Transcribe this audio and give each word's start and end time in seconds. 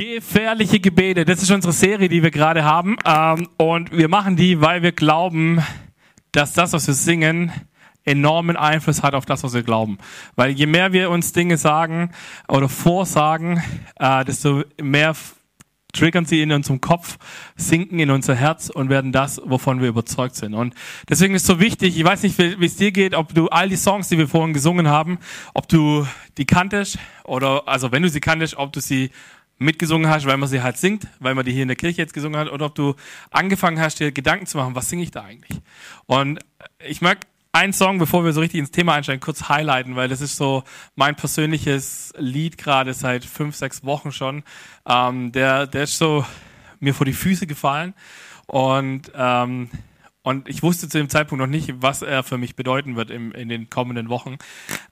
Gefährliche 0.00 0.80
Gebete, 0.80 1.26
das 1.26 1.42
ist 1.42 1.50
unsere 1.50 1.74
Serie, 1.74 2.08
die 2.08 2.22
wir 2.22 2.30
gerade 2.30 2.64
haben. 2.64 2.96
Ähm, 3.04 3.48
und 3.58 3.94
wir 3.94 4.08
machen 4.08 4.34
die, 4.34 4.62
weil 4.62 4.80
wir 4.82 4.92
glauben, 4.92 5.62
dass 6.32 6.54
das, 6.54 6.72
was 6.72 6.86
wir 6.86 6.94
singen, 6.94 7.52
enormen 8.06 8.56
Einfluss 8.56 9.02
hat 9.02 9.12
auf 9.12 9.26
das, 9.26 9.44
was 9.44 9.52
wir 9.52 9.62
glauben. 9.62 9.98
Weil 10.36 10.52
je 10.52 10.64
mehr 10.64 10.94
wir 10.94 11.10
uns 11.10 11.34
Dinge 11.34 11.58
sagen 11.58 12.12
oder 12.48 12.70
vorsagen, 12.70 13.62
äh, 13.96 14.24
desto 14.24 14.62
mehr 14.80 15.14
triggern 15.92 16.24
sie 16.24 16.40
in 16.40 16.50
unserem 16.50 16.80
Kopf, 16.80 17.18
sinken 17.56 17.98
in 17.98 18.10
unser 18.10 18.34
Herz 18.34 18.70
und 18.70 18.88
werden 18.88 19.12
das, 19.12 19.38
wovon 19.44 19.82
wir 19.82 19.88
überzeugt 19.88 20.34
sind. 20.34 20.54
Und 20.54 20.72
deswegen 21.10 21.34
ist 21.34 21.42
es 21.42 21.48
so 21.48 21.60
wichtig, 21.60 21.98
ich 21.98 22.04
weiß 22.04 22.22
nicht, 22.22 22.38
wie 22.38 22.64
es 22.64 22.76
dir 22.76 22.92
geht, 22.92 23.14
ob 23.14 23.34
du 23.34 23.48
all 23.48 23.68
die 23.68 23.76
Songs, 23.76 24.08
die 24.08 24.16
wir 24.16 24.28
vorhin 24.28 24.54
gesungen 24.54 24.88
haben, 24.88 25.18
ob 25.52 25.68
du 25.68 26.06
die 26.38 26.46
kanntest 26.46 26.98
oder, 27.24 27.68
also 27.68 27.92
wenn 27.92 28.02
du 28.02 28.08
sie 28.08 28.20
kanntest, 28.20 28.56
ob 28.56 28.72
du 28.72 28.80
sie 28.80 29.10
mitgesungen 29.60 30.10
hast, 30.10 30.26
weil 30.26 30.38
man 30.38 30.48
sie 30.48 30.62
halt 30.62 30.78
singt, 30.78 31.06
weil 31.20 31.34
man 31.34 31.44
die 31.44 31.52
hier 31.52 31.62
in 31.62 31.68
der 31.68 31.76
Kirche 31.76 31.98
jetzt 31.98 32.14
gesungen 32.14 32.40
hat, 32.40 32.50
oder 32.50 32.66
ob 32.66 32.74
du 32.74 32.94
angefangen 33.30 33.78
hast, 33.78 34.00
dir 34.00 34.10
Gedanken 34.10 34.46
zu 34.46 34.56
machen, 34.56 34.74
was 34.74 34.88
singe 34.88 35.02
ich 35.02 35.10
da 35.10 35.22
eigentlich? 35.22 35.60
Und 36.06 36.40
ich 36.84 37.00
mag 37.02 37.18
einen 37.52 37.72
Song, 37.72 37.98
bevor 37.98 38.24
wir 38.24 38.32
so 38.32 38.40
richtig 38.40 38.58
ins 38.58 38.70
Thema 38.70 38.94
einsteigen, 38.94 39.20
kurz 39.20 39.48
highlighten, 39.48 39.96
weil 39.96 40.08
das 40.08 40.20
ist 40.20 40.36
so 40.36 40.64
mein 40.94 41.14
persönliches 41.14 42.14
Lied 42.16 42.58
gerade 42.58 42.94
seit 42.94 43.24
fünf, 43.24 43.54
sechs 43.54 43.84
Wochen 43.84 44.12
schon. 44.12 44.44
Ähm, 44.86 45.32
der, 45.32 45.66
der 45.66 45.82
ist 45.82 45.98
so 45.98 46.24
mir 46.78 46.94
vor 46.94 47.04
die 47.04 47.12
Füße 47.12 47.46
gefallen 47.46 47.92
und 48.46 49.12
ähm, 49.14 49.68
und 50.22 50.48
ich 50.48 50.62
wusste 50.62 50.88
zu 50.88 50.98
dem 50.98 51.08
Zeitpunkt 51.08 51.40
noch 51.40 51.50
nicht, 51.50 51.74
was 51.80 52.02
er 52.02 52.22
für 52.22 52.36
mich 52.36 52.54
bedeuten 52.54 52.94
wird 52.96 53.10
im, 53.10 53.32
in 53.32 53.48
den 53.48 53.70
kommenden 53.70 54.10
Wochen. 54.10 54.36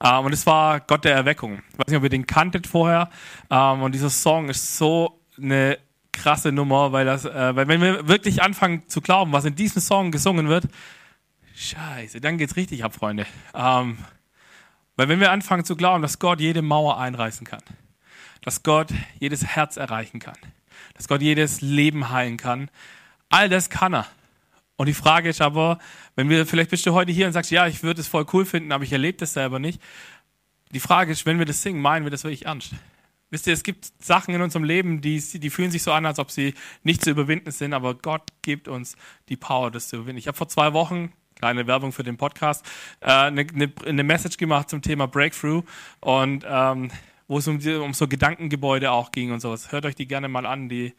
Ähm, 0.02 0.24
und 0.24 0.32
es 0.32 0.46
war 0.46 0.80
Gott 0.80 1.04
der 1.04 1.14
Erweckung. 1.14 1.62
Ich 1.72 1.78
weiß 1.78 1.88
nicht, 1.88 1.96
ob 1.96 2.02
ihr 2.02 2.08
den 2.08 2.26
kanntet 2.26 2.66
vorher. 2.66 3.10
Ähm, 3.50 3.82
und 3.82 3.94
dieser 3.94 4.10
Song 4.10 4.48
ist 4.48 4.78
so 4.78 5.20
eine 5.36 5.78
krasse 6.12 6.50
Nummer, 6.50 6.92
weil 6.92 7.04
das, 7.04 7.26
äh, 7.26 7.56
weil 7.56 7.68
wenn 7.68 7.82
wir 7.82 8.08
wirklich 8.08 8.42
anfangen 8.42 8.88
zu 8.88 9.02
glauben, 9.02 9.32
was 9.32 9.44
in 9.44 9.54
diesem 9.54 9.82
Song 9.82 10.10
gesungen 10.10 10.48
wird, 10.48 10.64
scheiße, 11.54 12.20
dann 12.20 12.38
geht's 12.38 12.56
richtig 12.56 12.82
ab, 12.82 12.94
Freunde. 12.94 13.26
Ähm, 13.54 13.98
weil 14.96 15.08
wenn 15.08 15.20
wir 15.20 15.30
anfangen 15.30 15.64
zu 15.64 15.76
glauben, 15.76 16.02
dass 16.02 16.18
Gott 16.18 16.40
jede 16.40 16.62
Mauer 16.62 16.98
einreißen 16.98 17.46
kann, 17.46 17.62
dass 18.40 18.62
Gott 18.62 18.88
jedes 19.20 19.44
Herz 19.44 19.76
erreichen 19.76 20.20
kann, 20.20 20.38
dass 20.94 21.06
Gott 21.06 21.20
jedes 21.20 21.60
Leben 21.60 22.08
heilen 22.08 22.38
kann, 22.38 22.70
all 23.28 23.48
das 23.48 23.68
kann 23.68 23.94
er. 23.94 24.06
Und 24.78 24.86
die 24.86 24.94
Frage 24.94 25.28
ist 25.28 25.40
aber, 25.40 25.78
wenn 26.14 26.30
wir, 26.30 26.46
vielleicht 26.46 26.70
bist 26.70 26.86
du 26.86 26.94
heute 26.94 27.10
hier 27.10 27.26
und 27.26 27.32
sagst, 27.32 27.50
ja, 27.50 27.66
ich 27.66 27.82
würde 27.82 28.00
es 28.00 28.06
voll 28.06 28.24
cool 28.32 28.46
finden, 28.46 28.70
aber 28.70 28.84
ich 28.84 28.92
erlebe 28.92 29.18
das 29.18 29.32
selber 29.32 29.58
nicht. 29.58 29.82
Die 30.70 30.78
Frage 30.78 31.10
ist, 31.10 31.26
wenn 31.26 31.40
wir 31.40 31.46
das 31.46 31.62
singen, 31.62 31.82
meinen 31.82 32.06
wir 32.06 32.12
das 32.12 32.22
wirklich 32.22 32.46
ernst? 32.46 32.74
Wisst 33.30 33.48
ihr, 33.48 33.52
es 33.52 33.64
gibt 33.64 33.90
Sachen 33.98 34.32
in 34.34 34.40
unserem 34.40 34.62
Leben, 34.62 35.00
die, 35.00 35.20
die 35.20 35.50
fühlen 35.50 35.72
sich 35.72 35.82
so 35.82 35.90
an, 35.90 36.06
als 36.06 36.20
ob 36.20 36.30
sie 36.30 36.54
nicht 36.84 37.02
zu 37.02 37.10
überwinden 37.10 37.50
sind, 37.50 37.74
aber 37.74 37.94
Gott 37.94 38.22
gibt 38.42 38.68
uns 38.68 38.96
die 39.28 39.36
Power, 39.36 39.72
das 39.72 39.88
zu 39.88 39.96
überwinden. 39.96 40.18
Ich 40.18 40.28
habe 40.28 40.38
vor 40.38 40.48
zwei 40.48 40.72
Wochen, 40.72 41.12
kleine 41.34 41.66
Werbung 41.66 41.90
für 41.90 42.04
den 42.04 42.16
Podcast, 42.16 42.64
äh, 43.00 43.10
eine, 43.10 43.46
eine, 43.52 43.72
eine 43.84 44.04
Message 44.04 44.36
gemacht 44.36 44.70
zum 44.70 44.80
Thema 44.80 45.08
Breakthrough 45.08 45.64
und 46.00 46.46
ähm, 46.48 46.92
wo 47.26 47.38
es 47.38 47.48
um, 47.48 47.58
um 47.82 47.94
so 47.94 48.06
Gedankengebäude 48.06 48.92
auch 48.92 49.10
ging 49.10 49.32
und 49.32 49.40
sowas. 49.40 49.72
Hört 49.72 49.86
euch 49.86 49.96
die 49.96 50.06
gerne 50.06 50.28
mal 50.28 50.46
an, 50.46 50.68
die 50.68 50.94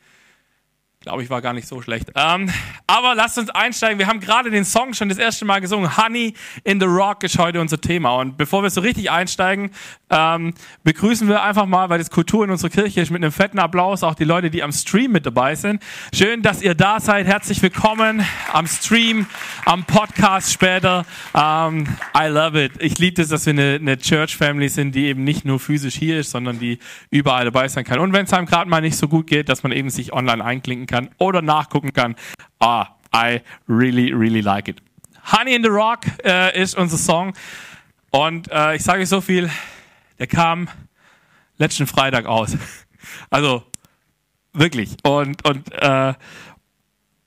Glaube 1.02 1.24
ich, 1.24 1.30
war 1.30 1.42
gar 1.42 1.54
nicht 1.54 1.66
so 1.66 1.82
schlecht. 1.82 2.12
Ähm, 2.16 2.52
aber 2.86 3.16
lasst 3.16 3.38
uns 3.38 3.50
einsteigen. 3.50 4.00
Wir 4.00 4.08
haben 4.08 4.20
gerade 4.20 4.52
den 4.52 4.66
Song 4.66 4.94
schon 4.94 5.08
das 5.08 5.18
erste 5.18 5.46
Mal 5.46 5.62
gesungen. 5.62 5.96
Honey 5.96 6.34
in 6.66 6.78
the 6.82 6.86
Rock 6.86 7.24
ist 7.24 7.40
heute 7.40 7.62
unser 7.62 7.80
Thema. 7.80 8.16
Und 8.18 8.36
bevor 8.36 8.64
wir 8.64 8.70
so 8.70 8.82
richtig 8.82 9.10
einsteigen, 9.10 9.72
ähm, 10.10 10.54
begrüßen 10.84 11.30
wir 11.30 11.42
einfach 11.42 11.68
mal, 11.68 11.90
weil 11.90 12.00
das 12.00 12.10
Kultur 12.10 12.44
in 12.44 12.52
unserer 12.52 12.70
Kirche 12.70 13.00
ist, 13.00 13.12
mit 13.12 13.24
einem 13.24 13.32
fetten 13.32 13.60
Applaus 13.60 14.04
auch 14.04 14.14
die 14.14 14.26
Leute, 14.26 14.50
die 14.50 14.62
am 14.62 14.74
Stream 14.74 15.14
mit 15.14 15.26
dabei 15.26 15.56
sind. 15.56 15.82
Schön, 16.14 16.42
dass 16.42 16.62
ihr 16.62 16.76
da 16.76 17.00
seid. 17.00 17.28
Herzlich 17.28 17.62
willkommen 17.62 18.26
am 18.52 18.68
Stream, 18.68 19.26
am 19.64 19.86
Podcast 19.86 20.52
später. 20.52 21.06
Ähm, 21.34 21.88
I 22.14 22.28
love 22.28 22.62
it. 22.62 22.74
Ich 22.80 23.00
liebe 23.00 23.22
es, 23.22 23.30
dass 23.30 23.46
wir 23.46 23.54
eine, 23.54 23.76
eine 23.76 23.98
Church 23.98 24.36
Family 24.36 24.68
sind, 24.68 24.94
die 24.96 25.06
eben 25.06 25.24
nicht 25.24 25.46
nur 25.46 25.62
physisch 25.62 25.96
hier 25.96 26.20
ist, 26.20 26.32
sondern 26.32 26.60
die 26.60 26.78
überall 27.10 27.46
dabei 27.46 27.70
sein 27.70 27.86
kann. 27.86 28.00
Und 28.00 28.12
wenn 28.12 28.26
es 28.26 28.34
einem 28.34 28.48
gerade 28.48 28.70
mal 28.70 28.82
nicht 28.82 28.98
so 28.98 29.08
gut 29.08 29.28
geht, 29.28 29.48
dass 29.48 29.64
man 29.64 29.72
eben 29.72 29.90
sich 29.90 30.12
online 30.12 30.44
einklinken 30.44 30.89
kann 30.90 31.10
oder 31.18 31.42
nachgucken 31.42 31.94
kann. 31.94 32.16
Ah, 32.60 32.88
I 33.16 33.42
really, 33.68 34.12
really 34.12 34.42
like 34.42 34.68
it. 34.68 34.82
Honey 35.32 35.56
in 35.56 35.64
the 35.64 35.70
Rock 35.70 36.02
äh, 36.24 36.62
ist 36.62 36.76
unser 36.76 36.98
Song. 36.98 37.34
Und 38.12 38.50
äh, 38.52 38.76
ich 38.76 38.84
sage 38.84 39.02
euch 39.02 39.10
so 39.10 39.22
viel, 39.22 39.50
der 40.18 40.28
kam 40.28 40.68
letzten 41.58 41.88
Freitag 41.88 42.26
aus. 42.26 42.58
Also 43.32 43.64
wirklich. 44.54 44.98
Und, 45.04 45.44
und, 45.48 45.72
äh, 45.72 46.14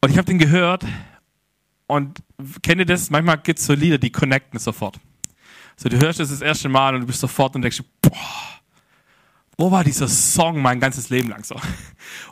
und 0.00 0.10
ich 0.10 0.18
habe 0.18 0.26
den 0.26 0.38
gehört 0.38 0.84
und 1.86 2.22
kennt 2.62 2.80
ihr 2.80 2.86
das? 2.86 3.10
Manchmal 3.10 3.38
gibt 3.38 3.58
es 3.58 3.66
so 3.66 3.72
Lieder, 3.72 3.98
die 3.98 4.10
connecten 4.10 4.58
sofort. 4.58 5.00
So, 5.76 5.88
du 5.88 5.98
hörst 5.98 6.20
es 6.20 6.28
das 6.28 6.40
erste 6.40 6.68
Mal 6.68 6.94
und 6.94 7.00
du 7.00 7.06
bist 7.06 7.20
sofort 7.20 7.56
und 7.56 7.62
denkst, 7.62 7.82
boah, 8.00 8.61
wo 9.58 9.70
war 9.70 9.84
dieser 9.84 10.08
Song 10.08 10.60
mein 10.62 10.80
ganzes 10.80 11.10
Leben 11.10 11.28
lang 11.28 11.44
so? 11.44 11.56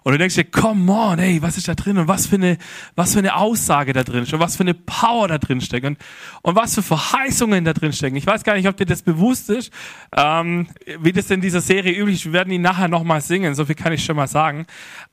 Und 0.02 0.12
du 0.12 0.18
denkst 0.18 0.34
dir, 0.34 0.44
come 0.44 0.90
on, 0.90 1.18
ey, 1.18 1.40
was 1.42 1.56
ist 1.56 1.68
da 1.68 1.74
drin 1.74 1.98
und 1.98 2.08
was 2.08 2.26
für 2.26 2.36
eine, 2.36 2.58
was 2.96 3.12
für 3.12 3.18
eine 3.18 3.36
Aussage 3.36 3.92
da 3.92 4.02
drin 4.02 4.20
und 4.20 4.40
was 4.40 4.56
für 4.56 4.62
eine 4.62 4.74
Power 4.74 5.28
da 5.28 5.38
drin 5.38 5.60
steckt 5.60 5.86
und, 5.86 5.98
und 6.42 6.56
was 6.56 6.74
für 6.74 6.82
Verheißungen 6.82 7.64
da 7.64 7.72
drin 7.72 7.92
stecken. 7.92 8.16
Ich 8.16 8.26
weiß 8.26 8.42
gar 8.42 8.54
nicht, 8.54 8.68
ob 8.68 8.76
dir 8.76 8.86
das 8.86 9.02
bewusst 9.02 9.50
ist, 9.50 9.72
ähm, 10.16 10.68
wie 11.00 11.12
das 11.12 11.30
in 11.30 11.40
dieser 11.40 11.60
Serie 11.60 11.92
üblich 11.92 12.16
ist. 12.16 12.24
Wir 12.26 12.32
werden 12.32 12.52
ihn 12.52 12.62
nachher 12.62 12.88
nochmal 12.88 13.20
singen, 13.20 13.54
so 13.54 13.64
viel 13.64 13.74
kann 13.74 13.92
ich 13.92 14.04
schon 14.04 14.16
mal 14.16 14.28
sagen. 14.28 14.66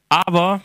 Aber 0.09 0.61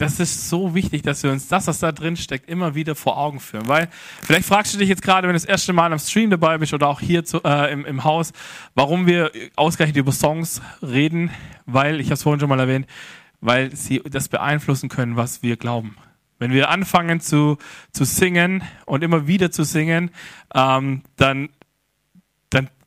das 0.00 0.18
ist 0.18 0.48
so 0.48 0.74
wichtig, 0.74 1.02
dass 1.02 1.22
wir 1.22 1.30
uns 1.30 1.46
das, 1.48 1.66
was 1.66 1.78
da 1.78 1.92
drin 1.92 2.16
steckt, 2.16 2.48
immer 2.48 2.74
wieder 2.74 2.94
vor 2.94 3.18
Augen 3.18 3.38
führen. 3.38 3.68
Weil 3.68 3.90
vielleicht 4.22 4.46
fragst 4.46 4.72
du 4.72 4.78
dich 4.78 4.88
jetzt 4.88 5.02
gerade, 5.02 5.28
wenn 5.28 5.34
du 5.34 5.38
das 5.38 5.44
erste 5.44 5.74
Mal 5.74 5.92
am 5.92 5.98
Stream 5.98 6.30
dabei 6.30 6.56
bist 6.56 6.72
oder 6.72 6.88
auch 6.88 7.00
hier 7.00 7.22
zu, 7.26 7.42
äh, 7.44 7.70
im, 7.70 7.84
im 7.84 8.02
Haus, 8.02 8.32
warum 8.74 9.06
wir 9.06 9.30
ausgerechnet 9.56 9.98
über 9.98 10.12
Songs 10.12 10.62
reden. 10.80 11.30
Weil, 11.66 12.00
ich 12.00 12.06
habe 12.06 12.14
es 12.14 12.22
vorhin 12.22 12.40
schon 12.40 12.48
mal 12.48 12.58
erwähnt, 12.58 12.86
weil 13.42 13.76
sie 13.76 14.00
das 14.10 14.28
beeinflussen 14.28 14.88
können, 14.88 15.16
was 15.16 15.42
wir 15.42 15.58
glauben. 15.58 15.96
Wenn 16.38 16.52
wir 16.52 16.70
anfangen 16.70 17.20
zu, 17.20 17.58
zu 17.92 18.04
singen 18.04 18.62
und 18.86 19.04
immer 19.04 19.26
wieder 19.26 19.50
zu 19.50 19.64
singen, 19.64 20.12
ähm, 20.54 21.02
dann 21.16 21.50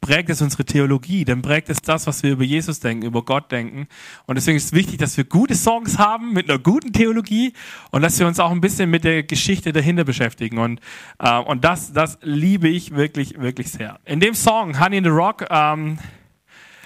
prägt 0.03 0.29
es 0.29 0.41
unsere 0.41 0.65
Theologie, 0.65 1.23
dann 1.23 1.41
prägt 1.41 1.69
es 1.69 1.81
das, 1.81 2.07
was 2.07 2.23
wir 2.23 2.33
über 2.33 2.43
Jesus 2.43 2.81
denken, 2.81 3.05
über 3.05 3.23
Gott 3.23 3.51
denken. 3.51 3.87
Und 4.25 4.35
deswegen 4.35 4.57
ist 4.57 4.65
es 4.65 4.73
wichtig, 4.73 4.97
dass 4.97 5.15
wir 5.15 5.23
gute 5.23 5.55
Songs 5.55 5.97
haben 5.97 6.33
mit 6.33 6.49
einer 6.49 6.59
guten 6.59 6.91
Theologie 6.91 7.53
und 7.91 8.01
dass 8.01 8.19
wir 8.19 8.27
uns 8.27 8.39
auch 8.39 8.51
ein 8.51 8.59
bisschen 8.59 8.89
mit 8.89 9.05
der 9.05 9.23
Geschichte 9.23 9.71
dahinter 9.71 10.03
beschäftigen. 10.03 10.57
Und, 10.57 10.81
äh, 11.19 11.39
und 11.39 11.63
das, 11.63 11.93
das 11.93 12.19
liebe 12.21 12.67
ich 12.67 12.93
wirklich, 12.95 13.39
wirklich 13.39 13.71
sehr. 13.71 13.99
In 14.03 14.19
dem 14.19 14.35
Song 14.35 14.79
Honey 14.79 14.97
in 14.97 15.05
the 15.05 15.09
Rock, 15.09 15.45
ähm, 15.49 15.97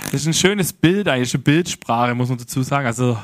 das 0.06 0.22
ist 0.22 0.28
ein 0.28 0.34
schönes 0.34 0.74
Bild, 0.74 1.08
eigentlich 1.08 1.34
eine 1.34 1.44
Bildsprache, 1.44 2.16
muss 2.16 2.30
man 2.30 2.38
dazu 2.38 2.62
sagen. 2.64 2.86
Also 2.86 3.18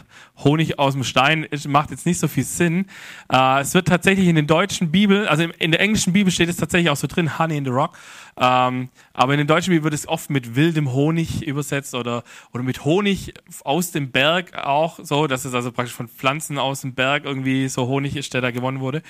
Honig 0.44 0.80
aus 0.80 0.94
dem 0.94 1.04
Stein 1.04 1.48
macht 1.68 1.92
jetzt 1.92 2.06
nicht 2.06 2.20
so 2.20 2.28
viel 2.28 2.44
Sinn. 2.44 2.88
Äh, 3.32 3.62
es 3.62 3.74
wird 3.74 3.88
tatsächlich 3.88 4.28
in 4.28 4.36
den 4.36 4.48
deutschen 4.48 4.92
Bibel, 4.92 5.28
also 5.28 5.44
in 5.44 5.72
der 5.72 5.80
englischen 5.80 6.12
Bibel 6.12 6.32
steht 6.32 6.50
es 6.50 6.58
tatsächlich 6.58 6.90
auch 6.90 6.98
so 6.98 7.08
drin, 7.08 7.38
Honey 7.40 7.58
in 7.58 7.64
the 7.64 7.72
Rock. 7.72 7.98
Ähm, 8.36 8.90
aber 9.14 9.34
in 9.34 9.38
den 9.38 9.48
deutschen 9.48 9.72
Bibel 9.72 9.84
wird 9.86 9.94
es 9.94 10.08
oft 10.08 10.30
mit 10.30 10.56
wildem 10.56 10.92
Honig 10.92 11.44
übersetzt 11.44 11.94
oder, 11.96 12.24
oder 12.52 12.64
mit 12.64 12.84
Honig 12.84 13.34
aus 13.64 13.92
dem 13.92 14.12
Berg 14.12 14.56
auch 14.56 15.00
so, 15.02 15.28
dass 15.28 15.46
es 15.46 15.54
also 15.54 15.72
praktisch 15.72 15.96
von 15.96 16.10
Pflanzen 16.10 16.58
aus 16.58 16.82
dem 16.82 16.96
Berg 16.96 17.24
irgendwie 17.24 17.70
so 17.70 17.88
Honig 17.88 18.16
ist, 18.16 18.34
der 18.34 18.42
da 18.42 18.52
gewonnen 18.52 18.80
wurde. 18.80 19.04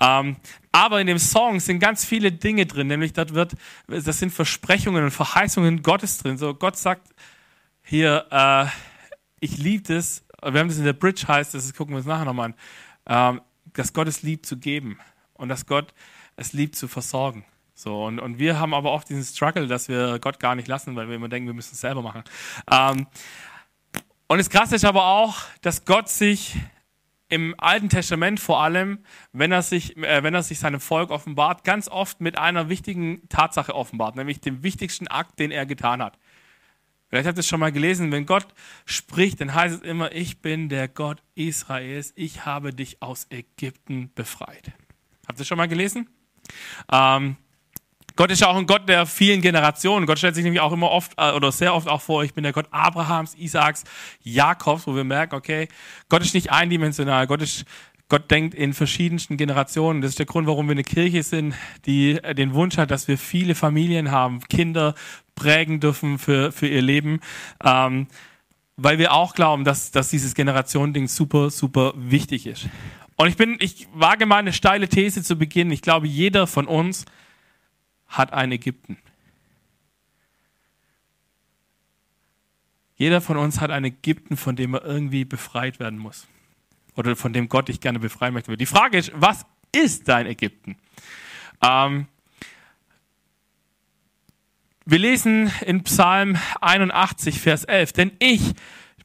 Ähm, 0.00 0.36
aber 0.72 1.00
in 1.00 1.06
dem 1.06 1.18
Song 1.18 1.60
sind 1.60 1.78
ganz 1.78 2.04
viele 2.04 2.32
Dinge 2.32 2.66
drin, 2.66 2.88
nämlich 2.88 3.12
dort 3.12 3.34
wird, 3.34 3.52
das 3.86 4.18
sind 4.18 4.32
Versprechungen 4.32 5.04
und 5.04 5.10
Verheißungen 5.10 5.82
Gottes 5.82 6.18
drin. 6.18 6.36
So 6.36 6.54
Gott 6.54 6.76
sagt 6.76 7.14
hier, 7.82 8.26
äh, 8.30 8.66
ich 9.40 9.58
liebe 9.58 9.82
das. 9.84 10.24
Wir 10.42 10.60
haben 10.60 10.68
das 10.68 10.78
in 10.78 10.84
der 10.84 10.92
Bridge 10.94 11.26
heißt, 11.26 11.54
das 11.54 11.72
gucken 11.74 11.94
wir 11.94 11.98
uns 11.98 12.06
nachher 12.06 12.24
nochmal 12.24 12.54
an, 13.06 13.36
ähm, 13.36 13.40
dass 13.72 13.92
Gott 13.92 14.08
es 14.08 14.22
liebt 14.22 14.46
zu 14.46 14.58
geben 14.58 14.98
und 15.34 15.48
dass 15.48 15.66
Gott 15.66 15.94
es 16.36 16.52
liebt 16.52 16.76
zu 16.76 16.88
versorgen. 16.88 17.44
So, 17.74 18.04
und, 18.04 18.20
und 18.20 18.38
wir 18.38 18.58
haben 18.58 18.72
aber 18.74 18.92
oft 18.92 19.08
diesen 19.08 19.24
Struggle, 19.24 19.66
dass 19.66 19.88
wir 19.88 20.18
Gott 20.18 20.38
gar 20.38 20.54
nicht 20.54 20.68
lassen, 20.68 20.94
weil 20.96 21.08
wir 21.08 21.16
immer 21.16 21.28
denken, 21.28 21.48
wir 21.48 21.54
müssen 21.54 21.74
es 21.74 21.80
selber 21.80 22.02
machen. 22.02 22.24
Ähm, 22.70 23.06
und 24.26 24.38
das 24.38 24.48
Krasse 24.48 24.76
ist 24.76 24.84
aber 24.84 25.06
auch, 25.06 25.42
dass 25.60 25.84
Gott 25.84 26.08
sich 26.08 26.56
im 27.28 27.54
Alten 27.58 27.88
Testament 27.88 28.38
vor 28.40 28.62
allem, 28.62 28.98
wenn 29.32 29.52
er 29.52 29.62
sich, 29.62 29.96
äh, 29.96 30.22
wenn 30.22 30.34
er 30.34 30.42
sich 30.42 30.58
seinem 30.58 30.80
Volk 30.80 31.10
offenbart, 31.10 31.64
ganz 31.64 31.88
oft 31.88 32.20
mit 32.20 32.38
einer 32.38 32.68
wichtigen 32.68 33.28
Tatsache 33.28 33.74
offenbart, 33.74 34.16
nämlich 34.16 34.40
dem 34.40 34.62
wichtigsten 34.62 35.08
Akt, 35.08 35.38
den 35.38 35.50
er 35.50 35.66
getan 35.66 36.02
hat. 36.02 36.18
Vielleicht 37.08 37.28
habt 37.28 37.38
ihr 37.38 37.40
es 37.40 37.46
schon 37.46 37.60
mal 37.60 37.72
gelesen, 37.72 38.10
wenn 38.10 38.26
Gott 38.26 38.46
spricht, 38.86 39.40
dann 39.40 39.54
heißt 39.54 39.76
es 39.76 39.82
immer, 39.82 40.12
ich 40.12 40.42
bin 40.42 40.68
der 40.68 40.88
Gott 40.88 41.22
Israels, 41.34 42.12
ich 42.16 42.44
habe 42.44 42.74
dich 42.74 43.02
aus 43.02 43.26
Ägypten 43.30 44.10
befreit. 44.14 44.72
Habt 45.26 45.38
ihr 45.38 45.42
es 45.42 45.48
schon 45.48 45.58
mal 45.58 45.68
gelesen? 45.68 46.08
Ähm, 46.90 47.36
Gott 48.16 48.30
ist 48.30 48.44
auch 48.44 48.56
ein 48.56 48.66
Gott 48.66 48.88
der 48.88 49.06
vielen 49.06 49.40
Generationen. 49.40 50.06
Gott 50.06 50.18
stellt 50.18 50.36
sich 50.36 50.44
nämlich 50.44 50.60
auch 50.60 50.72
immer 50.72 50.90
oft 50.90 51.12
äh, 51.16 51.32
oder 51.32 51.50
sehr 51.50 51.74
oft 51.74 51.88
auch 51.88 52.00
vor, 52.00 52.22
ich 52.22 52.34
bin 52.34 52.44
der 52.44 52.52
Gott 52.52 52.66
Abrahams, 52.70 53.34
Isaaks, 53.34 53.84
Jakobs, 54.22 54.86
wo 54.86 54.94
wir 54.94 55.04
merken, 55.04 55.34
okay, 55.34 55.68
Gott 56.08 56.22
ist 56.22 56.34
nicht 56.34 56.52
eindimensional. 56.52 57.26
Gott 57.26 57.42
ist 57.42 57.64
Gott 58.08 58.30
denkt 58.30 58.54
in 58.54 58.74
verschiedensten 58.74 59.36
Generationen. 59.36 60.02
Das 60.02 60.10
ist 60.10 60.18
der 60.18 60.26
Grund, 60.26 60.46
warum 60.46 60.68
wir 60.68 60.72
eine 60.72 60.84
Kirche 60.84 61.22
sind, 61.22 61.54
die 61.86 62.12
äh, 62.12 62.34
den 62.34 62.54
Wunsch 62.54 62.76
hat, 62.76 62.90
dass 62.90 63.08
wir 63.08 63.18
viele 63.18 63.54
Familien 63.54 64.10
haben, 64.10 64.40
Kinder 64.48 64.94
prägen 65.34 65.80
dürfen 65.80 66.18
für, 66.18 66.52
für 66.52 66.68
ihr 66.68 66.82
Leben. 66.82 67.20
Ähm, 67.64 68.06
weil 68.76 68.98
wir 68.98 69.12
auch 69.12 69.34
glauben, 69.34 69.64
dass, 69.64 69.90
dass 69.90 70.10
dieses 70.10 70.34
Generationending 70.34 71.08
super, 71.08 71.50
super 71.50 71.94
wichtig 71.96 72.46
ist. 72.46 72.68
Und 73.16 73.28
ich 73.28 73.36
bin, 73.36 73.56
ich 73.60 73.88
wage 73.94 74.26
mal 74.26 74.38
eine 74.38 74.52
steile 74.52 74.88
These 74.88 75.22
zu 75.22 75.36
Beginn. 75.36 75.70
Ich 75.70 75.82
glaube, 75.82 76.06
jeder 76.06 76.46
von 76.46 76.66
uns 76.66 77.04
hat 78.16 78.32
ein 78.32 78.52
Ägypten. 78.52 78.98
Jeder 82.96 83.20
von 83.20 83.36
uns 83.36 83.60
hat 83.60 83.70
ein 83.70 83.84
Ägypten, 83.84 84.36
von 84.36 84.56
dem 84.56 84.74
er 84.74 84.84
irgendwie 84.84 85.24
befreit 85.24 85.80
werden 85.80 85.98
muss. 85.98 86.28
Oder 86.96 87.16
von 87.16 87.32
dem 87.32 87.48
Gott 87.48 87.68
dich 87.68 87.80
gerne 87.80 87.98
befreien 87.98 88.34
möchte. 88.34 88.56
Die 88.56 88.66
Frage 88.66 88.98
ist, 88.98 89.10
was 89.14 89.44
ist 89.74 90.08
dein 90.08 90.26
Ägypten? 90.26 90.76
Ähm, 91.60 92.06
wir 94.86 94.98
lesen 94.98 95.50
in 95.66 95.82
Psalm 95.82 96.36
81, 96.60 97.40
Vers 97.40 97.64
11, 97.64 97.92
denn 97.92 98.12
ich 98.20 98.54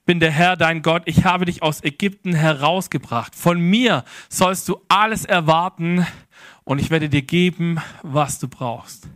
bin 0.05 0.19
der 0.19 0.31
Herr, 0.31 0.55
dein 0.55 0.81
Gott, 0.81 1.03
ich 1.05 1.23
habe 1.23 1.45
dich 1.45 1.63
aus 1.63 1.83
Ägypten 1.83 2.33
herausgebracht. 2.33 3.35
Von 3.35 3.59
mir 3.59 4.03
sollst 4.27 4.67
du 4.67 4.81
alles 4.87 5.25
erwarten 5.25 6.05
und 6.69 6.77
ich 6.77 6.91
werde 6.91 7.09
dir 7.09 7.23
geben, 7.23 7.79
was 8.03 8.37
du 8.37 8.47
brauchst. 8.47 9.07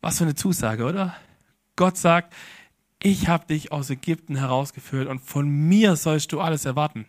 Was 0.00 0.18
für 0.18 0.24
eine 0.24 0.36
Zusage, 0.36 0.84
oder? 0.84 1.16
Gott 1.74 1.96
sagt, 1.96 2.32
ich 3.02 3.26
habe 3.26 3.48
dich 3.48 3.72
aus 3.72 3.90
Ägypten 3.90 4.36
herausgeführt 4.36 5.08
und 5.08 5.18
von 5.18 5.48
mir 5.48 5.96
sollst 5.96 6.30
du 6.30 6.40
alles 6.40 6.64
erwarten. 6.64 7.06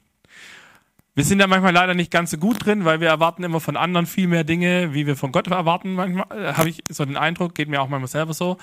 Wir 1.14 1.24
sind 1.24 1.38
da 1.38 1.46
manchmal 1.46 1.74
leider 1.74 1.94
nicht 1.94 2.10
ganz 2.10 2.32
so 2.32 2.40
gut 2.40 2.66
drin, 2.66 2.86
weil 2.86 3.02
wir 3.02 3.08
erwarten 3.08 3.44
immer 3.44 3.60
von 3.60 3.78
anderen 3.78 4.08
viel 4.08 4.26
mehr 4.26 4.44
Dinge, 4.44 4.96
wie 4.96 5.06
wir 5.06 5.16
von 5.16 5.32
Gott 5.32 5.46
erwarten. 5.46 5.94
Manchmal 5.94 6.26
äh, 6.32 6.54
habe 6.54 6.70
ich 6.70 6.84
so 6.90 7.06
den 7.06 7.16
Eindruck, 7.16 7.54
geht 7.54 7.70
mir 7.70 7.84
auch 7.84 7.88
manchmal 7.88 8.08
selber 8.08 8.34
so. 8.34 8.58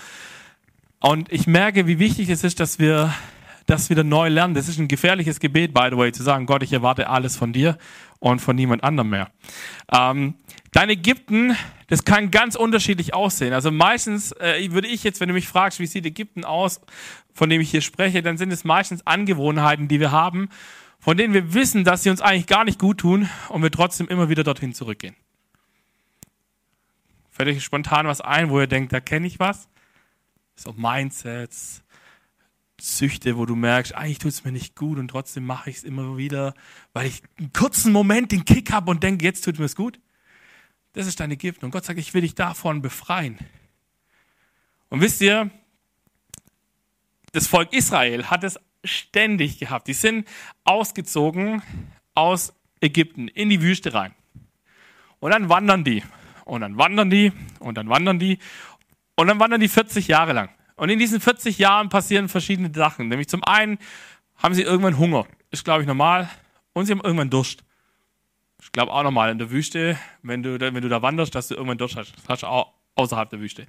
Und 0.99 1.31
ich 1.31 1.47
merke, 1.47 1.87
wie 1.87 2.01
wichtig 2.01 2.29
es 2.29 2.43
ist, 2.43 2.59
dass 2.59 2.81
wir 2.81 3.15
das 3.73 3.91
wieder 3.91 4.05
neu 4.05 4.29
lernen. 4.29 4.55
Das 4.55 4.69
ist 4.69 4.79
ein 4.79 4.89
gefährliches 4.89 5.41
Gebet, 5.41 5.75
by 5.75 5.89
the 5.91 5.97
way, 5.97 6.13
zu 6.13 6.23
sagen, 6.23 6.47
Gott, 6.47 6.63
ich 6.63 6.73
erwarte 6.73 7.09
alles 7.09 7.37
von 7.37 7.53
dir 7.53 7.79
und 8.21 8.41
von 8.41 8.55
niemand 8.55 8.85
anderem 8.85 9.11
mehr. 9.11 9.31
Ähm, 9.93 10.35
dein 10.71 10.91
Ägypten, 10.91 11.57
das 11.89 12.05
kann 12.05 12.31
ganz 12.31 12.55
unterschiedlich 12.55 13.15
aussehen. 13.15 13.53
Also 13.53 13.71
meistens 13.71 14.33
äh, 14.33 14.71
würde 14.71 14.89
ich 14.89 15.03
jetzt, 15.03 15.21
wenn 15.21 15.29
du 15.29 15.35
mich 15.35 15.49
fragst, 15.49 15.81
wie 15.81 15.87
sieht 15.87 16.07
Ägypten 16.07 16.45
aus, 16.45 16.81
von 17.35 17.51
dem 17.51 17.61
ich 17.61 17.71
hier 17.71 17.81
spreche, 17.81 18.23
dann 18.23 18.39
sind 18.39 18.53
es 18.53 18.63
meistens 18.63 19.07
Angewohnheiten, 19.07 19.89
die 19.89 19.99
wir 19.99 20.13
haben 20.13 20.49
von 21.03 21.17
denen 21.17 21.35
wir 21.35 21.53
wissen, 21.53 21.83
dass 21.83 22.05
sie 22.05 22.11
uns 22.11 22.21
eigentlich 22.21 22.47
gar 22.47 22.65
nicht 22.65 22.79
gut 22.79 22.99
tun 22.99 23.29
und 23.49 23.61
wir 23.61 23.73
trotzdem 23.73 24.07
immer 24.07 24.29
wieder 24.29 24.45
dorthin 24.45 24.73
zurückgehen. 24.73 25.17
Fällt 27.33 27.49
euch 27.49 27.65
spontan 27.65 28.07
was 28.07 28.21
ein, 28.21 28.51
wo 28.51 28.61
ihr 28.61 28.69
denkt, 28.69 28.93
da 28.93 29.01
kenne 29.01 29.27
ich 29.27 29.41
was? 29.41 29.69
So 30.55 30.73
Mindsets, 30.75 31.82
Süchte, 32.83 33.37
wo 33.37 33.47
du 33.47 33.55
merkst, 33.55 33.95
eigentlich 33.95 34.19
tut 34.19 34.33
es 34.33 34.45
mir 34.45 34.51
nicht 34.51 34.75
gut 34.75 34.99
und 34.99 35.07
trotzdem 35.07 35.47
mache 35.47 35.71
ich 35.71 35.77
es 35.77 35.85
immer 35.85 36.17
wieder, 36.17 36.53
weil 36.93 37.07
ich 37.07 37.23
einen 37.39 37.53
kurzen 37.53 37.93
Moment 37.93 38.33
den 38.33 38.45
Kick 38.45 38.73
habe 38.73 38.91
und 38.91 39.05
denke, 39.05 39.25
jetzt 39.25 39.45
tut 39.45 39.61
mir 39.61 39.67
es 39.67 39.77
gut. 39.77 40.01
Das 40.93 41.07
ist 41.07 41.21
deine 41.21 41.37
Gift. 41.37 41.63
Und 41.63 41.71
Gott 41.71 41.85
sagt, 41.85 42.01
ich 42.01 42.13
will 42.13 42.23
dich 42.23 42.35
davon 42.35 42.83
befreien. 42.83 43.39
Und 44.89 45.01
wisst 45.01 45.21
ihr, 45.21 45.51
das 47.31 47.47
Volk 47.47 47.73
Israel 47.73 48.27
hat 48.27 48.43
es 48.43 48.59
ständig 48.83 49.59
gehabt. 49.61 49.87
Die 49.87 49.95
sind 49.95 50.27
ausgezogen 50.65 51.63
aus 52.17 52.53
Ägypten 52.81 53.29
in 53.29 53.49
die 53.49 53.63
Wüste 53.63 53.95
rein. 53.95 54.13
Und 55.21 55.31
dann 55.31 55.49
wandern 55.49 55.85
die. 55.85 56.03
Und 56.45 56.63
dann 56.63 56.77
wandern 56.77 57.11
die. 57.11 57.33
Und 57.61 57.79
dann 57.79 57.89
wandern 57.89 58.19
die. 58.19 58.39
Und 59.15 59.29
dann 59.29 59.39
wandern 59.39 59.61
die 59.61 59.69
40 59.69 60.09
Jahre 60.09 60.33
lang. 60.33 60.51
Und 60.77 60.89
in 60.89 60.99
diesen 60.99 61.21
40 61.21 61.59
Jahren 61.59 61.89
passieren 61.89 62.29
verschiedene 62.29 62.71
Sachen. 62.75 63.09
Nämlich 63.09 63.29
zum 63.29 63.45
einen 63.45 63.79
haben 64.37 64.55
sie 64.55 64.63
irgendwann 64.63 64.99
Hunger. 64.99 65.27
Ist, 65.51 65.65
glaube 65.65 65.83
ich, 65.83 65.87
normal. 65.87 66.29
Und 66.73 66.87
sie 66.87 66.93
haben 66.93 67.01
irgendwann 67.03 67.31
Durst. 67.31 67.65
Ich 68.63 68.73
glaube 68.73 68.93
auch 68.93 69.03
normal 69.03 69.31
in 69.31 69.39
der 69.39 69.51
Wüste, 69.51 69.99
wenn 70.23 70.43
du, 70.43 70.59
wenn 70.61 70.75
du 70.75 70.89
da 70.89 71.03
wanderst, 71.03 71.35
dass 71.35 71.49
du 71.49 71.55
irgendwann 71.55 71.79
Durst 71.79 71.97
hast. 71.97 72.15
Das 72.17 72.29
hast 72.29 72.43
du 72.43 72.47
auch 72.47 72.73
außerhalb 72.95 73.29
der 73.29 73.41
Wüste. 73.41 73.67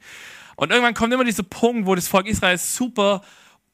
Und 0.55 0.71
irgendwann 0.71 0.93
kommt 0.93 1.13
immer 1.13 1.23
dieser 1.23 1.43
Punkt, 1.43 1.87
wo 1.87 1.95
das 1.95 2.07
Volk 2.07 2.27
Israel 2.27 2.57
super 2.57 3.21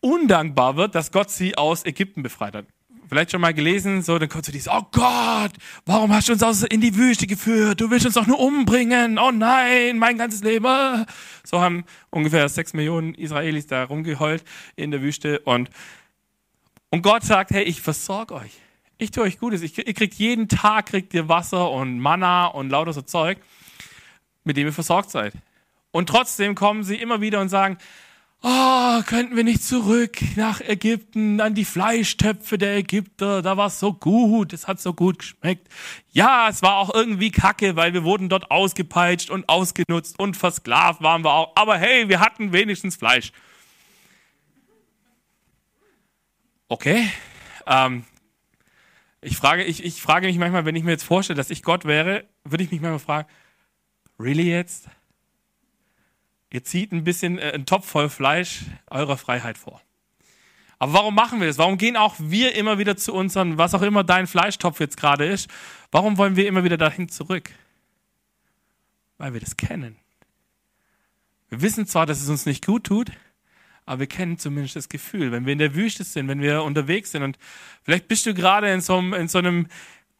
undankbar 0.02 0.76
wird, 0.76 0.96
dass 0.96 1.12
Gott 1.12 1.30
sie 1.30 1.58
aus 1.58 1.86
Ägypten 1.86 2.24
befreit 2.24 2.56
hat. 2.56 2.66
Vielleicht 3.10 3.32
schon 3.32 3.42
mal 3.42 3.56
gelesen, 3.56 4.04
so, 4.04 4.20
dann 4.20 4.30
kommt 4.30 4.46
so 4.46 4.52
dieses, 4.52 4.68
oh 4.72 4.84
Gott, 4.92 5.52
warum 5.88 6.14
hast 6.14 6.30
du 6.30 6.34
uns 6.34 6.44
aus, 6.44 6.62
in 6.62 6.80
die 6.80 6.96
Wüste 6.96 7.26
geführt? 7.26 7.82
Du 7.82 7.90
willst 7.90 8.06
uns 8.06 8.14
doch 8.14 8.28
nur 8.28 8.40
umbringen. 8.40 9.18
Oh 9.18 9.32
nein, 9.32 9.98
mein 9.98 10.20
ganzes 10.20 10.44
Leben. 10.44 11.08
So 11.44 11.60
haben 11.60 11.86
ungefähr 12.12 12.48
sechs 12.50 12.74
Millionen 12.74 13.16
Israelis 13.16 13.66
da 13.66 13.84
rumgeheult 13.84 14.44
in 14.76 14.92
der 14.92 15.02
Wüste 15.02 15.40
und, 15.40 15.72
und 16.92 17.02
Gott 17.02 17.24
sagt, 17.24 17.50
hey, 17.50 17.64
ich 17.64 17.82
versorge 17.82 18.36
euch. 18.36 18.52
Ich 19.00 19.10
tue 19.10 19.24
euch 19.24 19.40
Gutes. 19.40 19.64
Ich, 19.64 19.76
ihr 19.76 19.94
kriegt 19.96 20.14
jeden 20.16 20.48
Tag, 20.48 20.88
kriegt 20.88 21.12
ihr 21.16 21.28
Wasser 21.28 21.72
und 21.72 22.00
Manna 22.00 22.46
und 22.46 22.70
lauter 22.70 22.94
so 22.94 23.02
Zeug, 23.02 23.40
mit 24.44 24.56
dem 24.56 24.68
ihr 24.68 24.74
versorgt 24.74 25.10
seid. 25.10 25.34
Und 25.90 26.10
trotzdem 26.10 26.54
kommen 26.54 26.84
sie 26.84 26.98
immer 26.98 27.22
wieder 27.22 27.42
und 27.42 27.50
sagen, 27.50 27.80
Oh, 28.42 29.02
könnten 29.06 29.36
wir 29.36 29.44
nicht 29.44 29.64
zurück 29.64 30.18
nach 30.38 30.62
Ägypten 30.62 31.42
an 31.42 31.56
die 31.56 31.66
Fleischtöpfe 31.66 32.58
der 32.58 32.78
Ägypter? 32.78 33.42
Da 33.42 33.58
war 33.58 33.68
es 33.68 33.80
so 33.82 33.92
gut, 33.92 34.54
es 34.54 34.66
hat 34.66 34.80
so 34.80 34.94
gut 34.94 35.20
geschmeckt. 35.20 35.68
Ja, 36.12 36.48
es 36.50 36.62
war 36.62 36.78
auch 36.78 36.94
irgendwie 36.94 37.32
kacke, 37.32 37.76
weil 37.76 37.94
wir 37.94 38.06
wurden 38.06 38.30
dort 38.30 38.50
ausgepeitscht 38.50 39.30
und 39.30 39.50
ausgenutzt 39.50 40.18
und 40.20 40.38
versklavt 40.38 41.02
waren 41.02 41.24
wir 41.26 41.34
auch. 41.34 41.52
Aber 41.56 41.78
hey, 41.78 42.08
wir 42.08 42.22
hatten 42.22 42.54
wenigstens 42.54 42.96
Fleisch. 42.96 43.34
Okay. 46.70 47.12
Ähm, 47.68 48.06
ich, 49.20 49.36
frage, 49.36 49.66
ich, 49.66 49.84
ich 49.84 50.02
frage 50.02 50.28
mich 50.28 50.38
manchmal, 50.38 50.64
wenn 50.64 50.78
ich 50.78 50.84
mir 50.86 50.92
jetzt 50.92 51.04
vorstelle, 51.04 51.36
dass 51.36 51.50
ich 51.50 51.62
Gott 51.62 51.84
wäre, 51.84 52.26
würde 52.46 52.64
ich 52.64 52.72
mich 52.72 52.80
manchmal 52.80 53.00
fragen, 53.00 53.28
really 54.18 54.50
jetzt? 54.50 54.88
Ihr 56.52 56.64
zieht 56.64 56.92
ein 56.92 57.04
bisschen 57.04 57.38
äh, 57.38 57.52
einen 57.54 57.66
Topf 57.66 57.88
voll 57.88 58.10
Fleisch 58.10 58.62
eurer 58.90 59.18
Freiheit 59.18 59.58
vor. 59.58 59.82
Aber 60.80 60.94
warum 60.94 61.14
machen 61.14 61.42
wir 61.42 61.48
das? 61.48 61.58
Warum 61.58 61.78
gehen 61.78 61.98
auch 61.98 62.16
wir 62.18 62.56
immer 62.56 62.78
wieder 62.78 62.96
zu 62.96 63.14
unseren, 63.14 63.58
was 63.58 63.76
auch 63.76 63.82
immer 63.82 64.04
dein 64.04 64.28
Fleischtopf 64.28 64.80
jetzt 64.80 64.96
gerade 64.98 65.26
ist, 65.26 65.50
warum 65.92 66.18
wollen 66.18 66.38
wir 66.38 66.48
immer 66.48 66.64
wieder 66.64 66.78
dahin 66.78 67.10
zurück? 67.10 67.52
Weil 69.18 69.34
wir 69.34 69.42
das 69.42 69.58
kennen. 69.58 69.98
Wir 71.50 71.62
wissen 71.62 71.86
zwar, 71.86 72.06
dass 72.06 72.22
es 72.22 72.30
uns 72.30 72.46
nicht 72.46 72.66
gut 72.66 72.86
tut, 72.86 73.12
aber 73.86 74.02
wir 74.02 74.08
kennen 74.08 74.38
zumindest 74.38 74.78
das 74.78 74.88
Gefühl, 74.88 75.32
wenn 75.32 75.46
wir 75.46 75.54
in 75.54 75.60
der 75.60 75.76
Wüste 75.76 76.04
sind, 76.04 76.28
wenn 76.30 76.42
wir 76.42 76.64
unterwegs 76.64 77.12
sind 77.12 77.24
und 77.24 77.38
vielleicht 77.84 78.08
bist 78.08 78.26
du 78.26 78.34
gerade 78.34 78.72
in 78.72 78.82
so 78.82 78.98
einem, 78.98 79.14
in 79.14 79.28
so 79.28 79.40
einem 79.40 79.68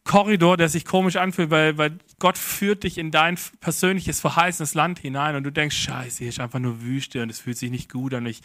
Korridor, 0.04 0.56
der 0.56 0.68
sich 0.68 0.84
komisch 0.84 1.16
anfühlt, 1.16 1.50
weil, 1.50 1.78
weil 1.78 1.98
Gott 2.18 2.38
führt 2.38 2.84
dich 2.84 2.98
in 2.98 3.10
dein 3.10 3.38
persönliches 3.60 4.20
verheißenes 4.20 4.74
Land 4.74 4.98
hinein 4.98 5.36
und 5.36 5.44
du 5.44 5.52
denkst, 5.52 5.76
scheiße, 5.76 6.18
hier 6.18 6.28
ist 6.28 6.40
einfach 6.40 6.58
nur 6.58 6.80
Wüste 6.82 7.22
und 7.22 7.30
es 7.30 7.40
fühlt 7.40 7.58
sich 7.58 7.70
nicht 7.70 7.92
gut 7.92 8.14
an. 8.14 8.26
Ich, 8.26 8.40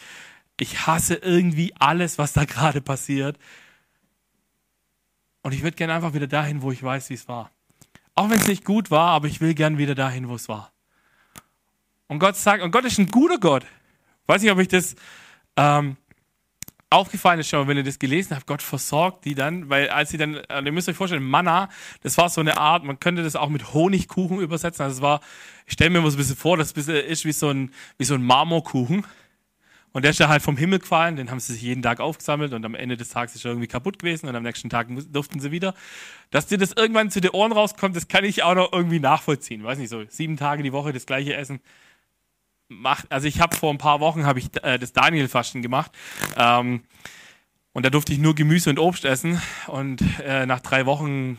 ich 0.60 0.86
hasse 0.86 1.14
irgendwie 1.14 1.72
alles, 1.78 2.18
was 2.18 2.32
da 2.32 2.44
gerade 2.44 2.80
passiert. 2.80 3.38
Und 5.42 5.52
ich 5.52 5.62
würde 5.62 5.76
gerne 5.76 5.94
einfach 5.94 6.14
wieder 6.14 6.26
dahin, 6.26 6.62
wo 6.62 6.72
ich 6.72 6.82
weiß, 6.82 7.10
wie 7.10 7.14
es 7.14 7.28
war. 7.28 7.50
Auch 8.14 8.30
wenn 8.30 8.38
es 8.38 8.48
nicht 8.48 8.64
gut 8.64 8.90
war, 8.90 9.10
aber 9.10 9.28
ich 9.28 9.40
will 9.40 9.54
gerne 9.54 9.78
wieder 9.78 9.94
dahin, 9.94 10.28
wo 10.28 10.34
es 10.34 10.48
war. 10.48 10.72
Und 12.08 12.18
Gott 12.18 12.36
sagt, 12.36 12.62
und 12.62 12.70
Gott 12.70 12.84
ist 12.84 12.98
ein 12.98 13.08
guter 13.08 13.38
Gott. 13.38 13.66
Weiß 14.26 14.42
nicht, 14.42 14.50
ob 14.50 14.58
ich 14.58 14.68
das 14.68 14.96
ähm, 15.56 15.96
aufgefallen 16.96 17.40
ist 17.40 17.48
schon, 17.48 17.68
wenn 17.68 17.76
ihr 17.76 17.84
das 17.84 17.98
gelesen 17.98 18.34
habt, 18.34 18.46
Gott 18.46 18.62
versorgt 18.62 19.24
die 19.24 19.34
dann, 19.34 19.68
weil 19.68 19.88
als 19.90 20.10
sie 20.10 20.18
dann, 20.18 20.34
äh, 20.34 20.62
ihr 20.64 20.72
müsst 20.72 20.88
euch 20.88 20.96
vorstellen, 20.96 21.22
Manna, 21.22 21.68
das 22.02 22.18
war 22.18 22.28
so 22.28 22.40
eine 22.40 22.56
Art, 22.56 22.84
man 22.84 22.98
könnte 22.98 23.22
das 23.22 23.36
auch 23.36 23.48
mit 23.48 23.74
Honigkuchen 23.74 24.40
übersetzen, 24.40 24.82
also 24.82 24.96
es 24.96 25.02
war, 25.02 25.20
ich 25.66 25.74
stelle 25.74 25.90
mir 25.90 26.00
mal 26.00 26.10
so 26.10 26.16
ein 26.16 26.18
bisschen 26.18 26.36
vor, 26.36 26.56
das 26.56 26.72
ist 26.72 27.24
wie 27.24 27.32
so 27.32 27.50
ein, 27.50 27.70
wie 27.98 28.04
so 28.04 28.14
ein 28.14 28.22
Marmorkuchen. 28.22 29.04
Und 29.92 30.02
der 30.02 30.10
ist 30.10 30.20
ja 30.20 30.28
halt 30.28 30.42
vom 30.42 30.58
Himmel 30.58 30.80
gefallen, 30.80 31.16
den 31.16 31.30
haben 31.30 31.40
sie 31.40 31.54
sich 31.54 31.62
jeden 31.62 31.80
Tag 31.80 32.00
aufgesammelt 32.00 32.52
und 32.52 32.62
am 32.66 32.74
Ende 32.74 32.98
des 32.98 33.08
Tages 33.08 33.34
ist 33.34 33.46
er 33.46 33.52
irgendwie 33.52 33.66
kaputt 33.66 33.98
gewesen 33.98 34.28
und 34.28 34.36
am 34.36 34.42
nächsten 34.42 34.68
Tag 34.68 34.88
durften 35.10 35.40
sie 35.40 35.52
wieder. 35.52 35.74
Dass 36.30 36.46
dir 36.46 36.58
das 36.58 36.72
irgendwann 36.72 37.10
zu 37.10 37.22
den 37.22 37.30
Ohren 37.30 37.52
rauskommt, 37.52 37.96
das 37.96 38.06
kann 38.06 38.22
ich 38.22 38.42
auch 38.42 38.54
noch 38.54 38.74
irgendwie 38.74 39.00
nachvollziehen. 39.00 39.64
Weiß 39.64 39.78
nicht, 39.78 39.88
so 39.88 40.04
sieben 40.06 40.36
Tage 40.36 40.62
die 40.62 40.74
Woche 40.74 40.92
das 40.92 41.06
gleiche 41.06 41.34
Essen 41.34 41.60
macht, 42.68 43.10
also 43.10 43.28
ich 43.28 43.40
habe 43.40 43.56
vor 43.56 43.70
ein 43.70 43.78
paar 43.78 44.00
Wochen 44.00 44.26
habe 44.26 44.38
ich 44.38 44.48
äh, 44.62 44.78
das 44.78 44.92
Daniel-Fasten 44.92 45.62
gemacht. 45.62 45.92
Ähm, 46.36 46.82
und 47.72 47.84
da 47.84 47.90
durfte 47.90 48.12
ich 48.12 48.18
nur 48.18 48.34
Gemüse 48.34 48.70
und 48.70 48.78
Obst 48.78 49.04
essen. 49.04 49.40
Und 49.66 50.02
äh, 50.24 50.46
nach 50.46 50.60
drei 50.60 50.86
Wochen 50.86 51.38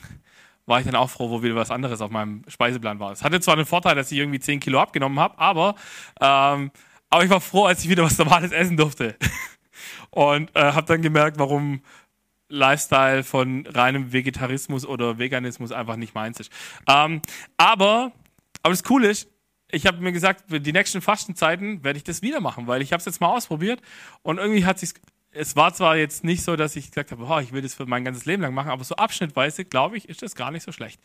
war 0.68 0.80
ich 0.80 0.86
dann 0.86 0.96
auch 0.96 1.10
froh, 1.10 1.30
wo 1.30 1.42
wieder 1.42 1.56
was 1.56 1.72
anderes 1.72 2.02
auf 2.02 2.12
meinem 2.12 2.44
Speiseplan 2.48 3.00
war. 3.00 3.12
Es 3.12 3.24
hatte 3.24 3.40
zwar 3.40 3.56
den 3.56 3.66
Vorteil, 3.66 3.96
dass 3.96 4.12
ich 4.12 4.20
irgendwie 4.20 4.40
10 4.40 4.60
Kilo 4.60 4.80
abgenommen 4.80 5.20
habe, 5.20 5.40
aber, 5.40 5.76
ähm, 6.20 6.72
aber 7.10 7.24
ich 7.24 7.30
war 7.30 7.42
froh, 7.42 7.66
als 7.66 7.84
ich 7.84 7.90
wieder 7.90 8.04
was 8.04 8.18
Normales 8.18 8.52
essen 8.52 8.78
durfte. 8.78 9.16
Und 10.12 10.56
äh, 10.56 10.74
habe 10.74 10.86
dann 10.86 11.02
gemerkt, 11.02 11.40
warum 11.40 11.82
Lifestyle 12.50 13.24
von 13.24 13.66
reinem 13.66 14.14
Vegetarismus 14.14 14.86
oder 14.86 15.18
Veganismus 15.18 15.72
einfach 15.72 15.96
nicht 15.96 16.16
meins 16.16 16.40
ist. 16.40 16.52
Ähm, 16.88 17.22
aber, 17.58 18.12
aber 18.62 18.74
das 18.74 18.84
Coole 18.84 19.10
ist, 19.10 19.30
ich 19.70 19.86
habe 19.86 20.00
mir 20.00 20.12
gesagt, 20.12 20.46
die 20.50 20.72
nächsten 20.72 21.02
Fastenzeiten 21.02 21.84
werde 21.84 21.98
ich 21.98 22.04
das 22.04 22.22
wieder 22.22 22.40
machen, 22.40 22.68
weil 22.68 22.82
ich 22.82 22.94
habe 22.94 23.00
es 23.00 23.06
jetzt 23.06 23.22
mal 23.22 23.36
ausprobiert 23.36 23.82
und 24.24 24.38
irgendwie 24.38 24.66
hat 24.66 24.80
sich 24.80 24.94
es 25.32 25.56
war 25.56 25.74
zwar 25.74 25.98
jetzt 25.98 26.24
nicht 26.24 26.44
so, 26.44 26.56
dass 26.56 26.76
ich 26.76 26.90
gesagt 26.90 27.12
habe, 27.12 27.24
oh, 27.24 27.40
ich 27.40 27.52
will 27.52 27.62
das 27.62 27.76
für 27.76 27.86
mein 27.86 28.04
ganzes 28.04 28.26
Leben 28.26 28.42
lang 28.42 28.54
machen, 28.54 28.72
aber 28.72 28.84
so 28.84 28.96
abschnittweise, 28.96 29.66
glaube 29.66 29.98
ich, 29.98 30.10
ist 30.10 30.22
das 30.22 30.36
gar 30.36 30.52
nicht 30.52 30.64
so 30.64 30.72
schlecht. 30.72 31.00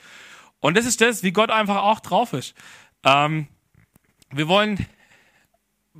Und 0.60 0.76
das 0.76 0.86
ist 0.86 1.00
das, 1.00 1.22
wie 1.22 1.32
Gott 1.32 1.50
einfach 1.50 1.82
auch 1.82 2.00
drauf 2.00 2.32
ist. 2.32 2.54
Ähm, 3.04 3.48
wir 4.30 4.48
wollen, 4.48 4.86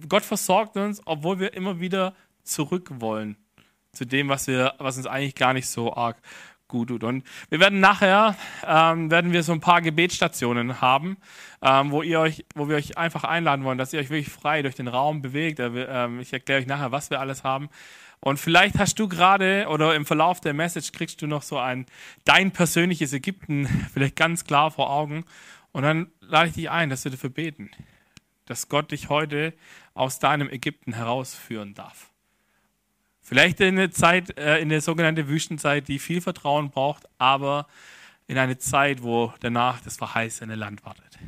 Gott 0.09 0.25
versorgt 0.25 0.76
uns, 0.76 1.02
obwohl 1.04 1.40
wir 1.40 1.52
immer 1.54 1.81
wieder 1.81 2.14
zurück 2.42 2.88
wollen 3.00 3.37
zu 3.92 4.07
dem, 4.07 4.28
was 4.28 4.47
wir, 4.47 4.75
was 4.78 4.97
uns 4.97 5.07
eigentlich 5.07 5.35
gar 5.35 5.52
nicht 5.52 5.69
so 5.69 5.95
arg 5.95 6.16
gut 6.73 6.88
tut. 6.88 7.05
Und 7.05 7.25
wir 7.50 7.61
werden 7.61 7.79
nachher, 7.79 8.35
ähm, 8.67 9.11
werden 9.11 9.33
wir 9.33 9.45
so 9.45 9.52
ein 9.52 9.61
paar 9.61 9.83
Gebetsstationen 9.83 10.81
haben, 10.81 11.19
ähm, 11.62 11.93
wo 11.93 12.02
ihr 12.02 12.19
euch, 12.19 12.45
wo 12.57 12.69
wir 12.69 12.76
euch 12.76 12.99
einfach 12.99 13.23
einladen 13.23 13.64
wollen, 13.64 13.79
dass 13.79 13.93
ihr 13.93 14.00
euch 14.00 14.11
wirklich 14.11 14.31
frei 14.31 14.62
durch 14.62 14.75
den 14.75 14.88
Raum 14.88 15.23
bewegt. 15.23 15.61
Ähm, 15.61 16.19
ich 16.19 16.33
erkläre 16.33 16.61
euch 16.61 16.67
nachher, 16.67 16.91
was 16.91 17.11
wir 17.11 17.21
alles 17.21 17.45
haben. 17.45 17.69
Und 18.21 18.38
vielleicht 18.38 18.79
hast 18.79 18.99
du 18.99 19.09
gerade 19.09 19.67
oder 19.69 19.95
im 19.95 20.07
Verlauf 20.07 20.41
der 20.41 20.55
Message 20.55 20.93
kriegst 20.93 21.21
du 21.23 21.26
noch 21.26 21.43
so 21.43 21.59
ein 21.59 21.87
dein 22.25 22.52
persönliches 22.52 23.12
Ägypten 23.12 23.67
vielleicht 23.93 24.17
ganz 24.17 24.45
klar 24.45 24.71
vor 24.71 24.91
Augen. 24.91 25.25
Und 25.73 25.83
dann 25.83 26.11
lade 26.21 26.49
ich 26.49 26.55
dich 26.55 26.71
ein, 26.71 26.88
dass 26.91 27.05
wir 27.05 27.11
dafür 27.11 27.31
beten, 27.31 27.71
dass 28.47 28.69
Gott 28.69 28.93
dich 28.93 29.09
heute 29.09 29.55
aus 29.95 30.19
deinem 30.19 30.49
Ägypten 30.49 30.95
herausführen 30.95 31.75
darf. 31.75 32.12
Vielleicht 33.33 33.61
in 33.61 33.79
eine 33.79 33.89
Zeit, 33.89 34.37
äh, 34.37 34.59
in 34.59 34.69
der 34.69 34.83
sogenannten 34.83 35.27
Wüstenzeit, 35.27 35.89
die 35.89 35.99
viel 35.99 36.21
Vertrauen 36.21 36.69
braucht, 36.69 37.09
aber 37.17 37.67
in 38.27 38.37
eine 38.37 38.59
Zeit, 38.59 39.03
wo 39.03 39.33
danach 39.41 39.81
das 39.81 39.97
verheißene 39.97 40.55
Land 40.55 40.85
wartet. 40.85 41.19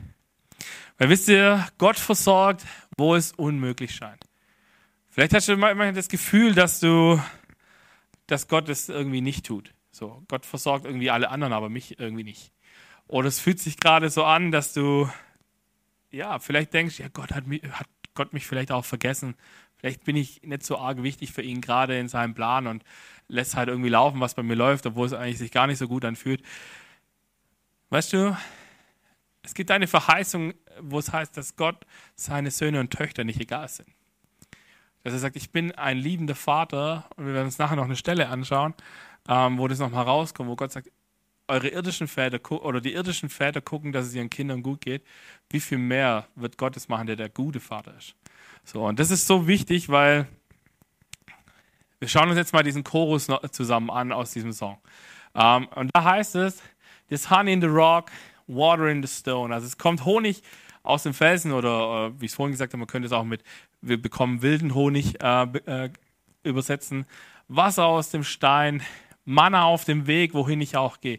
Weil 0.98 1.08
wisst 1.08 1.28
ihr, 1.28 1.66
Gott 1.78 1.98
versorgt, 1.98 2.66
wo 2.98 3.14
es 3.14 3.32
unmöglich 3.32 3.94
scheint. 3.94 4.22
Vielleicht 5.08 5.32
hast 5.32 5.48
du 5.48 5.56
manchmal 5.56 5.94
das 5.94 6.08
Gefühl, 6.08 6.52
dass 6.52 6.78
du, 6.78 7.18
dass 8.26 8.48
Gott 8.48 8.68
es 8.68 8.90
irgendwie 8.90 9.22
nicht 9.22 9.46
tut. 9.46 9.72
So, 9.90 10.22
Gott 10.28 10.44
versorgt 10.44 10.84
irgendwie 10.84 11.08
alle 11.08 11.30
anderen, 11.30 11.54
aber 11.54 11.70
mich 11.70 11.98
irgendwie 11.98 12.24
nicht. 12.24 12.52
Oder 13.06 13.28
es 13.28 13.40
fühlt 13.40 13.60
sich 13.60 13.78
gerade 13.78 14.10
so 14.10 14.24
an, 14.24 14.52
dass 14.52 14.74
du, 14.74 15.08
ja, 16.10 16.38
vielleicht 16.38 16.74
denkst, 16.74 16.98
ja, 16.98 17.08
Gott 17.08 17.30
hat, 17.32 17.46
mich, 17.46 17.62
hat 17.62 17.88
Gott 18.12 18.34
mich 18.34 18.46
vielleicht 18.46 18.72
auch 18.72 18.84
vergessen. 18.84 19.36
Vielleicht 19.84 20.04
bin 20.04 20.16
ich 20.16 20.42
nicht 20.42 20.62
so 20.62 20.78
arg 20.78 21.02
wichtig 21.02 21.32
für 21.32 21.42
ihn 21.42 21.60
gerade 21.60 21.98
in 21.98 22.08
seinem 22.08 22.32
Plan 22.32 22.66
und 22.66 22.84
lässt 23.28 23.54
halt 23.54 23.68
irgendwie 23.68 23.90
laufen, 23.90 24.18
was 24.18 24.34
bei 24.34 24.42
mir 24.42 24.54
läuft, 24.54 24.86
obwohl 24.86 25.06
es 25.06 25.12
eigentlich 25.12 25.36
sich 25.36 25.50
gar 25.50 25.66
nicht 25.66 25.76
so 25.76 25.88
gut 25.88 26.06
anfühlt. 26.06 26.42
Weißt 27.90 28.14
du, 28.14 28.34
es 29.42 29.52
gibt 29.52 29.70
eine 29.70 29.86
Verheißung, 29.86 30.54
wo 30.80 30.98
es 30.98 31.12
heißt, 31.12 31.36
dass 31.36 31.56
Gott 31.56 31.84
seine 32.14 32.50
Söhne 32.50 32.80
und 32.80 32.94
Töchter 32.94 33.24
nicht 33.24 33.40
egal 33.40 33.68
sind 33.68 33.88
dass 35.02 35.12
er 35.12 35.18
sagt, 35.18 35.36
ich 35.36 35.50
bin 35.50 35.70
ein 35.72 35.98
liebender 35.98 36.34
Vater 36.34 37.04
und 37.16 37.26
wir 37.26 37.34
werden 37.34 37.44
uns 37.44 37.58
nachher 37.58 37.76
noch 37.76 37.84
eine 37.84 37.94
Stelle 37.94 38.30
anschauen, 38.30 38.72
ähm, 39.28 39.58
wo 39.58 39.68
das 39.68 39.78
nochmal 39.78 40.04
rauskommt, 40.04 40.48
wo 40.48 40.56
Gott 40.56 40.72
sagt, 40.72 40.90
eure 41.46 41.68
irdischen 41.68 42.08
Väter 42.08 42.40
oder 42.50 42.80
die 42.80 42.94
irdischen 42.94 43.28
Väter 43.28 43.60
gucken, 43.60 43.92
dass 43.92 44.06
es 44.06 44.14
ihren 44.14 44.30
Kindern 44.30 44.62
gut 44.62 44.80
geht. 44.80 45.04
Wie 45.50 45.60
viel 45.60 45.76
mehr 45.76 46.26
wird 46.36 46.56
Gott 46.56 46.74
es 46.78 46.88
machen, 46.88 47.06
der 47.06 47.16
der 47.16 47.28
gute 47.28 47.60
Vater 47.60 47.94
ist? 47.98 48.14
So, 48.64 48.86
und 48.86 48.98
das 48.98 49.10
ist 49.10 49.26
so 49.26 49.46
wichtig, 49.46 49.88
weil 49.88 50.26
wir 52.00 52.08
schauen 52.08 52.28
uns 52.28 52.36
jetzt 52.36 52.52
mal 52.52 52.62
diesen 52.62 52.84
Chorus 52.84 53.28
zusammen 53.50 53.90
an 53.90 54.12
aus 54.12 54.32
diesem 54.32 54.52
Song. 54.52 54.78
Um, 55.32 55.42
ähm, 55.42 55.68
und 55.74 55.90
da 55.92 56.04
heißt 56.04 56.36
es, 56.36 56.62
this 57.08 57.30
honey 57.30 57.52
in 57.52 57.60
the 57.60 57.66
rock, 57.66 58.10
water 58.46 58.88
in 58.88 59.02
the 59.02 59.08
stone. 59.08 59.52
Also 59.52 59.66
es 59.66 59.78
kommt 59.78 60.04
Honig 60.04 60.42
aus 60.82 61.02
dem 61.02 61.14
Felsen 61.14 61.52
oder, 61.52 62.08
äh, 62.08 62.20
wie 62.20 62.26
ich 62.26 62.32
es 62.32 62.36
vorhin 62.36 62.52
gesagt 62.52 62.72
habe, 62.72 62.78
man 62.78 62.86
könnte 62.86 63.06
es 63.06 63.12
auch 63.12 63.24
mit 63.24 63.42
wir 63.86 64.00
bekommen 64.00 64.42
wilden 64.42 64.74
Honig 64.74 65.22
äh, 65.22 65.42
äh, 65.66 65.90
übersetzen, 66.42 67.06
Wasser 67.48 67.84
aus 67.84 68.10
dem 68.10 68.24
Stein, 68.24 68.82
Manna 69.24 69.64
auf 69.64 69.84
dem 69.84 70.06
Weg, 70.06 70.34
wohin 70.34 70.60
ich 70.60 70.76
auch 70.76 71.00
gehe. 71.00 71.18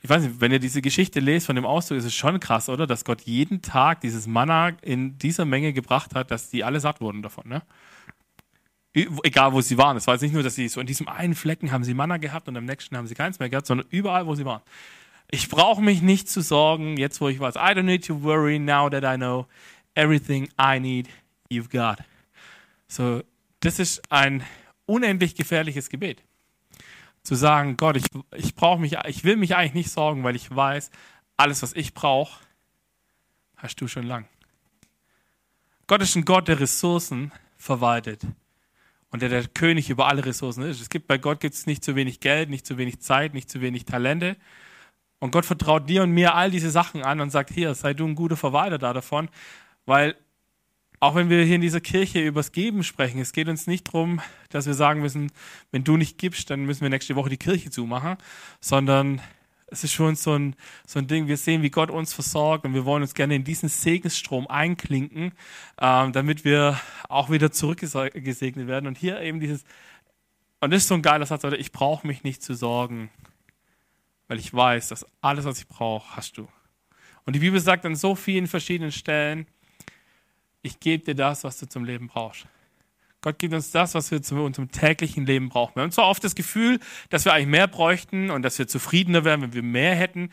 Ich 0.00 0.08
weiß 0.08 0.22
nicht, 0.22 0.40
wenn 0.40 0.52
ihr 0.52 0.60
diese 0.60 0.80
Geschichte 0.80 1.18
lest 1.20 1.46
von 1.46 1.56
dem 1.56 1.66
Ausdruck, 1.66 1.98
ist 1.98 2.04
es 2.04 2.14
schon 2.14 2.38
krass, 2.38 2.68
oder? 2.68 2.86
Dass 2.86 3.04
Gott 3.04 3.22
jeden 3.22 3.62
Tag 3.62 4.00
dieses 4.00 4.26
Manna 4.26 4.68
in 4.82 5.18
dieser 5.18 5.44
Menge 5.44 5.72
gebracht 5.72 6.14
hat, 6.14 6.30
dass 6.30 6.50
die 6.50 6.62
alle 6.62 6.78
satt 6.78 7.00
wurden 7.00 7.22
davon, 7.22 7.48
ne? 7.48 7.62
Egal, 8.94 9.52
wo 9.52 9.60
sie 9.60 9.76
waren. 9.76 9.96
Es 9.96 10.06
war 10.06 10.14
jetzt 10.14 10.22
nicht 10.22 10.32
nur, 10.32 10.42
dass 10.42 10.54
sie 10.54 10.68
so 10.68 10.80
in 10.80 10.86
diesem 10.86 11.08
einen 11.08 11.34
Flecken 11.34 11.72
haben 11.72 11.84
sie 11.84 11.94
Manna 11.94 12.16
gehabt 12.16 12.48
und 12.48 12.56
am 12.56 12.64
nächsten 12.64 12.96
haben 12.96 13.06
sie 13.06 13.14
keins 13.14 13.38
mehr 13.38 13.48
gehabt, 13.48 13.66
sondern 13.66 13.86
überall, 13.90 14.26
wo 14.26 14.34
sie 14.34 14.44
waren. 14.44 14.62
Ich 15.30 15.48
brauche 15.48 15.82
mich 15.82 16.00
nicht 16.00 16.28
zu 16.28 16.40
sorgen, 16.40 16.96
jetzt 16.96 17.20
wo 17.20 17.28
ich 17.28 17.38
weiß. 17.38 17.56
I 17.56 17.74
don't 17.74 17.82
need 17.82 18.06
to 18.06 18.22
worry 18.22 18.58
now 18.58 18.88
that 18.88 19.04
I 19.04 19.16
know 19.16 19.46
everything 19.94 20.48
I 20.60 20.80
need, 20.80 21.08
you've 21.50 21.70
got. 21.70 21.98
So, 22.88 23.22
das 23.60 23.78
ist 23.78 24.10
ein 24.10 24.42
unendlich 24.86 25.34
gefährliches 25.34 25.90
Gebet. 25.90 26.22
Zu 27.28 27.34
sagen, 27.34 27.76
Gott, 27.76 27.98
ich, 27.98 28.06
ich 28.34 28.54
brauche 28.54 28.80
mich, 28.80 28.96
ich 29.06 29.22
will 29.22 29.36
mich 29.36 29.54
eigentlich 29.54 29.74
nicht 29.74 29.90
sorgen, 29.90 30.24
weil 30.24 30.34
ich 30.34 30.50
weiß, 30.50 30.90
alles, 31.36 31.62
was 31.62 31.74
ich 31.74 31.92
brauche, 31.92 32.40
hast 33.58 33.78
du 33.82 33.86
schon 33.86 34.04
lang. 34.04 34.26
Gott 35.86 36.00
ist 36.00 36.16
ein 36.16 36.24
Gott, 36.24 36.48
der 36.48 36.58
Ressourcen 36.58 37.30
verwaltet 37.58 38.22
und 39.10 39.20
der 39.20 39.28
der 39.28 39.46
König 39.46 39.90
über 39.90 40.08
alle 40.08 40.24
Ressourcen 40.24 40.62
ist. 40.62 40.80
Es 40.80 40.88
gibt 40.88 41.06
bei 41.06 41.18
Gott 41.18 41.40
gibt 41.40 41.54
es 41.54 41.66
nicht 41.66 41.84
zu 41.84 41.96
wenig 41.96 42.20
Geld, 42.20 42.48
nicht 42.48 42.64
zu 42.64 42.78
wenig 42.78 43.00
Zeit, 43.00 43.34
nicht 43.34 43.50
zu 43.50 43.60
wenig 43.60 43.84
Talente. 43.84 44.38
Und 45.18 45.30
Gott 45.30 45.44
vertraut 45.44 45.86
dir 45.86 46.04
und 46.04 46.12
mir 46.12 46.34
all 46.34 46.50
diese 46.50 46.70
Sachen 46.70 47.02
an 47.02 47.20
und 47.20 47.28
sagt, 47.28 47.50
hier, 47.50 47.74
sei 47.74 47.92
du 47.92 48.06
ein 48.06 48.14
guter 48.14 48.38
Verwalter 48.38 48.78
da 48.78 48.94
davon. 48.94 49.28
Weil 49.84 50.16
auch 51.00 51.14
wenn 51.14 51.30
wir 51.30 51.44
hier 51.44 51.56
in 51.56 51.60
dieser 51.60 51.80
Kirche 51.80 52.24
übers 52.24 52.52
Geben 52.52 52.82
sprechen, 52.82 53.20
es 53.20 53.32
geht 53.32 53.48
uns 53.48 53.66
nicht 53.66 53.88
darum, 53.88 54.20
dass 54.50 54.66
wir 54.66 54.74
sagen 54.74 55.00
müssen, 55.00 55.30
wenn 55.70 55.84
du 55.84 55.96
nicht 55.96 56.18
gibst, 56.18 56.50
dann 56.50 56.64
müssen 56.64 56.82
wir 56.82 56.90
nächste 56.90 57.16
Woche 57.16 57.30
die 57.30 57.36
Kirche 57.36 57.70
zumachen, 57.70 58.16
sondern 58.60 59.20
es 59.70 59.84
ist 59.84 60.00
uns 60.00 60.22
so 60.22 60.34
ein, 60.34 60.56
so 60.86 60.98
ein 60.98 61.06
Ding, 61.06 61.28
wir 61.28 61.36
sehen, 61.36 61.62
wie 61.62 61.70
Gott 61.70 61.90
uns 61.90 62.14
versorgt 62.14 62.64
und 62.64 62.74
wir 62.74 62.84
wollen 62.84 63.02
uns 63.02 63.14
gerne 63.14 63.34
in 63.34 63.44
diesen 63.44 63.68
Segensstrom 63.68 64.46
einklinken, 64.46 65.32
ähm, 65.80 66.12
damit 66.12 66.44
wir 66.44 66.80
auch 67.08 67.30
wieder 67.30 67.52
zurückgesegnet 67.52 68.66
werden. 68.66 68.86
Und 68.86 68.96
hier 68.96 69.20
eben 69.20 69.40
dieses, 69.40 69.64
und 70.60 70.72
das 70.72 70.82
ist 70.82 70.88
so 70.88 70.94
ein 70.94 71.02
geiler 71.02 71.26
Satz, 71.26 71.44
ich 71.58 71.70
brauche 71.70 72.06
mich 72.06 72.24
nicht 72.24 72.42
zu 72.42 72.54
sorgen, 72.54 73.10
weil 74.26 74.38
ich 74.38 74.52
weiß, 74.52 74.88
dass 74.88 75.06
alles, 75.20 75.44
was 75.44 75.58
ich 75.58 75.68
brauche, 75.68 76.16
hast 76.16 76.38
du. 76.38 76.48
Und 77.24 77.34
die 77.34 77.40
Bibel 77.40 77.60
sagt 77.60 77.84
an 77.84 77.94
so 77.94 78.14
vielen 78.14 78.46
verschiedenen 78.46 78.92
Stellen, 78.92 79.46
ich 80.62 80.80
gebe 80.80 81.04
dir 81.04 81.14
das, 81.14 81.44
was 81.44 81.58
du 81.58 81.68
zum 81.68 81.84
Leben 81.84 82.08
brauchst. 82.08 82.46
Gott 83.20 83.38
gibt 83.38 83.52
uns 83.52 83.72
das, 83.72 83.94
was 83.94 84.10
wir 84.10 84.22
zu 84.22 84.36
unserem 84.36 84.70
täglichen 84.70 85.26
Leben 85.26 85.48
brauchen. 85.48 85.74
Wir 85.74 85.82
haben 85.82 85.90
zwar 85.90 86.08
oft 86.08 86.22
das 86.22 86.34
Gefühl, 86.34 86.78
dass 87.10 87.24
wir 87.24 87.32
eigentlich 87.32 87.48
mehr 87.48 87.66
bräuchten 87.66 88.30
und 88.30 88.42
dass 88.42 88.58
wir 88.58 88.68
zufriedener 88.68 89.24
wären, 89.24 89.42
wenn 89.42 89.52
wir 89.52 89.62
mehr 89.62 89.94
hätten. 89.96 90.30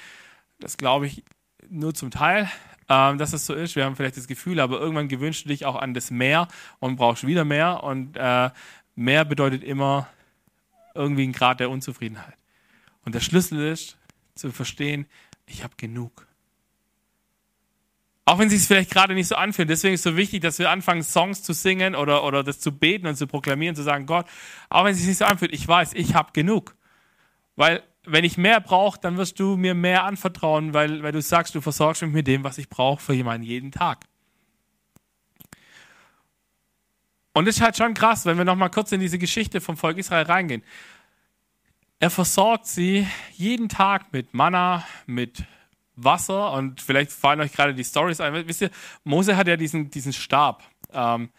Das 0.59 0.77
glaube 0.77 1.07
ich 1.07 1.23
nur 1.67 1.95
zum 1.95 2.11
Teil, 2.11 2.49
ähm, 2.87 3.17
dass 3.17 3.33
es 3.33 3.45
so 3.45 3.55
ist. 3.55 3.75
Wir 3.75 3.85
haben 3.85 3.95
vielleicht 3.95 4.17
das 4.17 4.27
Gefühl, 4.27 4.59
aber 4.59 4.79
irgendwann 4.79 5.07
gewünschst 5.07 5.45
du 5.45 5.49
dich 5.49 5.65
auch 5.65 5.75
an 5.75 5.95
das 5.95 6.11
Mehr 6.11 6.47
und 6.79 6.97
brauchst 6.97 7.25
wieder 7.25 7.43
mehr. 7.43 7.83
Und 7.83 8.17
äh, 8.17 8.51
mehr 8.95 9.25
bedeutet 9.25 9.63
immer 9.63 10.07
irgendwie 10.93 11.27
ein 11.27 11.33
Grad 11.33 11.59
der 11.59 11.71
Unzufriedenheit. 11.71 12.37
Und 13.03 13.15
der 13.15 13.19
Schlüssel 13.19 13.71
ist, 13.71 13.97
zu 14.35 14.51
verstehen, 14.51 15.07
ich 15.47 15.63
habe 15.63 15.73
genug. 15.77 16.27
Auch 18.27 18.39
wenn 18.39 18.47
es 18.47 18.53
sich 18.53 18.67
vielleicht 18.67 18.89
gerade 18.89 19.13
nicht 19.13 19.27
so 19.27 19.35
anfühlt. 19.35 19.69
Deswegen 19.69 19.93
ist 19.93 19.99
es 19.99 20.11
so 20.11 20.17
wichtig, 20.17 20.41
dass 20.41 20.57
wir 20.57 20.71
anfangen, 20.71 21.03
Songs 21.03 21.43
zu 21.43 21.53
singen 21.53 21.95
oder, 21.95 22.23
oder 22.23 22.43
das 22.43 22.59
zu 22.59 22.71
beten 22.71 23.05
und 23.05 23.15
zu 23.15 23.27
proklamieren, 23.27 23.75
zu 23.75 23.83
sagen, 23.83 24.07
Gott, 24.07 24.25
auch 24.69 24.83
wenn 24.83 24.93
es 24.93 24.97
sich 24.97 25.07
nicht 25.07 25.19
so 25.19 25.25
anfühlt, 25.25 25.53
ich 25.53 25.67
weiß, 25.67 25.93
ich 25.93 26.15
habe 26.15 26.31
genug. 26.33 26.75
Weil 27.55 27.83
wenn 28.03 28.23
ich 28.23 28.37
mehr 28.37 28.59
brauche, 28.61 28.99
dann 28.99 29.17
wirst 29.17 29.39
du 29.39 29.57
mir 29.57 29.75
mehr 29.75 30.03
anvertrauen, 30.03 30.73
weil, 30.73 31.03
weil 31.03 31.11
du 31.11 31.21
sagst, 31.21 31.53
du 31.53 31.61
versorgst 31.61 32.01
mich 32.01 32.11
mit 32.11 32.27
dem, 32.27 32.43
was 32.43 32.57
ich 32.57 32.67
brauche 32.67 33.01
für 33.01 33.13
jemanden 33.13 33.45
jeden 33.45 33.71
Tag. 33.71 34.05
Und 37.33 37.45
das 37.45 37.57
ist 37.57 37.61
halt 37.61 37.77
schon 37.77 37.93
krass, 37.93 38.25
wenn 38.25 38.37
wir 38.37 38.45
nochmal 38.45 38.71
kurz 38.71 38.91
in 38.91 39.01
diese 39.01 39.19
Geschichte 39.19 39.61
vom 39.61 39.77
Volk 39.77 39.97
Israel 39.97 40.25
reingehen. 40.25 40.63
Er 41.99 42.09
versorgt 42.09 42.65
sie 42.65 43.07
jeden 43.33 43.69
Tag 43.69 44.13
mit 44.13 44.33
Manna, 44.33 44.85
mit 45.05 45.43
Wasser 45.95 46.51
und 46.53 46.81
vielleicht 46.81 47.11
fallen 47.11 47.41
euch 47.41 47.53
gerade 47.53 47.73
die 47.73 47.83
Stories 47.83 48.19
ein. 48.19 48.47
Wisst 48.47 48.61
ihr, 48.61 48.69
Mose 49.03 49.37
hat 49.37 49.47
ja 49.47 49.57
diesen, 49.57 49.89
diesen 49.89 50.13
Stab, 50.13 50.63
ähm, 50.93 51.29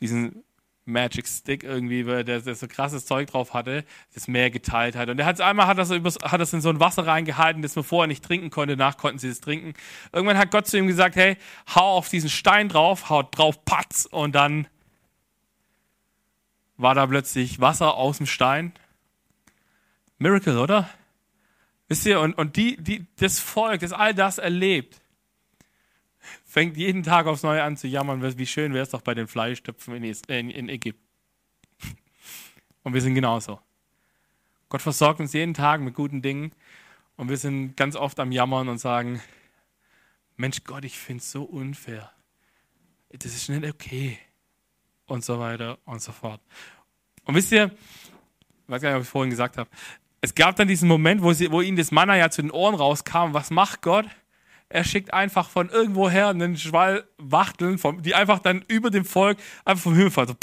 diesen 0.00 0.44
Magic 0.88 1.28
Stick 1.28 1.62
irgendwie, 1.62 2.02
der, 2.02 2.24
der 2.24 2.54
so 2.54 2.66
krasses 2.66 3.04
Zeug 3.06 3.28
drauf 3.28 3.52
hatte, 3.52 3.84
das 4.14 4.26
Meer 4.26 4.50
geteilt 4.50 4.96
hat. 4.96 5.08
Und 5.10 5.18
er 5.18 5.26
hat 5.26 5.40
einmal 5.40 5.66
hat 5.66 5.78
das, 5.78 5.90
hat 5.90 6.40
das 6.40 6.52
in 6.52 6.60
so 6.60 6.70
ein 6.70 6.80
Wasser 6.80 7.06
reingehalten, 7.06 7.62
das 7.62 7.76
man 7.76 7.84
vorher 7.84 8.08
nicht 8.08 8.24
trinken 8.24 8.50
konnte, 8.50 8.76
nach 8.76 8.96
konnten 8.96 9.18
sie 9.18 9.28
es 9.28 9.40
trinken. 9.40 9.74
Irgendwann 10.12 10.38
hat 10.38 10.50
Gott 10.50 10.66
zu 10.66 10.78
ihm 10.78 10.86
gesagt, 10.86 11.16
hey, 11.16 11.36
hau 11.74 11.98
auf 11.98 12.08
diesen 12.08 12.30
Stein 12.30 12.68
drauf, 12.68 13.10
haut 13.10 13.36
drauf, 13.36 13.64
patz, 13.64 14.08
und 14.10 14.34
dann 14.34 14.66
war 16.78 16.94
da 16.94 17.06
plötzlich 17.06 17.60
Wasser 17.60 17.94
aus 17.94 18.16
dem 18.16 18.26
Stein. 18.26 18.72
Miracle, 20.18 20.58
oder? 20.58 20.88
Wisst 21.88 22.06
ihr, 22.06 22.20
und, 22.20 22.34
und 22.34 22.56
die, 22.56 22.76
die, 22.76 23.06
das 23.16 23.40
Volk, 23.40 23.80
das 23.80 23.92
all 23.92 24.14
das 24.14 24.38
erlebt, 24.38 25.00
fängt 26.44 26.76
jeden 26.76 27.02
Tag 27.02 27.26
aufs 27.26 27.42
Neue 27.42 27.62
an 27.62 27.76
zu 27.76 27.88
jammern, 27.88 28.22
wie 28.38 28.46
schön 28.46 28.74
wäre 28.74 28.82
es 28.82 28.90
doch 28.90 29.00
bei 29.00 29.14
den 29.14 29.26
Fleischtöpfen 29.26 29.94
in, 29.94 30.04
in, 30.04 30.50
in 30.50 30.68
Ägypten. 30.68 31.02
Und 32.82 32.94
wir 32.94 33.00
sind 33.00 33.14
genauso. 33.14 33.60
Gott 34.68 34.82
versorgt 34.82 35.20
uns 35.20 35.32
jeden 35.32 35.54
Tag 35.54 35.80
mit 35.80 35.94
guten 35.94 36.20
Dingen 36.20 36.52
und 37.16 37.30
wir 37.30 37.38
sind 37.38 37.74
ganz 37.74 37.96
oft 37.96 38.20
am 38.20 38.32
Jammern 38.32 38.68
und 38.68 38.78
sagen, 38.78 39.22
Mensch 40.36 40.62
Gott, 40.64 40.84
ich 40.84 40.98
finde 40.98 41.22
es 41.22 41.30
so 41.32 41.42
unfair. 41.42 42.12
Das 43.08 43.34
ist 43.34 43.48
nicht 43.48 43.64
okay. 43.66 44.18
Und 45.06 45.24
so 45.24 45.40
weiter 45.40 45.78
und 45.86 46.02
so 46.02 46.12
fort. 46.12 46.42
Und 47.24 47.34
wisst 47.34 47.50
ihr, 47.50 47.64
ich 47.64 48.68
weiß 48.68 48.82
gar 48.82 48.90
nicht, 48.90 48.98
ob 48.98 49.02
ich 49.04 49.08
vorhin 49.08 49.30
gesagt 49.30 49.56
habe, 49.56 49.70
es 50.20 50.34
gab 50.34 50.56
dann 50.56 50.68
diesen 50.68 50.88
Moment, 50.88 51.22
wo, 51.22 51.32
sie, 51.32 51.50
wo 51.50 51.60
ihnen 51.60 51.76
das 51.76 51.90
Manna 51.90 52.16
ja 52.16 52.30
zu 52.30 52.42
den 52.42 52.50
Ohren 52.50 52.74
rauskam. 52.74 53.32
Was 53.32 53.50
macht 53.50 53.82
Gott? 53.82 54.06
Er 54.68 54.84
schickt 54.84 55.14
einfach 55.14 55.48
von 55.48 55.70
irgendwoher 55.70 56.28
einen 56.28 56.56
Schwall 56.56 57.04
Wachteln, 57.16 57.78
vom, 57.78 58.02
die 58.02 58.14
einfach 58.14 58.38
dann 58.40 58.64
über 58.68 58.90
dem 58.90 59.04
Volk 59.04 59.38
einfach 59.64 59.84
vom 59.84 59.94
Himmel 59.94 60.10
fallen. 60.10 60.36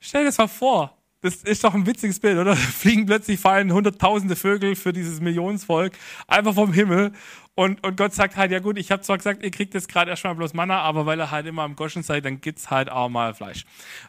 Stell 0.00 0.22
dir 0.22 0.26
das 0.26 0.38
mal 0.38 0.48
vor. 0.48 0.96
Das 1.20 1.36
ist 1.36 1.64
doch 1.64 1.74
ein 1.74 1.86
witziges 1.86 2.20
Bild, 2.20 2.38
oder? 2.38 2.54
Fliegen 2.56 3.06
plötzlich, 3.06 3.40
fallen 3.40 3.72
hunderttausende 3.72 4.36
Vögel 4.36 4.76
für 4.76 4.92
dieses 4.92 5.20
Millionensvolk 5.20 5.94
einfach 6.28 6.54
vom 6.54 6.72
Himmel. 6.72 7.12
Und, 7.54 7.84
und 7.86 7.96
Gott 7.96 8.12
sagt 8.12 8.36
halt, 8.36 8.50
ja 8.50 8.58
gut, 8.58 8.78
ich 8.78 8.90
habe 8.90 9.02
zwar 9.02 9.16
gesagt, 9.16 9.42
ihr 9.42 9.50
kriegt 9.50 9.74
jetzt 9.74 9.88
gerade 9.88 10.10
erstmal 10.10 10.34
bloß 10.34 10.54
Manna, 10.54 10.80
aber 10.80 11.06
weil 11.06 11.18
er 11.20 11.30
halt 11.30 11.46
immer 11.46 11.62
am 11.62 11.76
Goschen 11.76 12.02
seid, 12.02 12.24
dann 12.24 12.40
gibt's 12.40 12.70
halt 12.70 12.90
auch 12.90 13.08
mal 13.08 13.32
Fleisch. 13.32 13.64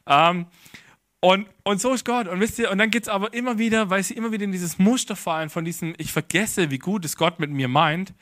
Ähm, 0.08 0.48
und, 1.20 1.48
und 1.64 1.82
so 1.82 1.94
ist 1.94 2.06
Gott. 2.06 2.28
Und 2.28 2.40
wisst 2.40 2.60
ihr, 2.60 2.70
und 2.72 2.78
dann 2.78 2.92
geht's 2.92 3.08
aber 3.08 3.34
immer 3.34 3.58
wieder, 3.58 3.90
weil 3.90 4.04
sie 4.04 4.14
immer 4.14 4.32
wieder 4.32 4.44
in 4.44 4.52
dieses 4.52 4.78
Muster 4.78 5.16
fallen 5.16 5.50
von 5.50 5.66
diesem, 5.66 5.96
ich 5.98 6.12
vergesse, 6.12 6.70
wie 6.72 6.78
gut 6.78 7.04
es 7.06 7.18
Gott 7.18 7.40
mit 7.40 7.50
mir 7.50 7.68
meint, 7.68 8.14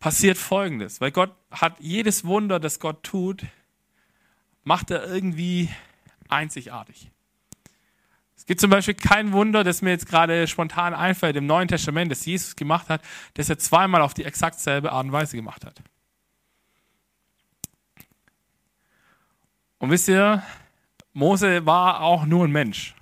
passiert 0.00 0.36
Folgendes. 0.36 1.00
Weil 1.00 1.12
Gott 1.12 1.34
hat 1.50 1.76
jedes 1.78 2.24
Wunder, 2.24 2.58
das 2.58 2.80
Gott 2.80 3.02
tut, 3.04 3.44
macht 4.64 4.90
er 4.90 5.06
irgendwie 5.06 5.68
einzigartig. 6.28 7.10
Es 8.36 8.46
gibt 8.46 8.60
zum 8.60 8.70
Beispiel 8.70 8.94
kein 8.94 9.30
Wunder, 9.30 9.62
das 9.62 9.82
mir 9.82 9.90
jetzt 9.90 10.08
gerade 10.08 10.48
spontan 10.48 10.94
einfällt 10.94 11.36
im 11.36 11.46
Neuen 11.46 11.68
Testament, 11.68 12.10
das 12.10 12.26
Jesus 12.26 12.56
gemacht 12.56 12.88
hat, 12.88 13.00
das 13.34 13.48
er 13.48 13.58
zweimal 13.58 14.02
auf 14.02 14.14
die 14.14 14.24
exakt 14.24 14.58
selbe 14.58 14.90
Art 14.90 15.04
und 15.04 15.12
Weise 15.12 15.36
gemacht 15.36 15.64
hat. 15.64 15.80
Und 19.78 19.90
wisst 19.90 20.08
ihr, 20.08 20.42
Mose 21.12 21.66
war 21.66 22.00
auch 22.00 22.24
nur 22.24 22.44
ein 22.44 22.52
Mensch. 22.52 22.94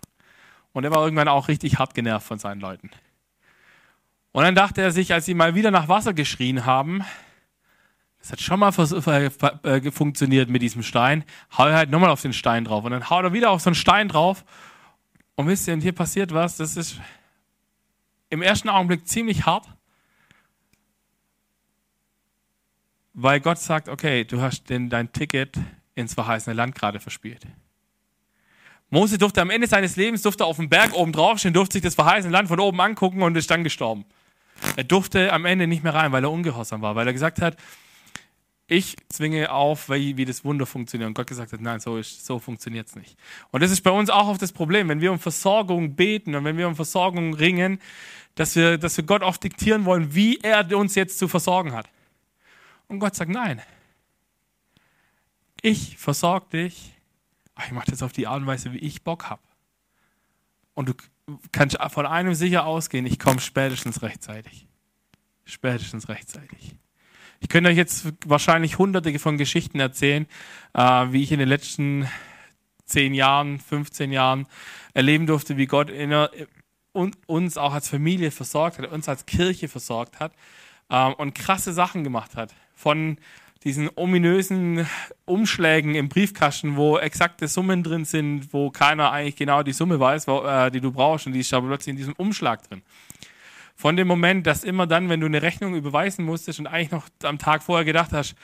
Und 0.73 0.85
er 0.85 0.91
war 0.91 1.03
irgendwann 1.03 1.29
auch 1.29 1.49
richtig 1.49 1.79
hart 1.79 1.95
genervt 1.95 2.27
von 2.27 2.39
seinen 2.39 2.61
Leuten. 2.61 2.91
Und 4.33 4.45
dann 4.45 4.55
dachte 4.55 4.83
er 4.83 4.93
sich, 4.93 5.13
als 5.13 5.27
sie 5.27 5.35
mal 5.35 5.55
wieder 5.55 5.71
nach 5.71 5.89
Wasser 5.89 6.15
geschrien 6.15 6.65
haben, 6.65 7.05
das 8.21 8.33
hat 8.33 8.41
schon 8.41 8.61
mal 8.61 8.73
äh, 9.63 9.91
funktioniert 9.91 10.51
mit 10.51 10.63
diesem 10.63 10.83
Stein, 10.83 11.25
hau 11.57 11.67
er 11.67 11.77
halt 11.77 11.91
nochmal 11.91 12.11
auf 12.11 12.21
den 12.21 12.35
Stein 12.35 12.65
drauf. 12.65 12.85
Und 12.85 12.93
dann 12.93 13.09
haut 13.09 13.25
er 13.25 13.33
wieder 13.33 13.51
auf 13.51 13.63
so 13.63 13.71
einen 13.71 13.75
Stein 13.75 14.09
drauf. 14.09 14.45
Und 15.37 15.47
wisst 15.47 15.67
ihr, 15.67 15.75
und 15.75 15.81
hier 15.81 15.93
passiert 15.93 16.33
was, 16.33 16.59
das 16.59 16.77
ist 16.77 17.01
im 18.29 18.43
ersten 18.43 18.69
Augenblick 18.69 19.09
ziemlich 19.09 19.47
hart. 19.47 19.67
Weil 23.15 23.41
Gott 23.41 23.59
sagt, 23.59 23.89
okay, 23.89 24.25
du 24.25 24.41
hast 24.41 24.69
den, 24.69 24.91
dein 24.91 25.13
Ticket 25.13 25.59
ins 25.95 26.15
verheißene 26.15 26.55
Land 26.55 26.75
gerade 26.75 27.01
verspielt. 27.01 27.47
Mose 28.91 29.19
durfte 29.19 29.41
am 29.41 29.51
Ende 29.51 29.69
seines 29.69 29.97
Lebens 29.97 30.23
durfte 30.23 30.45
auf 30.45 30.57
dem 30.57 30.69
Berg 30.69 30.95
oben 30.95 31.13
draufstehen, 31.13 31.55
durfte 31.55 31.75
sich 31.75 31.83
das 31.83 31.95
verheißene 31.95 32.33
Land 32.33 32.49
von 32.49 32.59
oben 32.59 32.81
angucken 32.81 33.23
und 33.23 33.37
ist 33.37 33.51
dann 33.51 33.65
gestorben. 33.65 34.05
Er 34.77 34.85
durfte 34.85 35.33
am 35.33 35.45
Ende 35.47 35.67
nicht 35.67 35.85
mehr 35.85 35.95
rein, 35.95 36.13
weil 36.13 36.25
er 36.25 36.31
ungehorsam 36.31 36.83
war, 36.83 36.97
weil 36.97 37.07
er 37.07 37.13
gesagt 37.13 37.41
hat, 37.41 37.57
ich 38.67 38.97
zwinge 39.09 39.51
auf, 39.51 39.91
wie, 39.91 40.17
wie 40.17 40.25
das 40.25 40.45
Wunder 40.45 40.65
funktioniert. 40.65 41.09
Und 41.09 41.15
Gott 41.15 41.27
gesagt 41.27 41.53
hat, 41.53 41.61
nein, 41.61 41.81
so, 41.81 42.01
so 42.03 42.39
funktioniert 42.39 42.87
es 42.87 42.95
nicht. 42.95 43.17
Und 43.51 43.63
das 43.63 43.73
ist 43.73 43.81
bei 43.83 43.91
uns 43.91 44.11
auch 44.11 44.29
oft 44.29 44.41
das 44.41 44.53
Problem, 44.53 44.89
wenn 44.89 45.01
wir 45.01 45.11
um 45.11 45.19
Versorgung 45.19 45.97
beten 45.97 46.37
und 46.37 46.45
wenn 46.45 46.57
wir 46.57 46.69
um 46.69 46.77
Versorgung 46.77 47.35
ringen, 47.35 47.81
dass 48.37 48.55
wir, 48.55 48.79
dass 48.79 48.97
wir 48.97 49.05
Gott 49.05 49.23
oft 49.23 49.43
diktieren 49.43 49.85
wollen, 49.85 50.15
wie 50.15 50.39
er 50.39 50.77
uns 50.77 50.95
jetzt 50.95 51.19
zu 51.19 51.27
versorgen 51.27 51.73
hat. 51.73 51.89
Und 52.87 53.01
Gott 53.01 53.17
sagt, 53.17 53.31
nein, 53.31 53.61
ich 55.63 55.99
versorge 55.99 56.47
dich 56.53 56.93
ich 57.67 57.73
mache 57.73 57.91
das 57.91 58.03
auf 58.03 58.13
die 58.13 58.27
Art 58.27 58.41
und 58.41 58.47
Weise, 58.47 58.73
wie 58.73 58.79
ich 58.79 59.03
Bock 59.03 59.31
habe. 59.31 59.43
Und 60.75 60.89
du 60.89 60.95
kannst 61.53 61.79
von 61.91 62.07
einem 62.07 62.35
sicher 62.35 62.67
ausgehen, 62.67 63.07
ich 63.07 63.19
komme 63.19 63.41
spätestens 63.41 64.03
rechtzeitig. 64.03 64.67
Spätestens 65.45 66.09
rechtzeitig. 66.09 66.77
Ich 67.41 67.49
könnte 67.49 67.71
euch 67.71 67.77
jetzt 67.77 68.13
wahrscheinlich 68.27 68.79
hunderte 68.79 69.19
von 69.19 69.39
Geschichten 69.39 69.81
erzählen, 69.81 70.27
äh, 70.75 70.81
wie 71.11 71.23
ich 71.23 71.33
in 71.33 71.39
den 71.39 71.49
letzten 71.49 72.09
zehn 72.85 73.15
Jahren, 73.15 73.59
15 73.59 74.13
Jahren 74.13 74.47
erleben 74.93 75.27
durfte, 75.27 75.57
wie 75.57 75.67
Gott 75.67 75.91
in, 75.91 76.15
uns 76.93 77.57
auch 77.57 77.73
als 77.73 77.89
Familie 77.89 78.31
versorgt 78.31 78.79
hat, 78.79 78.91
uns 78.91 79.09
als 79.09 79.27
Kirche 79.27 79.69
versorgt 79.69 80.21
hat 80.21 80.33
äh, 80.89 81.07
und 81.07 81.35
krasse 81.35 81.73
Sachen 81.73 82.05
gemacht 82.05 82.37
hat. 82.37 82.55
Von 82.75 83.19
diesen 83.65 83.91
ominösen 83.95 84.87
Umschlägen 85.27 85.95
im 85.95 86.09
Briefkasten, 86.09 86.77
wo 86.77 86.99
exakte 86.99 87.47
Summen 87.47 87.83
drin 87.83 88.05
sind, 88.05 88.53
wo 88.53 88.71
keiner 88.71 89.13
eigentlich 89.13 89.37
genau 89.37 89.63
die 89.63 89.73
Summe 89.73 90.01
weiß, 90.01 90.27
wo, 90.29 90.43
äh, 90.45 90.71
die 90.71 90.81
du 90.81 90.93
brauchst 90.93 91.27
und 91.27 91.35
die 91.35 91.41
ist 91.41 91.53
aber 91.53 91.69
plötzlich 91.69 91.91
in 91.91 91.97
diesem 91.97 92.15
Umschlag 92.15 92.67
drin. 92.69 92.83
Von 93.77 93.97
dem 93.97 94.09
Moment, 94.09 94.47
dass 94.47 94.65
immer 94.65 94.87
dann, 94.87 95.09
wenn 95.09 95.21
du 95.21 95.27
eine 95.27 95.43
Rechnung 95.43 95.75
überweisen 95.75 96.25
musstest 96.25 96.59
und 96.59 96.67
eigentlich 96.67 96.91
noch 96.91 97.09
am 97.23 97.39
Tag 97.39 97.63
vorher 97.63 97.85
gedacht 97.85 98.13
hast, 98.13 98.35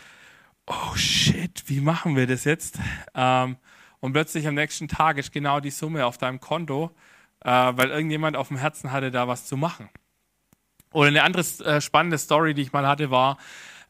oh 0.66 0.94
shit, 0.96 1.64
wie 1.66 1.80
machen 1.80 2.16
wir 2.16 2.26
das 2.26 2.44
jetzt? 2.44 2.78
Ähm, 3.14 3.56
und 4.00 4.12
plötzlich 4.12 4.46
am 4.46 4.54
nächsten 4.54 4.88
Tag 4.88 5.18
ist 5.18 5.32
genau 5.32 5.60
die 5.60 5.70
Summe 5.70 6.06
auf 6.06 6.18
deinem 6.18 6.40
Konto, 6.40 6.90
äh, 7.40 7.50
weil 7.50 7.90
irgendjemand 7.90 8.36
auf 8.36 8.48
dem 8.48 8.56
Herzen 8.58 8.92
hatte, 8.92 9.10
da 9.10 9.28
was 9.28 9.46
zu 9.46 9.56
machen. 9.56 9.88
Oder 10.92 11.08
eine 11.08 11.22
andere 11.22 11.42
äh, 11.64 11.80
spannende 11.80 12.18
Story, 12.18 12.54
die 12.54 12.62
ich 12.62 12.72
mal 12.72 12.86
hatte, 12.86 13.10
war, 13.10 13.38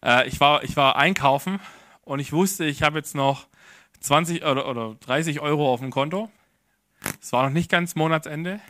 äh, 0.04 0.26
ich, 0.28 0.40
war, 0.40 0.64
ich 0.64 0.76
war 0.76 0.96
einkaufen 0.96 1.61
und 2.02 2.20
ich 2.20 2.32
wusste, 2.32 2.64
ich 2.64 2.82
habe 2.82 2.98
jetzt 2.98 3.14
noch 3.14 3.46
20 4.00 4.44
oder, 4.44 4.68
oder 4.68 4.96
30 5.00 5.40
Euro 5.40 5.72
auf 5.72 5.80
dem 5.80 5.90
Konto. 5.90 6.30
Es 7.20 7.32
war 7.32 7.44
noch 7.44 7.52
nicht 7.52 7.70
ganz 7.70 7.94
Monatsende. 7.94 8.61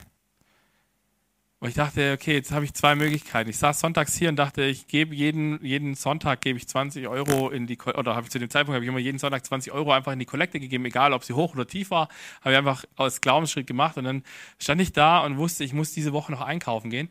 Und 1.58 1.70
ich 1.70 1.74
dachte, 1.74 2.12
okay, 2.12 2.34
jetzt 2.34 2.52
habe 2.52 2.66
ich 2.66 2.74
zwei 2.74 2.94
Möglichkeiten. 2.94 3.48
Ich 3.48 3.56
saß 3.56 3.80
sonntags 3.80 4.14
hier 4.14 4.28
und 4.28 4.36
dachte, 4.36 4.62
ich 4.64 4.88
gebe 4.88 5.14
jeden, 5.14 5.64
jeden 5.64 5.94
Sonntag 5.94 6.42
gebe 6.42 6.58
ich 6.58 6.68
20 6.68 7.08
Euro 7.08 7.48
in 7.48 7.66
die, 7.66 7.78
oder 7.78 8.14
habe 8.14 8.26
ich 8.26 8.30
zu 8.30 8.38
dem 8.38 8.50
Zeitpunkt 8.50 8.74
habe 8.76 8.84
ich 8.84 8.88
immer 8.88 8.98
jeden 8.98 9.18
Sonntag 9.18 9.44
20 9.44 9.72
Euro 9.72 9.92
einfach 9.92 10.12
in 10.12 10.18
die 10.18 10.26
Kollekte 10.26 10.60
gegeben, 10.60 10.84
egal 10.84 11.14
ob 11.14 11.24
sie 11.24 11.32
hoch 11.32 11.54
oder 11.54 11.66
tief 11.66 11.90
war, 11.90 12.08
habe 12.42 12.52
ich 12.52 12.58
einfach 12.58 12.84
aus 12.96 13.22
Glaubensschritt 13.22 13.66
gemacht 13.66 13.96
und 13.96 14.04
dann 14.04 14.22
stand 14.58 14.82
ich 14.82 14.92
da 14.92 15.20
und 15.20 15.38
wusste, 15.38 15.64
ich 15.64 15.72
muss 15.72 15.92
diese 15.92 16.12
Woche 16.12 16.30
noch 16.30 16.42
einkaufen 16.42 16.90
gehen 16.90 17.08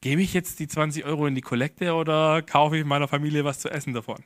gebe 0.00 0.22
ich 0.22 0.34
jetzt 0.34 0.58
die 0.60 0.68
20 0.68 1.04
Euro 1.04 1.26
in 1.26 1.34
die 1.34 1.40
Kollekte 1.40 1.94
oder 1.94 2.42
kaufe 2.42 2.76
ich 2.76 2.84
meiner 2.84 3.08
Familie 3.08 3.44
was 3.44 3.58
zu 3.58 3.70
essen 3.70 3.94
davon? 3.94 4.24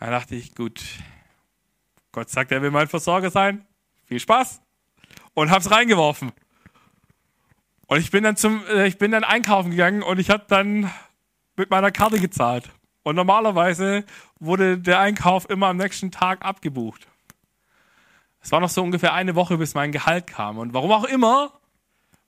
Da 0.00 0.10
dachte 0.10 0.34
ich, 0.34 0.54
gut, 0.54 0.82
Gott 2.12 2.28
sagt, 2.30 2.52
er 2.52 2.62
will 2.62 2.70
mein 2.70 2.88
Versorger 2.88 3.30
sein. 3.30 3.66
Viel 4.04 4.20
Spaß. 4.20 4.60
Und 5.32 5.50
hab's 5.50 5.70
reingeworfen. 5.70 6.32
Und 7.86 8.00
ich 8.00 8.10
bin 8.10 8.24
dann 8.24 8.36
zum, 8.36 8.64
äh, 8.66 8.86
ich 8.86 8.98
bin 8.98 9.10
dann 9.10 9.24
einkaufen 9.24 9.70
gegangen 9.70 10.02
und 10.02 10.18
ich 10.18 10.30
habe 10.30 10.44
dann 10.48 10.90
mit 11.56 11.70
meiner 11.70 11.90
Karte 11.90 12.20
gezahlt. 12.20 12.70
Und 13.02 13.16
normalerweise 13.16 14.04
wurde 14.38 14.78
der 14.78 15.00
Einkauf 15.00 15.48
immer 15.48 15.68
am 15.68 15.76
nächsten 15.76 16.10
Tag 16.10 16.44
abgebucht. 16.44 17.06
Es 18.40 18.52
war 18.52 18.60
noch 18.60 18.68
so 18.68 18.82
ungefähr 18.82 19.14
eine 19.14 19.34
Woche, 19.34 19.56
bis 19.56 19.74
mein 19.74 19.92
Gehalt 19.92 20.26
kam. 20.26 20.58
Und 20.58 20.74
warum 20.74 20.92
auch 20.92 21.04
immer, 21.04 21.52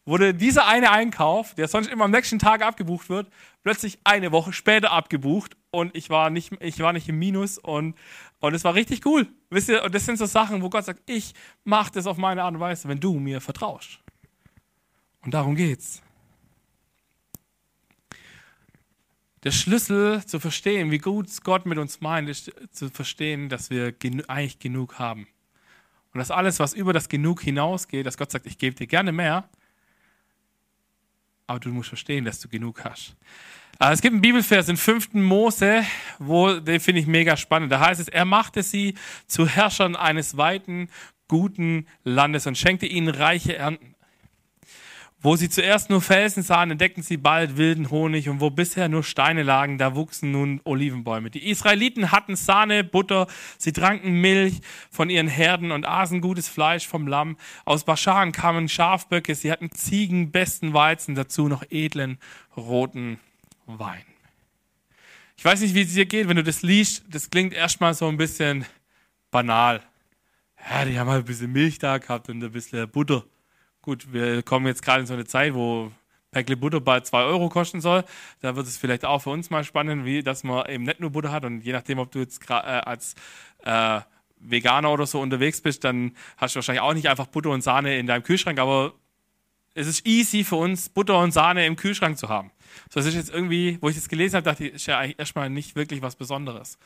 wurde 0.07 0.33
dieser 0.33 0.67
eine 0.67 0.91
Einkauf, 0.91 1.55
der 1.55 1.69
sonst 1.69 1.89
immer 1.89 2.05
am 2.05 2.11
nächsten 2.11 2.39
Tag 2.39 2.63
abgebucht 2.63 3.11
wird, 3.11 3.29
plötzlich 3.63 3.99
eine 4.05 4.33
Woche 4.33 4.55
später 4.55 4.93
abgebucht 4.93 5.57
und 5.71 5.95
ich 5.95 6.09
war 6.09 6.31
nicht, 6.31 6.53
ich 6.61 6.79
war 6.79 6.95
nicht 6.95 7.09
im 7.09 7.19
Minus 7.19 7.59
und, 7.59 7.95
und 8.41 8.55
es 8.55 8.65
war 8.65 8.75
richtig 8.75 9.05
cool. 9.05 9.27
Wisst 9.51 9.69
ihr, 9.69 9.85
und 9.85 9.95
das 9.95 10.07
sind 10.07 10.17
so 10.17 10.25
Sachen, 10.25 10.63
wo 10.63 10.71
Gott 10.71 10.87
sagt, 10.87 11.03
ich 11.11 11.35
mache 11.65 11.93
das 11.93 12.07
auf 12.07 12.17
meine 12.17 12.43
Art 12.43 12.55
und 12.55 12.61
Weise, 12.61 12.89
wenn 12.89 13.01
du 13.01 13.19
mir 13.19 13.43
vertraust. 13.43 13.99
Und 15.23 15.35
darum 15.35 15.55
geht's. 15.57 16.03
der 19.47 19.53
Schlüssel 19.53 20.27
zu 20.27 20.41
verstehen, 20.41 20.91
wie 20.91 20.99
gut 20.99 21.29
Gott 21.45 21.67
mit 21.67 21.79
uns 21.79 22.01
meint, 22.01 22.29
ist 22.29 22.51
zu 22.73 22.91
verstehen, 22.91 23.49
dass 23.49 23.71
wir 23.71 23.93
genu 23.93 24.25
eigentlich 24.27 24.59
genug 24.59 24.99
haben. 24.99 25.29
Und 26.13 26.19
dass 26.19 26.33
alles, 26.33 26.59
was 26.59 26.73
über 26.73 26.93
das 26.93 27.09
Genug 27.09 27.43
hinausgeht, 27.43 28.05
dass 28.07 28.19
Gott 28.19 28.33
sagt, 28.33 28.47
ich 28.47 28.59
gebe 28.59 28.75
dir 28.75 28.89
gerne 28.89 29.13
mehr, 29.13 29.49
aber 31.47 31.61
du 31.61 31.71
musst 31.71 31.89
verstehen, 31.89 32.25
dass 32.25 32.41
du 32.41 32.49
genug 32.49 32.85
hast. 32.85 33.17
Äh, 33.81 33.93
es 33.93 34.01
gibt 34.01 34.13
einen 34.13 34.23
Bibelvers 34.23 34.69
in 34.69 34.77
5. 34.77 35.15
Mose, 35.15 35.85
wo, 36.19 36.55
den 36.61 36.81
finde 36.81 37.01
ich 37.01 37.07
mega 37.07 37.37
spannend. 37.37 37.73
Da 37.73 37.81
heißt 37.81 38.01
es, 38.01 38.09
er 38.09 38.25
machte 38.25 38.63
sie 38.63 38.95
zu 39.27 39.47
Herrschern 39.47 39.97
eines 39.97 40.37
weiten, 40.37 40.89
guten 41.29 41.87
Landes 42.05 42.47
und 42.47 42.57
schenkte 42.57 42.87
ihnen 42.87 43.09
reiche 43.09 43.57
Ernten. 43.57 43.96
Wo 45.23 45.35
sie 45.35 45.49
zuerst 45.49 45.89
nur 45.89 46.03
Felsen 46.03 46.43
sahen, 46.43 46.71
entdeckten 46.71 47.03
sie 47.03 47.17
bald 47.17 47.57
wilden 47.57 47.91
Honig 47.91 48.29
und 48.29 48.41
wo 48.41 48.51
bisher 48.51 48.89
nur 48.89 49.03
Steine 49.03 49.43
lagen, 49.43 49.79
da 49.79 49.95
wuchsen 49.95 50.31
nun 50.31 50.61
Olivenbäume. 50.65 51.31
Die 51.31 51.49
Israeliten 51.49 52.13
hatten 52.13 52.37
Sahne, 52.37 52.85
Butter, 52.85 53.27
sie 53.57 53.73
tranken 53.73 54.21
Milch 54.21 54.61
von 54.91 55.09
ihren 55.09 55.27
Herden 55.27 55.73
und 55.73 55.87
aßen 55.87 56.21
gutes 56.21 56.49
Fleisch 56.49 56.87
vom 56.87 57.07
Lamm. 57.07 57.39
Aus 57.65 57.85
Baschan 57.85 58.33
kamen 58.33 58.69
Schafböcke, 58.69 59.35
sie 59.35 59.51
hatten 59.51 59.71
Ziegen, 59.71 60.31
besten 60.33 60.75
Weizen, 60.75 61.15
dazu 61.15 61.49
noch 61.49 61.65
edlen 61.71 62.19
roten 62.55 63.19
Wein. 63.65 64.05
Ich 65.39 65.45
weiß 65.45 65.61
nicht, 65.63 65.75
wie 65.75 65.83
es 65.83 65.95
dir 65.95 66.07
geht, 66.07 66.29
wenn 66.29 66.37
du 66.37 66.45
das 66.45 66.63
liest, 66.63 67.05
das 67.11 67.31
klingt 67.31 67.55
erstmal 67.55 67.95
so 67.95 68.07
ein 68.07 68.17
bisschen 68.19 68.67
banal. 69.31 69.83
Ja, 70.71 70.85
die 70.85 70.99
haben 70.99 71.09
halt 71.09 71.25
ein 71.25 71.27
bisschen 71.27 71.53
Milch 71.53 71.79
da 71.79 71.97
gehabt 71.99 72.29
und 72.29 72.45
ein 72.45 72.53
bisschen 72.53 72.89
Butter. 72.91 73.25
Gut, 73.87 74.13
wir 74.13 74.43
kommen 74.43 74.67
jetzt 74.67 74.83
gerade 74.83 75.03
in 75.03 75.07
so 75.07 75.15
eine 75.15 75.27
Zeit, 75.27 75.55
wo 75.55 75.93
Päckle 76.33 76.57
Butter 76.57 76.81
bald 76.81 77.07
2 77.07 77.23
Euro 77.23 77.49
kosten 77.49 77.81
soll. 77.81 78.03
Da 78.41 78.57
wird 78.57 78.67
es 78.67 78.77
vielleicht 78.77 79.05
auch 79.05 79.21
für 79.21 79.31
uns 79.31 79.49
mal 79.49 79.63
spannend, 79.63 80.05
wie 80.05 80.25
dass 80.25 80.43
man 80.43 80.69
eben 80.69 80.83
nicht 80.83 80.99
nur 80.99 81.11
Butter 81.11 81.31
hat 81.31 81.45
und 81.45 81.61
je 81.61 81.71
nachdem, 81.71 82.01
ob 82.01 82.11
du 82.11 82.19
jetzt 82.19 82.51
äh, 82.51 82.55
als 82.55 83.15
äh, 83.63 84.01
Veganer 84.41 84.91
oder 84.91 85.07
so 85.07 85.21
unterwegs 85.21 85.61
bist, 85.61 85.85
dann 85.85 86.17
hast 86.37 86.57
du 86.57 86.59
wahrscheinlich 86.59 86.83
auch 86.83 86.95
nicht 86.95 87.09
einfach 87.09 87.27
Butter 87.27 87.51
und 87.51 87.61
Sahne 87.61 87.97
in 87.97 88.09
deinem 88.09 88.25
Kühlschrank, 88.25 88.59
aber 88.59 88.93
es 89.75 89.87
ist 89.87 90.05
easy 90.05 90.43
für 90.43 90.57
uns, 90.57 90.89
Butter 90.89 91.21
und 91.21 91.31
Sahne 91.31 91.65
im 91.65 91.77
Kühlschrank 91.77 92.19
zu 92.19 92.29
haben. 92.29 92.51
So, 92.91 92.99
das 92.99 93.07
ist 93.07 93.15
jetzt 93.15 93.31
irgendwie, 93.31 93.79
wo 93.81 93.89
ich 93.89 93.95
das 93.95 94.09
gelesen 94.09 94.35
habe, 94.35 94.51
dachte 94.51 94.67
ich, 94.67 94.75
ist 94.75 94.87
ja 94.87 94.99
eigentlich 94.99 95.21
erstmal 95.21 95.49
nicht 95.49 95.77
wirklich 95.77 96.03
was 96.03 96.17
Besonderes. 96.17 96.77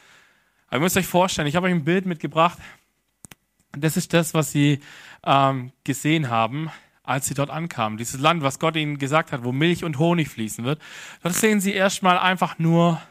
Aber 0.67 0.77
ihr 0.77 0.81
müsst 0.81 0.99
euch 0.99 1.07
vorstellen, 1.07 1.49
ich 1.49 1.57
habe 1.57 1.67
euch 1.67 1.73
ein 1.73 1.85
Bild 1.85 2.05
mitgebracht. 2.05 2.59
Das 3.73 3.97
ist 3.97 4.13
das, 4.13 4.35
was 4.35 4.53
sie 4.53 4.81
ähm, 5.25 5.73
gesehen 5.83 6.29
haben 6.29 6.71
als 7.11 7.27
sie 7.27 7.35
dort 7.35 7.51
ankamen. 7.51 7.99
Dieses 7.99 8.21
Land, 8.21 8.43
was 8.43 8.61
Gott 8.61 8.77
ihnen 8.77 8.97
gesagt 8.99 9.33
hat, 9.33 9.43
wo 9.43 9.51
Milch 9.51 9.83
und 9.83 9.99
Honig 9.99 10.29
fließen 10.29 10.65
wird. 10.65 10.81
Dort 11.23 11.35
sehen 11.35 11.61
sie 11.61 11.73
erstmal 11.73 12.19
einfach 12.19 12.59
nur 12.59 13.03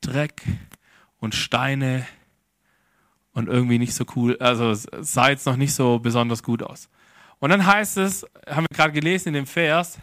Dreck 0.00 0.42
und 1.18 1.34
Steine 1.36 2.06
und 3.32 3.48
irgendwie 3.48 3.78
nicht 3.78 3.94
so 3.94 4.04
cool. 4.16 4.36
Also 4.40 4.70
es 4.70 4.88
sah 5.00 5.28
jetzt 5.28 5.46
noch 5.46 5.56
nicht 5.56 5.74
so 5.74 6.00
besonders 6.00 6.42
gut 6.42 6.62
aus. 6.62 6.88
Und 7.38 7.50
dann 7.50 7.64
heißt 7.64 7.98
es, 7.98 8.26
haben 8.48 8.66
wir 8.68 8.76
gerade 8.76 8.92
gelesen 8.92 9.28
in 9.28 9.34
dem 9.34 9.46
Vers, 9.46 9.98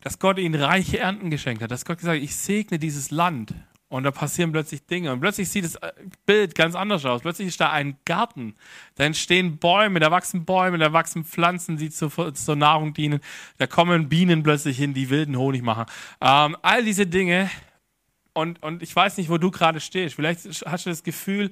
dass 0.00 0.18
Gott 0.18 0.38
ihnen 0.38 0.60
reiche 0.60 0.98
Ernten 0.98 1.30
geschenkt 1.30 1.62
hat. 1.62 1.70
Dass 1.70 1.84
Gott 1.84 1.98
gesagt 1.98 2.16
hat, 2.16 2.22
ich 2.22 2.34
segne 2.34 2.80
dieses 2.80 3.12
Land. 3.12 3.54
Und 3.90 4.04
da 4.04 4.10
passieren 4.10 4.52
plötzlich 4.52 4.84
Dinge. 4.84 5.12
Und 5.12 5.20
plötzlich 5.20 5.48
sieht 5.48 5.64
das 5.64 5.76
äh, 5.76 5.92
Bild 6.26 6.54
ganz 6.54 6.74
anders 6.74 7.04
aus. 7.06 7.22
Plötzlich 7.22 7.48
ist 7.48 7.60
da 7.60 7.70
ein 7.70 7.96
Garten. 8.04 8.54
Da 8.96 9.04
entstehen 9.04 9.56
Bäume, 9.56 9.98
da 9.98 10.10
wachsen 10.10 10.44
Bäume, 10.44 10.76
da 10.76 10.92
wachsen 10.92 11.24
Pflanzen, 11.24 11.78
die 11.78 11.88
zur, 11.88 12.34
zur 12.34 12.56
Nahrung 12.56 12.92
dienen. 12.92 13.20
Da 13.56 13.66
kommen 13.66 14.10
Bienen 14.10 14.42
plötzlich 14.42 14.76
hin, 14.76 14.92
die 14.92 15.08
wilden 15.08 15.36
Honig 15.36 15.62
machen. 15.62 15.86
Ähm, 16.20 16.56
all 16.60 16.84
diese 16.84 17.06
Dinge. 17.06 17.50
Und, 18.34 18.62
und 18.62 18.82
ich 18.82 18.94
weiß 18.94 19.16
nicht, 19.16 19.30
wo 19.30 19.38
du 19.38 19.50
gerade 19.50 19.80
stehst. 19.80 20.16
Vielleicht 20.16 20.40
hast 20.66 20.84
du 20.84 20.90
das 20.90 21.02
Gefühl, 21.02 21.50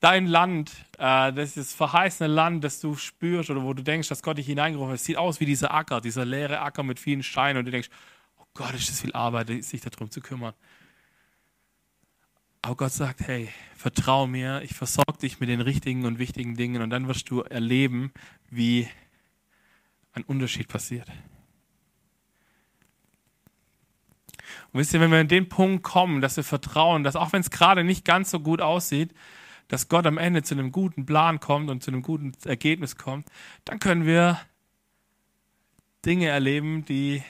dein 0.00 0.26
Land, 0.26 0.72
äh, 0.98 1.32
das 1.32 1.50
ist 1.50 1.56
das 1.56 1.72
verheißene 1.72 2.28
Land, 2.28 2.64
das 2.64 2.80
du 2.80 2.96
spürst 2.96 3.48
oder 3.48 3.62
wo 3.62 3.74
du 3.74 3.84
denkst, 3.84 4.08
dass 4.08 4.22
Gott 4.22 4.38
dich 4.38 4.46
hineingerufen 4.46 4.92
hat, 4.92 5.00
sieht 5.00 5.16
aus 5.16 5.38
wie 5.38 5.46
dieser 5.46 5.72
Acker, 5.72 6.00
dieser 6.00 6.24
leere 6.24 6.60
Acker 6.60 6.82
mit 6.82 6.98
vielen 6.98 7.22
Steinen. 7.22 7.58
Und 7.58 7.66
du 7.66 7.70
denkst, 7.70 7.90
oh 8.38 8.44
Gott, 8.54 8.74
ist 8.74 8.88
das 8.88 9.00
viel 9.00 9.12
Arbeit, 9.12 9.62
sich 9.62 9.80
darum 9.80 10.10
zu 10.10 10.20
kümmern. 10.20 10.54
Aber 12.62 12.76
Gott 12.76 12.92
sagt, 12.92 13.20
hey, 13.22 13.48
vertrau 13.74 14.26
mir, 14.26 14.62
ich 14.62 14.74
versorge 14.74 15.18
dich 15.22 15.40
mit 15.40 15.48
den 15.48 15.62
richtigen 15.62 16.04
und 16.04 16.18
wichtigen 16.18 16.56
Dingen 16.56 16.82
und 16.82 16.90
dann 16.90 17.08
wirst 17.08 17.30
du 17.30 17.40
erleben, 17.40 18.12
wie 18.50 18.88
ein 20.12 20.22
Unterschied 20.24 20.68
passiert. 20.68 21.08
Und 24.72 24.80
wisst 24.80 24.92
ihr, 24.92 25.00
wenn 25.00 25.10
wir 25.10 25.20
an 25.20 25.28
den 25.28 25.48
Punkt 25.48 25.82
kommen, 25.82 26.20
dass 26.20 26.36
wir 26.36 26.44
vertrauen, 26.44 27.02
dass 27.02 27.16
auch 27.16 27.32
wenn 27.32 27.40
es 27.40 27.50
gerade 27.50 27.82
nicht 27.82 28.04
ganz 28.04 28.30
so 28.30 28.40
gut 28.40 28.60
aussieht, 28.60 29.14
dass 29.68 29.88
Gott 29.88 30.06
am 30.06 30.18
Ende 30.18 30.42
zu 30.42 30.54
einem 30.54 30.72
guten 30.72 31.06
Plan 31.06 31.40
kommt 31.40 31.70
und 31.70 31.82
zu 31.82 31.90
einem 31.90 32.02
guten 32.02 32.32
Ergebnis 32.44 32.96
kommt, 32.96 33.28
dann 33.64 33.78
können 33.78 34.04
wir 34.04 34.38
Dinge 36.04 36.26
erleben, 36.26 36.84
die 36.84 37.22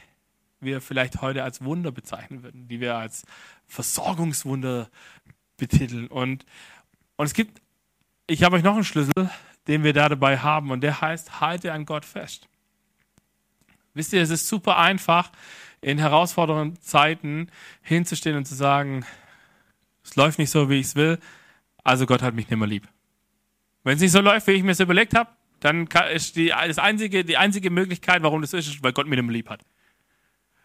wir 0.60 0.80
vielleicht 0.80 1.22
heute 1.22 1.42
als 1.42 1.62
Wunder 1.64 1.90
bezeichnen 1.92 2.42
würden, 2.42 2.68
die 2.68 2.80
wir 2.80 2.96
als 2.96 3.24
Versorgungswunder 3.66 4.90
betiteln. 5.60 6.08
Und, 6.08 6.44
und 7.16 7.26
es 7.26 7.34
gibt, 7.34 7.62
ich 8.26 8.42
habe 8.42 8.56
euch 8.56 8.62
noch 8.62 8.74
einen 8.74 8.84
Schlüssel, 8.84 9.30
den 9.68 9.84
wir 9.84 9.92
da 9.92 10.08
dabei 10.08 10.38
haben, 10.38 10.70
und 10.70 10.80
der 10.80 11.00
heißt, 11.00 11.40
halte 11.40 11.72
an 11.72 11.86
Gott 11.86 12.04
fest. 12.04 12.48
Wisst 13.94 14.12
ihr, 14.12 14.22
es 14.22 14.30
ist 14.30 14.48
super 14.48 14.78
einfach, 14.78 15.30
in 15.80 15.98
herausfordernden 15.98 16.80
Zeiten 16.80 17.48
hinzustehen 17.82 18.36
und 18.36 18.46
zu 18.46 18.54
sagen, 18.54 19.04
es 20.04 20.16
läuft 20.16 20.38
nicht 20.38 20.50
so, 20.50 20.68
wie 20.68 20.80
ich 20.80 20.86
es 20.86 20.96
will, 20.96 21.18
also 21.84 22.06
Gott 22.06 22.22
hat 22.22 22.34
mich 22.34 22.48
nicht 22.48 22.58
mehr 22.58 22.68
lieb. 22.68 22.88
Wenn 23.84 23.94
es 23.94 24.00
nicht 24.00 24.12
so 24.12 24.20
läuft, 24.20 24.46
wie 24.46 24.52
ich 24.52 24.62
mir 24.62 24.72
es 24.72 24.80
überlegt 24.80 25.14
habe, 25.14 25.30
dann 25.60 25.86
ist 26.12 26.36
die, 26.36 26.48
das 26.48 26.78
einzige, 26.78 27.24
die 27.24 27.36
einzige 27.36 27.70
Möglichkeit, 27.70 28.22
warum 28.22 28.40
das 28.40 28.52
ist, 28.52 28.68
ist, 28.68 28.82
weil 28.82 28.92
Gott 28.92 29.06
mich 29.06 29.16
nicht 29.16 29.26
mehr 29.26 29.32
lieb 29.32 29.48
hat. 29.48 29.64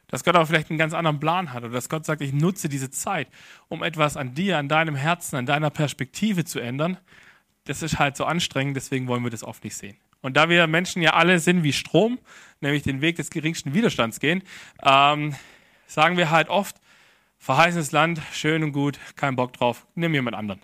Dass 0.07 0.23
Gott 0.23 0.35
aber 0.35 0.45
vielleicht 0.45 0.69
einen 0.69 0.79
ganz 0.79 0.93
anderen 0.93 1.19
Plan 1.19 1.53
hat 1.53 1.63
oder 1.63 1.73
dass 1.73 1.89
Gott 1.89 2.05
sagt, 2.05 2.21
ich 2.21 2.33
nutze 2.33 2.69
diese 2.69 2.89
Zeit, 2.91 3.27
um 3.67 3.83
etwas 3.83 4.17
an 4.17 4.35
dir, 4.35 4.57
an 4.57 4.67
deinem 4.67 4.95
Herzen, 4.95 5.35
an 5.35 5.45
deiner 5.45 5.69
Perspektive 5.69 6.45
zu 6.45 6.59
ändern. 6.59 6.97
Das 7.65 7.81
ist 7.81 7.97
halt 7.97 8.15
so 8.15 8.25
anstrengend, 8.25 8.77
deswegen 8.77 9.07
wollen 9.07 9.23
wir 9.23 9.31
das 9.31 9.43
oft 9.43 9.63
nicht 9.63 9.75
sehen. 9.75 9.97
Und 10.21 10.37
da 10.37 10.49
wir 10.49 10.67
Menschen 10.67 11.01
ja 11.01 11.13
alle 11.13 11.39
sind 11.39 11.63
wie 11.63 11.73
Strom, 11.73 12.19
nämlich 12.61 12.83
den 12.83 13.01
Weg 13.01 13.15
des 13.15 13.29
geringsten 13.29 13.73
Widerstands 13.73 14.19
gehen, 14.19 14.43
ähm, 14.83 15.35
sagen 15.87 16.17
wir 16.17 16.31
halt 16.31 16.49
oft, 16.49 16.77
verheißenes 17.37 17.91
Land, 17.91 18.21
schön 18.31 18.63
und 18.63 18.71
gut, 18.71 18.99
kein 19.15 19.35
Bock 19.35 19.53
drauf, 19.53 19.85
nimm 19.93 20.13
jemand 20.13 20.35
anderen. 20.35 20.61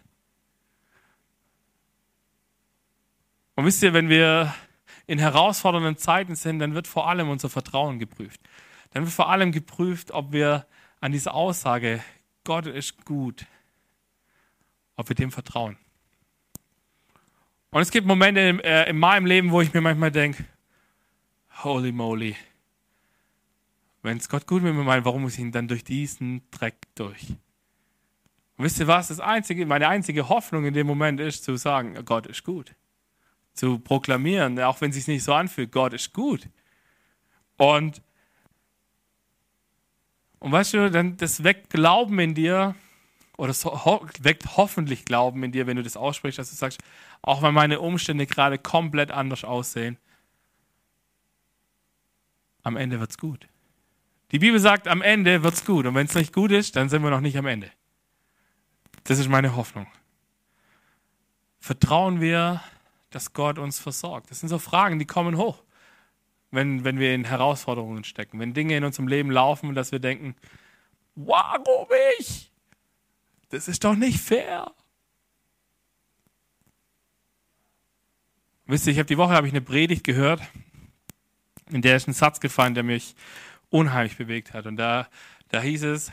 Und 3.56 3.66
wisst 3.66 3.84
ihr, 3.84 3.94
wenn 3.94 4.10
wir 4.10 4.54
in 5.06 5.20
herausfordernden 5.20 5.98
Zeiten 5.98 6.36
sind, 6.36 6.60
dann 6.60 6.74
wird 6.74 6.88
vor 6.88 7.08
allem 7.08 7.30
unser 7.30 7.50
Vertrauen 7.50 8.00
geprüft. 8.00 8.42
Dann 8.92 9.04
wird 9.04 9.14
vor 9.14 9.30
allem 9.30 9.52
geprüft, 9.52 10.12
ob 10.12 10.32
wir 10.32 10.68
an 11.00 11.12
diese 11.12 11.34
Aussage, 11.34 12.04
Gott 12.44 12.68
ist 12.68 13.06
gut, 13.06 13.46
ob 14.96 15.10
wir 15.10 15.16
dem 15.16 15.32
vertrauen. 15.32 15.78
Und 17.72 17.82
es 17.82 17.92
gibt 17.92 18.06
Momente 18.06 18.42
in, 18.42 18.60
äh, 18.60 18.90
in 18.90 19.00
meinem 19.00 19.26
Leben, 19.26 19.52
wo 19.52 19.62
ich 19.62 19.74
mir 19.74 19.82
manchmal 19.82 20.12
denke, 20.12 20.46
holy 21.64 21.92
moly, 21.92 22.36
wenn 24.02 24.18
es 24.18 24.28
Gott 24.28 24.46
gut 24.46 24.62
mit 24.64 24.74
mir 24.74 24.84
meint, 24.84 25.06
warum 25.06 25.22
muss 25.22 25.36
ich 25.36 25.40
ihn 25.40 25.52
dann 25.52 25.68
durch 25.68 25.84
diesen 25.84 26.42
Dreck 26.52 26.76
durch? 26.96 27.30
Und 28.58 28.66
wisst 28.66 28.80
ihr 28.80 28.88
was? 28.88 29.08
Das 29.08 29.20
einzige, 29.20 29.66
meine 29.66 29.88
einzige 29.88 30.28
Hoffnung 30.28 30.66
in 30.66 30.74
dem 30.74 30.88
Moment 30.88 31.20
ist 31.20 31.44
zu 31.44 31.56
sagen, 31.56 32.04
Gott 32.04 32.28
ist 32.28 32.44
gut. 32.44 32.76
Zu 33.54 33.80
proklamieren, 33.80 34.60
auch 34.60 34.82
wenn 34.82 34.90
es 34.90 34.98
sich 34.98 35.08
nicht 35.08 35.24
so 35.24 35.34
anfühlt, 35.34 35.72
Gott 35.72 35.94
ist 35.94 36.14
gut. 36.14 36.50
Und 37.58 38.02
und 40.42 40.52
weißt 40.52 40.74
du, 40.74 40.90
dann 40.90 41.18
das 41.18 41.44
weckt 41.44 41.70
Glauben 41.70 42.18
in 42.20 42.34
dir, 42.34 42.74
oder 43.38 43.52
es 43.52 43.64
weckt 43.64 44.58
hoffentlich 44.58 45.06
Glauben 45.06 45.44
in 45.44 45.52
dir, 45.52 45.68
wenn 45.68 45.78
du 45.78 45.84
das 45.84 45.96
aussprichst, 45.96 46.40
dass 46.40 46.50
du 46.50 46.56
sagst, 46.56 46.82
auch 47.22 47.44
wenn 47.44 47.54
meine 47.54 47.80
Umstände 47.80 48.26
gerade 48.26 48.58
komplett 48.58 49.12
anders 49.12 49.44
aussehen, 49.44 49.98
am 52.64 52.76
Ende 52.76 53.00
wird's 53.00 53.20
gut. 53.20 53.48
Die 54.32 54.40
Bibel 54.40 54.60
sagt, 54.60 54.88
am 54.88 55.04
Ende 55.04 55.44
wird's 55.44 55.64
gut. 55.64 55.86
Und 55.86 55.94
wenn 55.94 56.08
es 56.08 56.16
nicht 56.16 56.34
gut 56.34 56.52
ist, 56.52 56.76
dann 56.76 56.90
sind 56.90 57.04
wir 57.04 57.12
noch 57.12 57.22
nicht 57.22 57.38
am 57.38 57.46
Ende. 57.46 57.72
Das 59.04 59.20
ist 59.20 59.30
meine 59.30 59.56
Hoffnung. 59.56 59.88
Vertrauen 61.60 62.20
wir, 62.20 62.64
dass 63.12 63.34
Gott 63.34 63.60
uns 63.60 63.78
versorgt? 63.80 64.32
Das 64.32 64.40
sind 64.40 64.50
so 64.50 64.58
Fragen, 64.58 64.98
die 64.98 65.06
kommen 65.06 65.38
hoch 65.38 65.62
wenn, 66.52 66.84
wenn 66.84 67.00
wir 67.00 67.16
in 67.16 67.26
Herausforderungen 67.26 68.04
stecken, 68.04 68.40
wenn 68.40 68.54
Dinge 68.54 68.78
in 68.78 68.84
unserem 68.84 69.08
Leben 69.08 69.32
laufen, 69.32 69.74
dass 69.74 69.92
wir 69.92 70.00
denken, 70.00 70.36
warum 71.16 71.88
ich? 72.20 72.52
Das 73.50 73.68
ist 73.68 73.84
doch 73.84 73.96
nicht 73.96 74.20
fair. 74.20 74.72
Wisst 78.66 78.88
ihr, 78.88 78.94
ich 78.94 79.00
habe 79.00 79.08
die 79.08 79.18
Woche 79.18 79.34
habe 79.34 79.48
ich 79.48 79.54
eine 79.54 79.62
Predigt 79.62 80.04
gehört, 80.04 80.42
in 81.70 81.82
der 81.82 81.96
ist 81.96 82.08
ein 82.08 82.14
Satz 82.14 82.40
gefallen, 82.40 82.74
der 82.74 82.84
mich 82.84 83.16
unheimlich 83.70 84.18
bewegt 84.18 84.54
hat. 84.54 84.66
Und 84.66 84.78
da, 84.78 85.08
Da 85.50 85.62
hieß 85.62 85.84
es, 85.84 86.12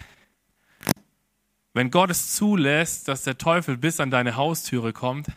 wenn 1.73 1.93
Gott 1.93 2.11
es 2.11 2.35
zulässt, 2.35 3.07
dass 3.07 3.23
der 3.23 3.39
Teufel 3.39 3.77
bis 3.77 4.01
an 4.01 4.11
deine 4.11 4.35
Haustüre 4.35 4.93
kommt, 4.93 5.29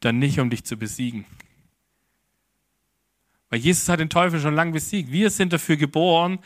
dann 0.00 0.18
nicht, 0.18 0.38
um 0.38 0.50
dich 0.50 0.64
zu 0.64 0.76
besiegen. 0.76 1.24
Weil 3.54 3.60
Jesus 3.60 3.88
hat 3.88 4.00
den 4.00 4.10
Teufel 4.10 4.40
schon 4.40 4.56
lange 4.56 4.72
besiegt. 4.72 5.12
Wir 5.12 5.30
sind 5.30 5.52
dafür 5.52 5.76
geboren, 5.76 6.40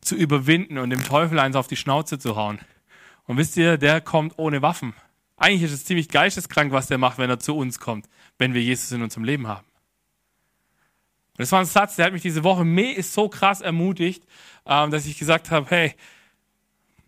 zu 0.00 0.16
überwinden 0.16 0.76
und 0.76 0.90
dem 0.90 1.04
Teufel 1.04 1.38
eins 1.38 1.54
auf 1.54 1.68
die 1.68 1.76
Schnauze 1.76 2.18
zu 2.18 2.34
hauen. 2.34 2.58
Und 3.28 3.36
wisst 3.36 3.56
ihr, 3.56 3.78
der 3.78 4.00
kommt 4.00 4.40
ohne 4.40 4.60
Waffen. 4.60 4.92
Eigentlich 5.36 5.62
ist 5.62 5.70
es 5.70 5.84
ziemlich 5.84 6.08
geisteskrank, 6.08 6.72
was 6.72 6.88
der 6.88 6.98
macht, 6.98 7.18
wenn 7.18 7.30
er 7.30 7.38
zu 7.38 7.56
uns 7.56 7.78
kommt, 7.78 8.08
wenn 8.38 8.54
wir 8.54 8.60
Jesus 8.60 8.90
in 8.90 9.04
unserem 9.04 9.22
Leben 9.22 9.46
haben. 9.46 9.64
Und 11.34 11.38
das 11.38 11.52
war 11.52 11.60
ein 11.60 11.64
Satz, 11.64 11.94
der 11.94 12.06
hat 12.06 12.12
mich 12.12 12.22
diese 12.22 12.42
Woche 12.42 12.66
so 13.04 13.28
krass 13.28 13.60
ermutigt, 13.60 14.24
ähm, 14.66 14.90
dass 14.90 15.06
ich 15.06 15.20
gesagt 15.20 15.52
habe, 15.52 15.70
hey, 15.70 15.94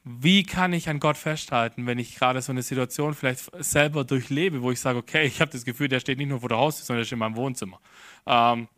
wie 0.05 0.45
kann 0.45 0.73
ich 0.73 0.89
an 0.89 1.01
Gott 1.01 1.17
festhalten, 1.17 1.89
wenn 1.89 1.99
ich 1.99 2.15
gerade 2.15 2.41
so 2.41 2.53
eine 2.53 2.63
Situation 2.63 3.15
vielleicht 3.15 3.51
selber 3.65 4.05
durchlebe, 4.05 4.63
wo 4.63 4.71
ich 4.71 4.79
sage, 4.79 4.99
okay, 4.99 5.27
ich 5.27 5.41
habe 5.41 5.51
das 5.51 5.65
Gefühl, 5.65 5.89
der 5.89 5.99
steht 5.99 6.19
nicht 6.19 6.29
nur 6.29 6.39
vor 6.39 6.51
der 6.51 6.59
Haustür, 6.59 6.85
sondern 6.85 7.01
der 7.01 7.07
steht 7.07 7.15
in 7.15 7.19
meinem 7.19 7.35
Wohnzimmer. 7.35 7.81
Ähm, 8.27 8.69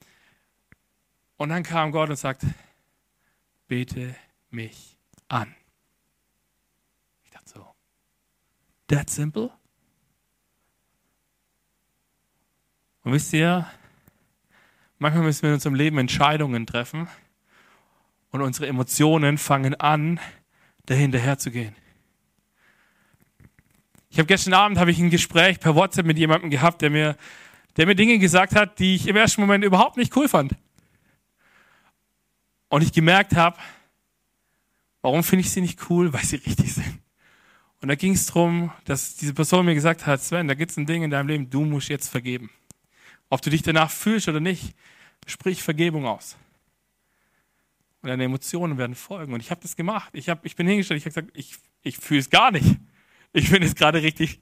und 1.36 1.48
dann 1.48 1.62
kam 1.62 1.92
Gott 1.92 2.10
und 2.10 2.16
sagt, 2.16 2.42
bete 3.68 4.14
mich 4.50 4.98
an. 5.28 5.54
Ich 7.24 7.30
dachte 7.30 7.48
so, 7.48 7.66
that 8.88 9.10
simple? 9.10 9.50
Und 13.02 13.12
wisst 13.12 13.32
ihr, 13.32 13.70
manchmal 14.98 15.24
müssen 15.24 15.42
wir 15.42 15.50
in 15.50 15.54
unserem 15.54 15.74
Leben 15.74 15.98
Entscheidungen 15.98 16.66
treffen 16.66 17.08
und 18.30 18.40
unsere 18.40 18.66
Emotionen 18.66 19.38
fangen 19.38 19.74
an, 19.76 20.18
dahinterher 20.86 21.38
zu 21.38 21.50
gehen. 21.50 21.74
Ich 24.08 24.18
habe 24.18 24.26
gestern 24.26 24.54
Abend 24.54 24.78
habe 24.78 24.90
ich 24.90 24.98
ein 24.98 25.10
Gespräch 25.10 25.60
per 25.60 25.74
WhatsApp 25.74 26.06
mit 26.06 26.18
jemandem 26.18 26.50
gehabt, 26.50 26.80
der 26.80 26.90
mir, 26.90 27.16
der 27.76 27.86
mir 27.86 27.94
Dinge 27.94 28.18
gesagt 28.18 28.56
hat, 28.56 28.78
die 28.78 28.94
ich 28.94 29.06
im 29.08 29.16
ersten 29.16 29.40
Moment 29.40 29.64
überhaupt 29.64 29.96
nicht 29.96 30.16
cool 30.16 30.28
fand. 30.28 30.56
Und 32.68 32.82
ich 32.82 32.92
gemerkt 32.92 33.34
habe, 33.36 33.58
warum 35.02 35.22
finde 35.22 35.42
ich 35.42 35.50
sie 35.50 35.60
nicht 35.60 35.90
cool? 35.90 36.12
Weil 36.12 36.24
sie 36.24 36.36
richtig 36.36 36.74
sind. 36.74 37.00
Und 37.80 37.88
da 37.88 37.94
ging 37.94 38.14
es 38.14 38.26
darum, 38.26 38.72
dass 38.84 39.16
diese 39.16 39.34
Person 39.34 39.66
mir 39.66 39.74
gesagt 39.74 40.06
hat, 40.06 40.22
Sven, 40.22 40.48
da 40.48 40.54
gibt 40.54 40.70
es 40.70 40.76
ein 40.76 40.86
Ding 40.86 41.02
in 41.02 41.10
deinem 41.10 41.28
Leben, 41.28 41.50
du 41.50 41.64
musst 41.64 41.88
jetzt 41.88 42.08
vergeben. 42.08 42.50
Ob 43.28 43.42
du 43.42 43.50
dich 43.50 43.62
danach 43.62 43.90
fühlst 43.90 44.28
oder 44.28 44.40
nicht, 44.40 44.74
sprich 45.26 45.62
Vergebung 45.62 46.06
aus. 46.06 46.36
Und 48.02 48.08
deine 48.08 48.24
Emotionen 48.24 48.78
werden 48.78 48.94
folgen. 48.94 49.34
Und 49.34 49.40
ich 49.40 49.50
habe 49.50 49.60
das 49.60 49.76
gemacht. 49.76 50.10
Ich, 50.14 50.28
hab, 50.28 50.44
ich 50.46 50.56
bin 50.56 50.66
hingestellt, 50.66 50.98
ich 50.98 51.04
habe 51.04 51.26
gesagt, 51.26 51.36
ich, 51.36 51.56
ich 51.82 51.98
fühle 51.98 52.20
es 52.20 52.30
gar 52.30 52.50
nicht. 52.50 52.76
Ich 53.32 53.50
finde 53.50 53.66
es 53.66 53.74
gerade 53.74 54.02
richtig, 54.02 54.40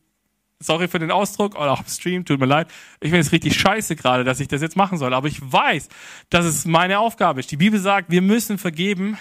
sorry 0.64 0.88
für 0.88 0.98
den 0.98 1.10
Ausdruck, 1.10 1.54
oder 1.54 1.72
auch 1.72 1.80
im 1.80 1.86
Stream, 1.86 2.24
tut 2.24 2.40
mir 2.40 2.46
leid. 2.46 2.68
Ich 3.00 3.10
finde 3.10 3.20
es 3.20 3.32
richtig 3.32 3.58
scheiße 3.58 3.96
gerade, 3.96 4.24
dass 4.24 4.40
ich 4.40 4.48
das 4.48 4.62
jetzt 4.62 4.76
machen 4.76 4.98
soll. 4.98 5.14
Aber 5.14 5.28
ich 5.28 5.40
weiß, 5.40 5.88
dass 6.30 6.44
es 6.44 6.64
meine 6.64 6.98
Aufgabe 6.98 7.40
ist. 7.40 7.50
Die 7.50 7.56
Bibel 7.56 7.78
sagt, 7.78 8.10
wir 8.10 8.22
müssen 8.22 8.58
vergeben, 8.58 9.18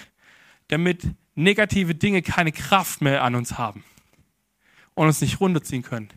damit 0.68 1.02
negative 1.34 1.94
Dinge 1.94 2.22
keine 2.22 2.52
Kraft 2.52 3.00
mehr 3.00 3.22
an 3.22 3.34
uns 3.34 3.58
haben 3.58 3.84
und 4.94 5.06
uns 5.06 5.20
nicht 5.20 5.40
runterziehen 5.40 5.82
können. 5.82 6.08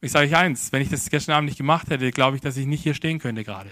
Ich 0.00 0.12
sage 0.12 0.26
euch 0.26 0.36
eins, 0.36 0.70
wenn 0.70 0.82
ich 0.82 0.90
das 0.90 1.08
gestern 1.08 1.34
Abend 1.34 1.48
nicht 1.48 1.56
gemacht 1.56 1.88
hätte, 1.88 2.10
glaube 2.10 2.36
ich, 2.36 2.42
dass 2.42 2.56
ich 2.56 2.66
nicht 2.66 2.82
hier 2.82 2.94
stehen 2.94 3.18
könnte 3.18 3.42
gerade. 3.42 3.70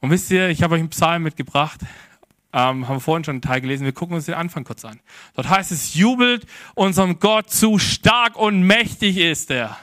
Und 0.00 0.10
wisst 0.10 0.30
ihr, 0.30 0.48
ich 0.48 0.62
habe 0.62 0.74
euch 0.74 0.80
einen 0.80 0.90
Psalm 0.90 1.22
mitgebracht, 1.24 1.80
ähm, 2.52 2.86
haben 2.86 2.96
wir 2.96 3.00
vorhin 3.00 3.24
schon 3.24 3.34
einen 3.34 3.42
Teil 3.42 3.60
gelesen, 3.60 3.84
wir 3.84 3.92
gucken 3.92 4.14
uns 4.14 4.26
den 4.26 4.34
Anfang 4.34 4.64
kurz 4.64 4.84
an. 4.84 5.00
Dort 5.34 5.48
heißt 5.48 5.72
es, 5.72 5.94
jubelt 5.94 6.46
unserem 6.74 7.18
Gott 7.18 7.50
zu, 7.50 7.78
stark 7.78 8.36
und 8.36 8.62
mächtig 8.62 9.16
ist 9.16 9.50
er. 9.50 9.78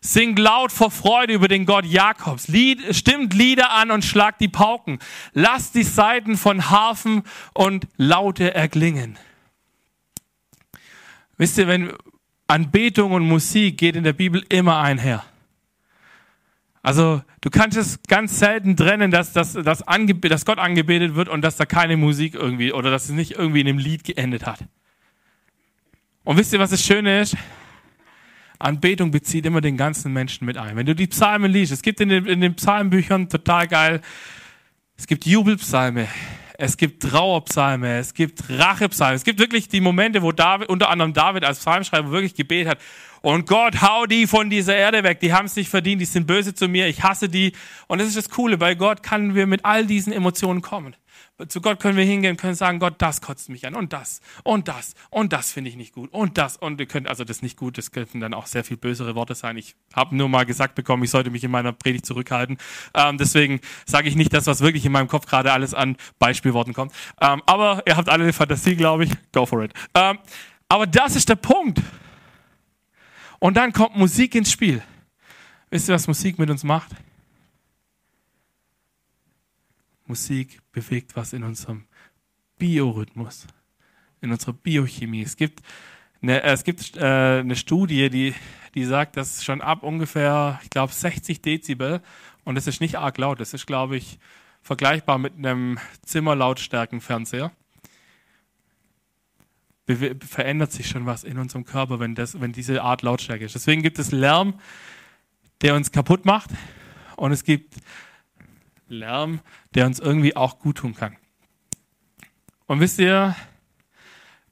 Singt 0.00 0.40
laut 0.40 0.72
vor 0.72 0.90
Freude 0.90 1.32
über 1.32 1.46
den 1.46 1.64
Gott 1.64 1.84
Jakobs. 1.84 2.48
Lied, 2.48 2.94
stimmt 2.94 3.34
Lieder 3.34 3.70
an 3.70 3.92
und 3.92 4.04
schlagt 4.04 4.40
die 4.40 4.48
Pauken. 4.48 4.98
Lasst 5.32 5.76
die 5.76 5.84
Saiten 5.84 6.36
von 6.36 6.70
Harfen 6.70 7.22
und 7.54 7.86
Laute 7.96 8.52
erklingen. 8.52 9.16
Wisst 11.36 11.56
ihr, 11.56 11.68
wenn 11.68 11.92
Anbetung 12.48 13.12
und 13.12 13.28
Musik 13.28 13.78
geht 13.78 13.94
in 13.94 14.02
der 14.02 14.12
Bibel 14.12 14.44
immer 14.48 14.80
einher. 14.80 15.24
Also 16.82 17.22
du 17.40 17.50
kannst 17.50 17.78
es 17.78 18.02
ganz 18.08 18.38
selten 18.38 18.76
trennen, 18.76 19.12
dass, 19.12 19.32
dass, 19.32 19.52
dass, 19.52 19.84
dass 19.84 20.44
Gott 20.44 20.58
angebetet 20.58 21.14
wird 21.14 21.28
und 21.28 21.42
dass 21.42 21.56
da 21.56 21.64
keine 21.64 21.96
Musik 21.96 22.34
irgendwie 22.34 22.72
oder 22.72 22.90
dass 22.90 23.04
es 23.04 23.10
nicht 23.10 23.32
irgendwie 23.32 23.60
in 23.60 23.68
einem 23.68 23.78
Lied 23.78 24.02
geendet 24.02 24.44
hat. 24.46 24.64
Und 26.24 26.36
wisst 26.36 26.52
ihr, 26.52 26.58
was 26.58 26.70
das 26.70 26.84
Schöne 26.84 27.20
ist? 27.20 27.36
Anbetung 28.58 29.10
bezieht 29.10 29.46
immer 29.46 29.60
den 29.60 29.76
ganzen 29.76 30.12
Menschen 30.12 30.44
mit 30.44 30.56
ein. 30.56 30.76
Wenn 30.76 30.86
du 30.86 30.94
die 30.94 31.08
Psalmen 31.08 31.50
liest, 31.50 31.72
es 31.72 31.82
gibt 31.82 32.00
in 32.00 32.08
den, 32.08 32.26
in 32.26 32.40
den 32.40 32.54
Psalmbüchern 32.54 33.28
total 33.28 33.66
geil, 33.66 34.00
es 34.96 35.06
gibt 35.06 35.26
Jubelpsalme, 35.26 36.06
es 36.62 36.76
gibt 36.76 37.02
Trauerpsalme, 37.02 37.98
es 37.98 38.14
gibt 38.14 38.48
Rachepsalme, 38.48 39.16
es 39.16 39.24
gibt 39.24 39.40
wirklich 39.40 39.66
die 39.66 39.80
Momente, 39.80 40.22
wo 40.22 40.30
David, 40.30 40.68
unter 40.68 40.90
anderem 40.90 41.12
David 41.12 41.44
als 41.44 41.58
Psalmschreiber 41.58 42.12
wirklich 42.12 42.36
gebetet 42.36 42.70
hat, 42.70 42.78
und 43.20 43.48
Gott, 43.48 43.82
hau 43.82 44.06
die 44.06 44.28
von 44.28 44.48
dieser 44.48 44.76
Erde 44.76 45.02
weg, 45.02 45.18
die 45.18 45.32
haben 45.32 45.46
es 45.46 45.56
nicht 45.56 45.68
verdient, 45.68 46.00
die 46.00 46.06
sind 46.06 46.24
böse 46.24 46.54
zu 46.54 46.68
mir, 46.68 46.86
ich 46.86 47.02
hasse 47.02 47.28
die. 47.28 47.52
Und 47.88 48.00
das 48.00 48.08
ist 48.08 48.16
das 48.16 48.30
Coole, 48.30 48.58
bei 48.58 48.76
Gott 48.76 49.02
können 49.02 49.34
wir 49.34 49.48
mit 49.48 49.64
all 49.64 49.86
diesen 49.86 50.12
Emotionen 50.12 50.62
kommen. 50.62 50.94
Zu 51.48 51.60
Gott 51.60 51.80
können 51.80 51.96
wir 51.96 52.04
hingehen, 52.04 52.36
können 52.36 52.54
sagen, 52.54 52.78
Gott, 52.78 52.94
das 52.98 53.20
kotzt 53.20 53.48
mich 53.48 53.66
an 53.66 53.74
und 53.74 53.92
das 53.92 54.20
und 54.44 54.68
das 54.68 54.94
und 55.10 55.32
das 55.32 55.50
finde 55.50 55.70
ich 55.70 55.76
nicht 55.76 55.92
gut 55.92 56.12
und 56.12 56.38
das 56.38 56.56
und 56.56 56.78
ihr 56.78 56.86
könnt 56.86 57.08
also 57.08 57.24
das 57.24 57.42
nicht 57.42 57.56
gut, 57.56 57.78
das 57.78 57.90
könnten 57.90 58.20
dann 58.20 58.34
auch 58.34 58.46
sehr 58.46 58.64
viel 58.64 58.76
bösere 58.76 59.14
Worte 59.14 59.34
sein. 59.34 59.56
Ich 59.56 59.74
habe 59.94 60.14
nur 60.14 60.28
mal 60.28 60.44
gesagt 60.44 60.74
bekommen, 60.74 61.02
ich 61.02 61.10
sollte 61.10 61.30
mich 61.30 61.42
in 61.42 61.50
meiner 61.50 61.72
Predigt 61.72 62.06
zurückhalten. 62.06 62.58
Ähm, 62.94 63.18
deswegen 63.18 63.60
sage 63.86 64.08
ich 64.08 64.14
nicht 64.14 64.32
das, 64.32 64.46
was 64.46 64.60
wirklich 64.60 64.84
in 64.84 64.92
meinem 64.92 65.08
Kopf 65.08 65.26
gerade 65.26 65.52
alles 65.52 65.74
an 65.74 65.96
Beispielworten 66.18 66.74
kommt. 66.74 66.92
Ähm, 67.20 67.42
aber 67.46 67.82
ihr 67.86 67.96
habt 67.96 68.08
alle 68.08 68.24
eine 68.24 68.32
Fantasie, 68.32 68.76
glaube 68.76 69.04
ich. 69.04 69.10
Go 69.32 69.46
for 69.46 69.64
it. 69.64 69.72
Ähm, 69.94 70.18
aber 70.68 70.86
das 70.86 71.16
ist 71.16 71.28
der 71.28 71.36
Punkt. 71.36 71.80
Und 73.38 73.56
dann 73.56 73.72
kommt 73.72 73.96
Musik 73.96 74.34
ins 74.34 74.52
Spiel. 74.52 74.82
Wisst 75.70 75.88
ihr, 75.88 75.94
was 75.94 76.06
Musik 76.06 76.38
mit 76.38 76.50
uns 76.50 76.62
macht? 76.62 76.90
Musik 80.12 80.60
bewegt 80.72 81.16
was 81.16 81.32
in 81.32 81.42
unserem 81.42 81.86
Biorhythmus, 82.58 83.46
in 84.20 84.30
unserer 84.30 84.52
Biochemie. 84.52 85.22
Es 85.22 85.38
gibt 85.38 85.62
eine, 86.20 86.42
es 86.42 86.64
gibt, 86.64 86.98
äh, 86.98 87.40
eine 87.40 87.56
Studie, 87.56 88.10
die, 88.10 88.34
die 88.74 88.84
sagt, 88.84 89.16
dass 89.16 89.42
schon 89.42 89.62
ab 89.62 89.82
ungefähr, 89.82 90.60
ich 90.64 90.68
glaube, 90.68 90.92
60 90.92 91.40
Dezibel, 91.40 92.02
und 92.44 92.56
das 92.56 92.66
ist 92.66 92.82
nicht 92.82 92.98
arg 92.98 93.16
laut, 93.16 93.40
das 93.40 93.54
ist, 93.54 93.66
glaube 93.66 93.96
ich, 93.96 94.18
vergleichbar 94.60 95.16
mit 95.16 95.32
einem 95.38 95.78
Zimmerlautstärkenfernseher, 96.04 97.50
verändert 99.86 100.72
sich 100.72 100.88
schon 100.88 101.06
was 101.06 101.24
in 101.24 101.38
unserem 101.38 101.64
Körper, 101.64 102.00
wenn, 102.00 102.14
das, 102.14 102.38
wenn 102.38 102.52
diese 102.52 102.82
Art 102.82 103.00
Lautstärke 103.00 103.46
ist. 103.46 103.54
Deswegen 103.54 103.80
gibt 103.80 103.98
es 103.98 104.12
Lärm, 104.12 104.60
der 105.62 105.74
uns 105.74 105.90
kaputt 105.90 106.26
macht, 106.26 106.50
und 107.16 107.32
es 107.32 107.44
gibt 107.44 107.76
Lärm, 108.92 109.40
der 109.74 109.86
uns 109.86 109.98
irgendwie 109.98 110.36
auch 110.36 110.58
gut 110.58 110.78
tun 110.78 110.94
kann. 110.94 111.16
Und 112.66 112.80
wisst 112.80 112.98
ihr, 112.98 113.34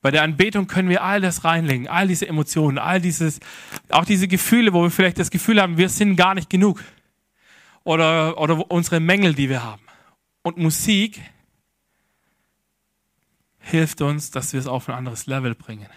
bei 0.03 0.11
der 0.11 0.23
Anbetung 0.23 0.67
können 0.67 0.89
wir 0.89 1.03
all 1.03 1.21
das 1.21 1.45
reinlegen, 1.45 1.87
all 1.87 2.09
diese 2.09 2.27
Emotionen, 2.27 2.79
all 2.79 3.01
dieses, 3.01 3.41
auch 3.91 4.05
diese 4.05 4.29
Gefühle, 4.29 4.73
wo 4.73 4.83
wir 4.83 4.91
vielleicht 4.91 5.19
das 5.19 5.31
Gefühl 5.31 5.61
haben, 5.61 5.77
wir 5.77 5.89
sind 5.89 6.17
gar 6.17 6.35
nicht 6.35 6.49
genug. 6.49 6.83
Oder, 7.85 8.39
oder 8.39 8.71
unsere 8.71 9.01
Mängel, 9.01 9.35
die 9.35 9.49
wir 9.49 9.63
haben. 9.63 9.83
Und 10.43 10.57
Musik 10.57 11.21
hilft 13.59 14.01
uns, 14.01 14.31
dass 14.31 14.53
wir 14.53 14.61
es 14.61 14.67
auf 14.67 14.89
ein 14.89 14.95
anderes 14.95 15.27
Level 15.27 15.55
bringen. 15.55 15.89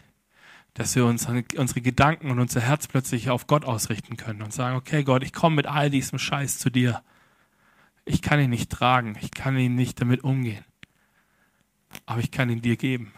Dass 0.73 0.95
wir 0.95 1.05
uns, 1.05 1.27
unsere 1.27 1.81
Gedanken 1.81 2.31
und 2.31 2.39
unser 2.39 2.61
Herz 2.61 2.87
plötzlich 2.87 3.29
auf 3.29 3.47
Gott 3.47 3.63
ausrichten 3.63 4.17
können 4.17 4.41
und 4.41 4.53
sagen, 4.53 4.75
okay 4.75 5.03
Gott, 5.03 5.23
ich 5.23 5.33
komme 5.33 5.55
mit 5.57 5.67
all 5.67 5.89
diesem 5.89 6.19
Scheiß 6.19 6.59
zu 6.59 6.69
dir. 6.69 7.01
Ich 8.05 8.21
kann 8.21 8.39
ihn 8.39 8.49
nicht 8.49 8.69
tragen, 8.69 9.17
ich 9.21 9.31
kann 9.31 9.57
ihn 9.57 9.75
nicht 9.75 10.01
damit 10.01 10.23
umgehen, 10.23 10.65
aber 12.05 12.19
ich 12.19 12.31
kann 12.31 12.49
ihn 12.49 12.61
dir 12.61 12.75
geben. 12.75 13.13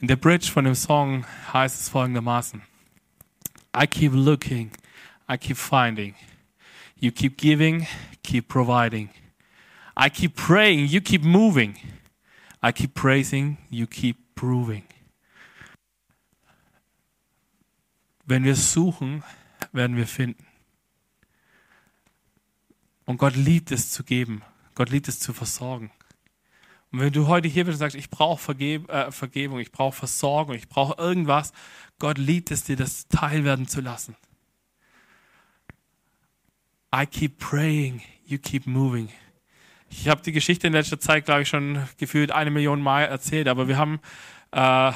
In 0.00 0.08
der 0.08 0.16
Bridge 0.16 0.50
von 0.50 0.64
dem 0.64 0.74
Song 0.74 1.24
heißt 1.52 1.80
es 1.80 1.88
folgendermaßen: 1.88 2.62
I 3.76 3.86
keep 3.86 4.12
looking, 4.14 4.70
I 5.30 5.36
keep 5.36 5.56
finding. 5.56 6.14
You 6.96 7.10
keep 7.10 7.36
giving, 7.36 7.86
keep 8.22 8.48
providing. 8.48 9.10
I 9.96 10.08
keep 10.08 10.36
praying, 10.36 10.86
you 10.86 11.00
keep 11.00 11.22
moving. 11.22 11.76
I 12.62 12.72
keep 12.72 12.94
praising, 12.94 13.58
you 13.70 13.86
keep 13.86 14.34
proving. 14.34 14.84
Wenn 18.24 18.44
wir 18.44 18.54
suchen, 18.54 19.22
werden 19.72 19.96
wir 19.96 20.06
finden. 20.06 20.46
Und 23.04 23.18
Gott 23.18 23.34
liebt 23.34 23.72
es 23.72 23.90
zu 23.90 24.04
geben. 24.04 24.42
Gott 24.74 24.90
liebt 24.90 25.08
es 25.08 25.18
zu 25.18 25.32
versorgen. 25.32 25.90
Und 26.92 27.00
wenn 27.00 27.12
du 27.12 27.26
heute 27.26 27.48
hier 27.48 27.64
bist 27.64 27.76
und 27.76 27.80
sagst, 27.80 27.96
ich 27.96 28.10
brauche 28.10 28.40
Vergeb 28.40 28.90
äh, 28.90 29.10
Vergebung, 29.10 29.58
ich 29.58 29.72
brauche 29.72 29.96
Versorgung, 29.96 30.54
ich 30.54 30.68
brauche 30.68 31.00
irgendwas, 31.00 31.52
Gott 31.98 32.18
liebt 32.18 32.50
es 32.50 32.64
dir, 32.64 32.76
das 32.76 33.08
teilwerden 33.08 33.66
zu 33.66 33.80
lassen. 33.80 34.14
I 36.94 37.06
keep 37.06 37.38
praying, 37.38 38.02
you 38.26 38.38
keep 38.38 38.66
moving. 38.66 39.08
Ich 39.88 40.08
habe 40.08 40.22
die 40.22 40.32
Geschichte 40.32 40.66
in 40.66 40.74
letzter 40.74 41.00
Zeit, 41.00 41.24
glaube 41.24 41.42
ich, 41.42 41.48
schon 41.48 41.86
gefühlt 41.96 42.30
eine 42.30 42.50
Million 42.50 42.82
Mal 42.82 43.04
erzählt, 43.04 43.48
aber 43.48 43.68
wir 43.68 43.78
haben 43.78 44.00
äh, 44.52 44.92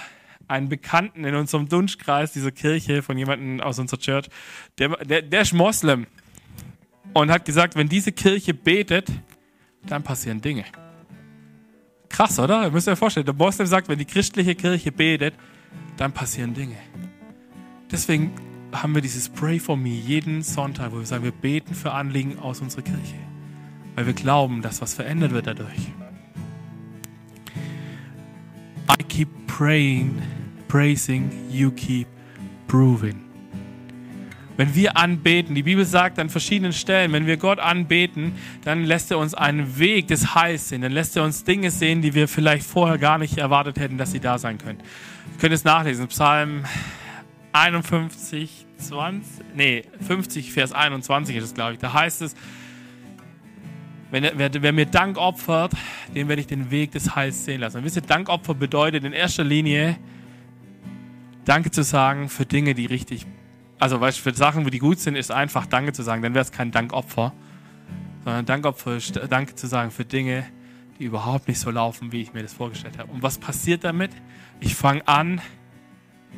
einen 0.49 0.69
Bekannten 0.69 1.25
in 1.25 1.35
unserem 1.35 1.69
Dunschkreis 1.69 2.33
dieser 2.33 2.53
Kirche 2.53 3.03
von 3.03 3.19
jemandem 3.19 3.61
aus 3.61 3.79
unserer 3.79 4.01
Church, 4.01 4.29
der, 4.79 4.91
der, 5.05 5.23
der 5.23 5.41
ist 5.43 5.53
Moslem 5.53 6.07
und 7.15 7.31
hat 7.31 7.45
gesagt, 7.45 7.77
wenn 7.77 7.89
diese 7.89 8.13
Kirche 8.13 8.55
betet, 8.55 9.11
dann 9.87 10.03
passieren 10.03 10.41
Dinge. 10.41 10.65
Krass, 12.09 12.39
oder? 12.39 12.65
Ihr 12.65 12.71
müsst 12.71 12.89
euch 12.89 12.99
vorstellen, 12.99 13.27
der 13.27 13.35
Moslem 13.35 13.67
sagt, 13.67 13.89
wenn 13.89 13.99
die 13.99 14.05
christliche 14.05 14.55
Kirche 14.55 14.93
betet, 14.93 15.35
dann 15.97 16.13
passieren 16.13 16.55
Dinge. 16.55 16.77
Deswegen 17.91 18.33
haben 18.73 18.95
wir 18.95 19.03
dieses 19.03 19.29
Pray 19.29 19.59
for 19.59 19.77
Me 19.77 19.91
jeden 19.91 20.43
Sonntag, 20.43 20.93
wo 20.93 20.99
wir 20.99 21.07
sagen, 21.07 21.25
wir 21.25 21.33
beten 21.33 21.75
für 21.75 21.93
Anliegen 21.93 22.39
aus 22.39 22.61
unserer 22.61 22.83
Kirche. 22.83 23.17
Weil 23.95 24.07
wir 24.07 24.13
glauben, 24.13 24.63
dass 24.63 24.81
was 24.81 24.95
verändert 24.95 25.33
wird 25.33 25.47
dadurch. 25.47 25.93
I 28.89 29.03
keep 29.03 29.29
praying, 29.47 30.23
praising, 30.69 31.31
you 31.51 31.71
keep 31.71 32.07
proving. 32.69 33.27
Wenn 34.57 34.75
wir 34.75 34.97
anbeten, 34.97 35.55
die 35.55 35.63
Bibel 35.63 35.85
sagt 35.85 36.19
an 36.19 36.31
verschiedenen 36.31 36.73
Stellen, 36.73 37.13
wenn 37.13 37.27
wir 37.27 37.37
Gott 37.37 37.59
anbeten, 37.59 38.33
dann 38.65 38.85
lässt 38.85 39.11
er 39.11 39.19
uns 39.19 39.35
einen 39.35 39.79
Weg 39.79 40.09
des 40.09 40.35
Heils 40.35 40.71
sehen. 40.71 40.81
Dann 40.81 40.93
lässt 40.93 41.15
er 41.17 41.25
uns 41.25 41.45
Dinge 41.45 41.71
sehen, 41.71 42.01
die 42.01 42.15
wir 42.15 42.27
vielleicht 42.27 42.67
vorher 42.67 42.97
gar 42.97 43.19
nicht 43.19 43.37
erwartet 43.37 43.79
hätten, 43.79 43.99
dass 43.99 44.13
sie 44.13 44.21
da 44.21 44.39
sein 44.39 44.57
können. 44.57 44.79
Ihr 45.35 45.41
könnt 45.41 45.53
es 45.53 45.65
nachlesen. 45.65 46.07
Psalm 46.09 46.65
51, 47.53 48.67
20, 48.79 49.45
nee, 49.55 49.83
50, 50.07 50.53
Vers 50.53 50.73
21 50.73 51.37
ist 51.37 51.45
es, 51.45 51.55
glaube 51.55 51.75
ich. 51.75 51.79
Da 51.79 51.93
heißt 51.93 52.23
es, 52.23 52.35
wenn, 54.11 54.25
wer, 54.35 54.51
wer, 54.63 54.73
mir 54.73 54.87
Dank 54.87 55.19
opfert, 55.19 55.73
dem 56.15 56.29
werde 56.29 56.41
ich 56.41 56.47
den 56.47 56.71
Weg 56.71 56.93
des 56.93 57.17
Heils 57.17 57.45
sehen 57.45 57.61
lassen. 57.61 57.79
Und 57.79 57.85
wisst 57.85 57.97
ihr, 57.97 58.03
Dankopfer 58.03 58.55
bedeutet 58.55 59.05
in 59.05 59.13
erster 59.13 59.45
Linie, 59.45 59.97
Danke 61.45 61.71
zu 61.71 61.83
sagen 61.83 62.29
für 62.29 62.45
Dinge, 62.45 62.75
die 62.75 62.87
richtig 62.87 63.27
also 63.79 64.01
weißt, 64.01 64.19
für 64.19 64.35
Sachen, 64.35 64.69
die 64.71 64.79
gut 64.79 64.99
sind, 64.99 65.17
ist 65.17 65.31
einfach 65.31 65.67
Danke 65.67 65.93
zu 65.93 66.03
sagen. 66.03 66.23
Dann 66.23 66.35
wäre 66.35 66.43
es 66.43 66.53
kein 66.53 66.71
Dankopfer, 66.71 67.33
sondern 68.25 68.47
Dankopfer 68.47 68.97
ist 68.97 69.21
Danke 69.29 69.55
zu 69.55 69.67
sagen 69.67 69.91
für 69.91 70.05
Dinge, 70.05 70.47
die 70.99 71.05
überhaupt 71.05 71.49
nicht 71.49 71.61
so 71.61 71.71
laufen, 71.71 72.13
wie 72.13 72.23
ich 72.23 72.33
mir 72.33 72.43
das 72.43 72.55
vorgestellt 72.55 72.99
habe. 72.99 73.13
Und 73.13 73.23
was 73.23 73.39
passiert 73.39 73.85
damit? 73.85 74.11
Ich 74.61 74.75
fange 74.75 75.07
an, 75.07 75.43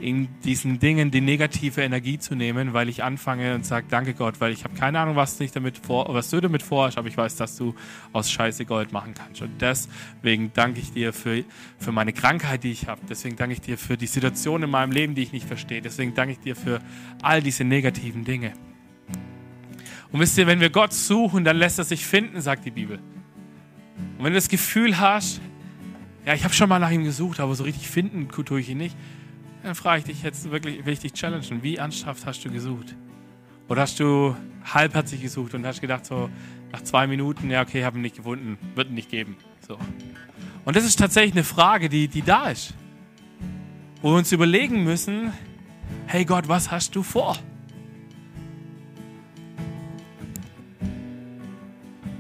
in 0.01 0.29
diesen 0.45 0.79
Dingen 0.79 1.11
die 1.11 1.21
negative 1.21 1.83
Energie 1.83 2.19
zu 2.19 2.35
nehmen, 2.35 2.73
weil 2.73 2.89
ich 2.89 3.03
anfange 3.03 3.55
und 3.55 3.67
sage, 3.67 3.87
danke 3.91 4.15
Gott, 4.15 4.41
weil 4.41 4.53
ich 4.53 4.65
habe 4.65 4.75
keine 4.75 5.01
Ahnung, 5.01 5.17
was, 5.17 5.41
nicht 5.41 5.57
damit 5.57 5.77
vor, 5.79 6.13
was 6.15 6.31
du 6.31 6.41
damit 6.41 6.63
vorhast, 6.63 6.99
aber 6.99 7.09
ich 7.09 7.17
weiß, 7.17 7.37
dass 7.37 7.57
du 7.57 7.75
aus 8.13 8.31
Scheiße 8.31 8.65
Gold 8.65 8.93
machen 8.93 9.15
kannst. 9.15 9.43
Und 9.43 9.61
deswegen 9.61 10.53
danke 10.55 10.81
ich 10.81 10.93
dir 10.93 11.13
für, 11.13 11.45
für 11.79 11.93
meine 11.93 12.13
Krankheit, 12.13 12.63
die 12.63 12.71
ich 12.71 12.87
habe. 12.87 13.01
Deswegen 13.09 13.37
danke 13.37 13.55
ich 13.55 13.61
dir 13.61 13.77
für 13.77 13.97
die 13.97 14.07
Situation 14.07 14.63
in 14.63 14.71
meinem 14.71 14.93
Leben, 14.93 15.15
die 15.15 15.23
ich 15.23 15.33
nicht 15.33 15.47
verstehe. 15.47 15.83
Deswegen 15.83 16.15
danke 16.15 16.33
ich 16.33 16.41
dir 16.41 16.55
für 16.55 16.81
all 17.23 17.43
diese 17.43 17.65
negativen 17.65 18.25
Dinge. 18.25 18.53
Und 20.13 20.21
wisst 20.21 20.39
ihr, 20.39 20.47
wenn 20.47 20.61
wir 20.61 20.71
Gott 20.71 20.93
suchen, 20.93 21.45
dann 21.45 21.57
lässt 21.57 21.79
er 21.79 21.85
sich 21.85 22.07
finden, 22.07 22.41
sagt 22.41 22.65
die 22.65 22.71
Bibel. 22.71 22.99
Und 24.17 24.25
wenn 24.25 24.33
du 24.33 24.39
das 24.39 24.49
Gefühl 24.49 24.99
hast, 24.99 25.41
ja, 26.25 26.35
ich 26.35 26.45
habe 26.45 26.55
schon 26.55 26.69
mal 26.69 26.79
nach 26.79 26.91
ihm 26.91 27.05
gesucht, 27.05 27.41
aber 27.41 27.55
so 27.55 27.65
richtig 27.65 27.89
finden 27.89 28.29
tue 28.29 28.61
ich 28.61 28.69
ihn 28.69 28.79
nicht, 28.79 28.97
dann 29.63 29.75
frage 29.75 30.01
ich 30.01 30.05
dich 30.05 30.23
jetzt 30.23 30.51
wirklich, 30.51 30.85
will 30.87 30.93
ich 30.93 31.01
dich 31.01 31.13
challengen, 31.13 31.63
wie 31.63 31.77
ernsthaft 31.77 32.27
hast 32.27 32.45
du 32.45 32.51
gesucht? 32.51 32.95
Oder 33.69 33.83
hast 33.83 34.01
du 34.01 34.35
halbherzig 34.65 35.21
gesucht 35.21 35.55
und 35.55 35.67
hast 35.67 35.81
gedacht, 35.81 36.07
so 36.07 36.31
nach 36.73 36.83
zwei 36.83 37.07
Minuten, 37.07 37.51
ja, 37.51 37.63
okay, 37.63 37.85
habe 37.85 37.99
ihn 37.99 38.03
nicht 38.03 38.17
gefunden, 38.17 38.59
wird 38.75 38.89
ihn 38.89 38.95
nicht 38.95 39.11
geben. 39.11 39.37
So. 39.67 39.79
Und 40.65 40.77
das 40.77 40.85
ist 40.85 40.99
tatsächlich 40.99 41.35
eine 41.35 41.45
Frage, 41.45 41.89
die, 41.89 42.09
die 42.09 42.23
da 42.23 42.51
ist. 42.51 42.75
Wo 44.01 44.13
wir 44.13 44.19
uns 44.19 44.33
überlegen 44.33 44.85
müssen, 44.85 45.33
hey 46.07 46.25
Gott, 46.25 46.49
was 46.49 46.71
hast 46.71 46.95
du 46.95 47.03
vor? 47.03 47.37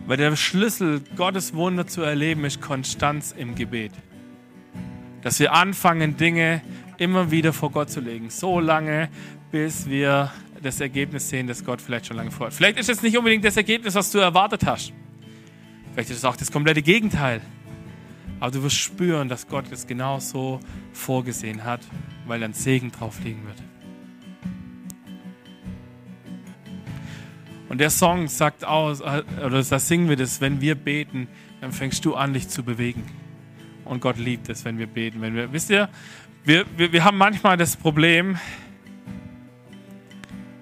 Weil 0.07 0.16
der 0.16 0.35
Schlüssel, 0.37 1.03
Gottes 1.16 1.53
Wunder 1.53 1.87
zu 1.87 2.01
erleben, 2.01 2.44
ist 2.44 2.62
Konstanz 2.62 3.35
im 3.37 3.55
Gebet. 3.55 3.92
Dass 5.20 5.38
wir 5.38 5.53
anfangen, 5.53 6.16
Dinge 6.16 6.62
immer 6.98 7.30
wieder 7.30 7.52
vor 7.52 7.70
Gott 7.70 7.90
zu 7.90 8.00
legen. 8.00 8.30
So 8.30 8.61
lange, 8.61 9.08
bis 9.50 9.88
wir 9.88 10.30
das 10.62 10.80
Ergebnis 10.80 11.28
sehen, 11.28 11.46
das 11.46 11.64
Gott 11.64 11.80
vielleicht 11.80 12.06
schon 12.06 12.16
lange 12.16 12.30
vorhat. 12.30 12.54
Vielleicht 12.54 12.78
ist 12.78 12.88
es 12.88 13.02
nicht 13.02 13.16
unbedingt 13.16 13.44
das 13.44 13.56
Ergebnis, 13.56 13.94
was 13.94 14.11
du 14.11 14.18
erwartet 14.18 14.66
hast. 14.66 14.92
Vielleicht 15.92 16.11
ist 16.11 16.18
es 16.18 16.24
auch 16.24 16.37
das 16.37 16.52
komplette 16.52 16.82
Gegenteil. 16.82 17.40
Aber 18.40 18.50
du 18.50 18.62
wirst 18.62 18.76
spüren, 18.76 19.28
dass 19.28 19.48
Gott 19.48 19.64
es 19.72 19.87
genau 19.87 20.20
so 20.20 20.61
vorgesehen 20.92 21.64
hat, 21.64 21.80
weil 22.26 22.42
ein 22.42 22.52
Segen 22.52 22.92
drauf 22.92 23.18
liegen 23.24 23.44
wird. 23.46 23.62
Und 27.68 27.78
der 27.78 27.90
Song 27.90 28.28
sagt 28.28 28.64
aus, 28.64 29.02
oder 29.02 29.62
da 29.62 29.78
singen 29.78 30.08
wir 30.08 30.16
das, 30.16 30.40
wenn 30.40 30.61
wir 30.61 30.74
beten, 30.74 31.28
dann 31.61 31.72
fängst 31.72 32.04
du 32.04 32.14
an, 32.14 32.32
dich 32.32 32.48
zu 32.48 32.62
bewegen. 32.62 33.04
Und 33.84 34.00
Gott 34.00 34.18
liebt 34.18 34.48
es, 34.48 34.64
wenn 34.64 34.78
wir 34.78 34.87
beten. 34.87 35.20
Wenn 35.20 35.34
wir, 35.34 35.52
wisst 35.52 35.70
ihr, 35.70 35.88
wir, 36.44 36.64
wir, 36.77 36.92
wir 36.92 37.05
haben 37.05 37.18
manchmal 37.18 37.57
das 37.57 37.77
Problem, 37.77 38.38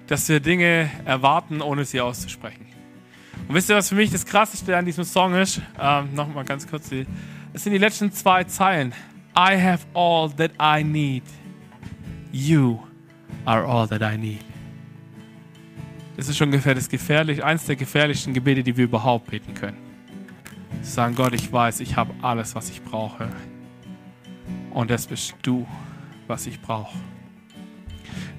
dass 0.07 0.27
wir 0.29 0.39
Dinge 0.39 0.89
erwarten, 1.05 1.61
ohne 1.61 1.85
sie 1.85 2.01
auszusprechen. 2.01 2.65
Und 3.47 3.55
wisst 3.55 3.69
ihr, 3.69 3.75
was 3.75 3.89
für 3.89 3.95
mich 3.95 4.11
das 4.11 4.25
Krasseste 4.25 4.75
an 4.75 4.85
diesem 4.85 5.03
Song 5.03 5.33
ist? 5.35 5.61
Ähm, 5.79 6.13
Nochmal 6.13 6.43
ganz 6.43 6.67
kurz. 6.67 6.91
Es 7.53 7.63
sind 7.63 7.73
die 7.73 7.77
letzten 7.77 8.11
zwei 8.11 8.43
Zeilen. 8.43 8.93
I 9.37 9.55
have 9.61 9.85
all 9.93 10.29
that 10.31 10.51
I 10.61 10.83
need. 10.83 11.23
You 12.31 12.79
are 13.45 13.65
all 13.65 13.87
that 13.87 14.01
I 14.01 14.17
need. 14.17 14.43
Das 16.17 16.27
ist 16.27 16.37
schon 16.37 16.47
ungefähr 16.47 16.73
das 16.73 16.89
gefährlich, 16.89 17.43
eins 17.43 17.65
der 17.65 17.75
gefährlichsten 17.75 18.33
Gebete, 18.33 18.63
die 18.63 18.75
wir 18.75 18.85
überhaupt 18.85 19.29
beten 19.29 19.53
können. 19.53 19.77
Sagen, 20.81 21.15
Gott, 21.15 21.33
ich 21.33 21.51
weiß, 21.51 21.79
ich 21.79 21.95
habe 21.95 22.13
alles, 22.21 22.55
was 22.55 22.69
ich 22.69 22.83
brauche. 22.83 23.29
Und 24.71 24.91
das 24.91 25.07
bist 25.07 25.35
du, 25.41 25.67
was 26.27 26.45
ich 26.47 26.61
brauche. 26.61 26.97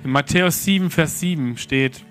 In 0.05 0.11
Matthäus 0.11 0.65
7, 0.65 0.91
Vers 0.91 1.21
7 1.21 1.57
steht, 1.57 2.05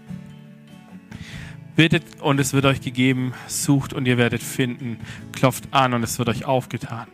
Bittet 1.77 2.21
und 2.21 2.39
es 2.39 2.53
wird 2.53 2.65
euch 2.65 2.81
gegeben, 2.81 3.33
sucht 3.45 3.93
und 3.93 4.07
ihr 4.07 4.17
werdet 4.17 4.41
finden, 4.41 4.97
klopft 5.31 5.65
an 5.71 5.93
und 5.93 6.01
es 6.01 6.17
wird 6.17 6.27
euch 6.27 6.43
aufgetan. 6.43 7.07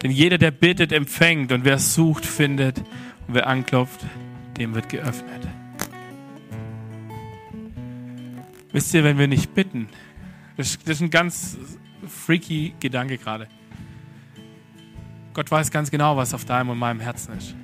Denn 0.00 0.12
jeder, 0.12 0.38
der 0.38 0.52
bittet, 0.52 0.92
empfängt 0.92 1.50
und 1.50 1.64
wer 1.64 1.80
sucht, 1.80 2.24
findet 2.24 2.78
und 3.26 3.34
wer 3.34 3.48
anklopft, 3.48 4.06
dem 4.58 4.76
wird 4.76 4.88
geöffnet. 4.90 5.48
Wisst 8.70 8.94
ihr, 8.94 9.02
wenn 9.02 9.18
wir 9.18 9.26
nicht 9.26 9.54
bitten, 9.54 9.88
das 10.56 10.76
ist 10.76 11.00
ein 11.00 11.10
ganz 11.10 11.58
freaky 12.06 12.74
Gedanke 12.78 13.18
gerade. 13.18 13.48
Gott 15.34 15.50
weiß 15.50 15.72
ganz 15.72 15.90
genau, 15.90 16.16
was 16.16 16.32
auf 16.32 16.44
deinem 16.44 16.70
und 16.70 16.78
meinem 16.78 17.00
Herzen 17.00 17.36
ist. 17.36 17.56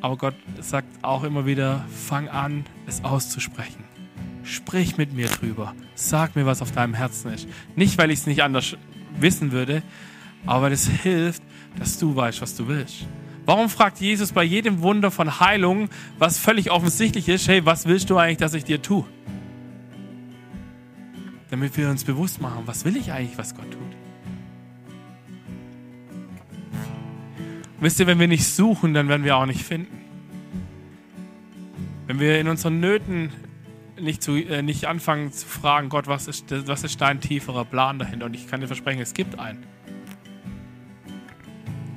Aber 0.00 0.16
Gott 0.16 0.34
sagt 0.58 0.88
auch 1.02 1.24
immer 1.24 1.44
wieder, 1.44 1.84
fang 1.94 2.28
an, 2.28 2.64
es 2.86 3.04
auszusprechen. 3.04 3.84
Sprich 4.42 4.96
mit 4.96 5.12
mir 5.12 5.28
drüber. 5.28 5.74
Sag 5.94 6.36
mir, 6.36 6.46
was 6.46 6.62
auf 6.62 6.72
deinem 6.72 6.94
Herzen 6.94 7.32
ist. 7.34 7.46
Nicht, 7.76 7.98
weil 7.98 8.10
ich 8.10 8.20
es 8.20 8.26
nicht 8.26 8.42
anders 8.42 8.76
wissen 9.18 9.52
würde, 9.52 9.82
aber 10.46 10.62
weil 10.62 10.72
es 10.72 10.88
hilft, 10.88 11.42
dass 11.78 11.98
du 11.98 12.16
weißt, 12.16 12.40
was 12.40 12.56
du 12.56 12.66
willst. 12.66 13.06
Warum 13.44 13.68
fragt 13.68 14.00
Jesus 14.00 14.32
bei 14.32 14.42
jedem 14.42 14.80
Wunder 14.80 15.10
von 15.10 15.38
Heilung, 15.38 15.90
was 16.18 16.38
völlig 16.38 16.70
offensichtlich 16.70 17.28
ist, 17.28 17.46
hey, 17.46 17.66
was 17.66 17.84
willst 17.84 18.08
du 18.08 18.16
eigentlich, 18.16 18.38
dass 18.38 18.54
ich 18.54 18.64
dir 18.64 18.80
tue? 18.80 19.04
Damit 21.50 21.76
wir 21.76 21.90
uns 21.90 22.04
bewusst 22.04 22.40
machen, 22.40 22.62
was 22.64 22.86
will 22.86 22.96
ich 22.96 23.12
eigentlich, 23.12 23.36
was 23.36 23.54
Gott 23.54 23.70
tut? 23.70 24.09
Wisst 27.80 27.98
ihr, 27.98 28.06
wenn 28.06 28.18
wir 28.18 28.28
nicht 28.28 28.46
suchen, 28.46 28.92
dann 28.92 29.08
werden 29.08 29.24
wir 29.24 29.36
auch 29.36 29.46
nicht 29.46 29.64
finden. 29.64 29.98
Wenn 32.06 32.20
wir 32.20 32.38
in 32.38 32.48
unseren 32.48 32.78
Nöten 32.80 33.30
nicht, 33.98 34.22
zu, 34.22 34.36
äh, 34.36 34.62
nicht 34.62 34.86
anfangen 34.86 35.32
zu 35.32 35.46
fragen, 35.46 35.88
Gott, 35.88 36.06
was 36.06 36.28
ist, 36.28 36.46
was 36.66 36.84
ist 36.84 37.00
dein 37.00 37.20
tieferer 37.20 37.64
Plan 37.64 37.98
dahinter? 37.98 38.26
Und 38.26 38.34
ich 38.34 38.48
kann 38.48 38.60
dir 38.60 38.66
versprechen, 38.66 39.00
es 39.00 39.14
gibt 39.14 39.38
einen. 39.38 39.64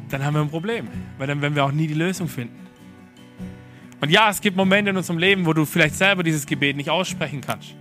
Dann 0.10 0.24
haben 0.24 0.36
wir 0.36 0.42
ein 0.42 0.50
Problem, 0.50 0.88
weil 1.18 1.28
dann 1.28 1.42
werden 1.42 1.56
wir 1.56 1.66
auch 1.66 1.72
nie 1.72 1.88
die 1.88 1.96
Lösung 1.96 2.28
finden. 2.28 2.56
Und 4.00 4.10
ja, 4.10 4.30
es 4.30 4.42
gibt 4.42 4.56
Momente 4.56 4.92
in 4.92 4.98
unserem 4.98 5.18
Leben, 5.18 5.46
wo 5.46 5.54
du 5.54 5.66
vielleicht 5.66 5.96
selber 5.96 6.24
dieses 6.24 6.46
Gebet 6.46 6.78
nicht 6.78 6.90
aussprechen 6.90 7.42
kannst. 7.42 7.76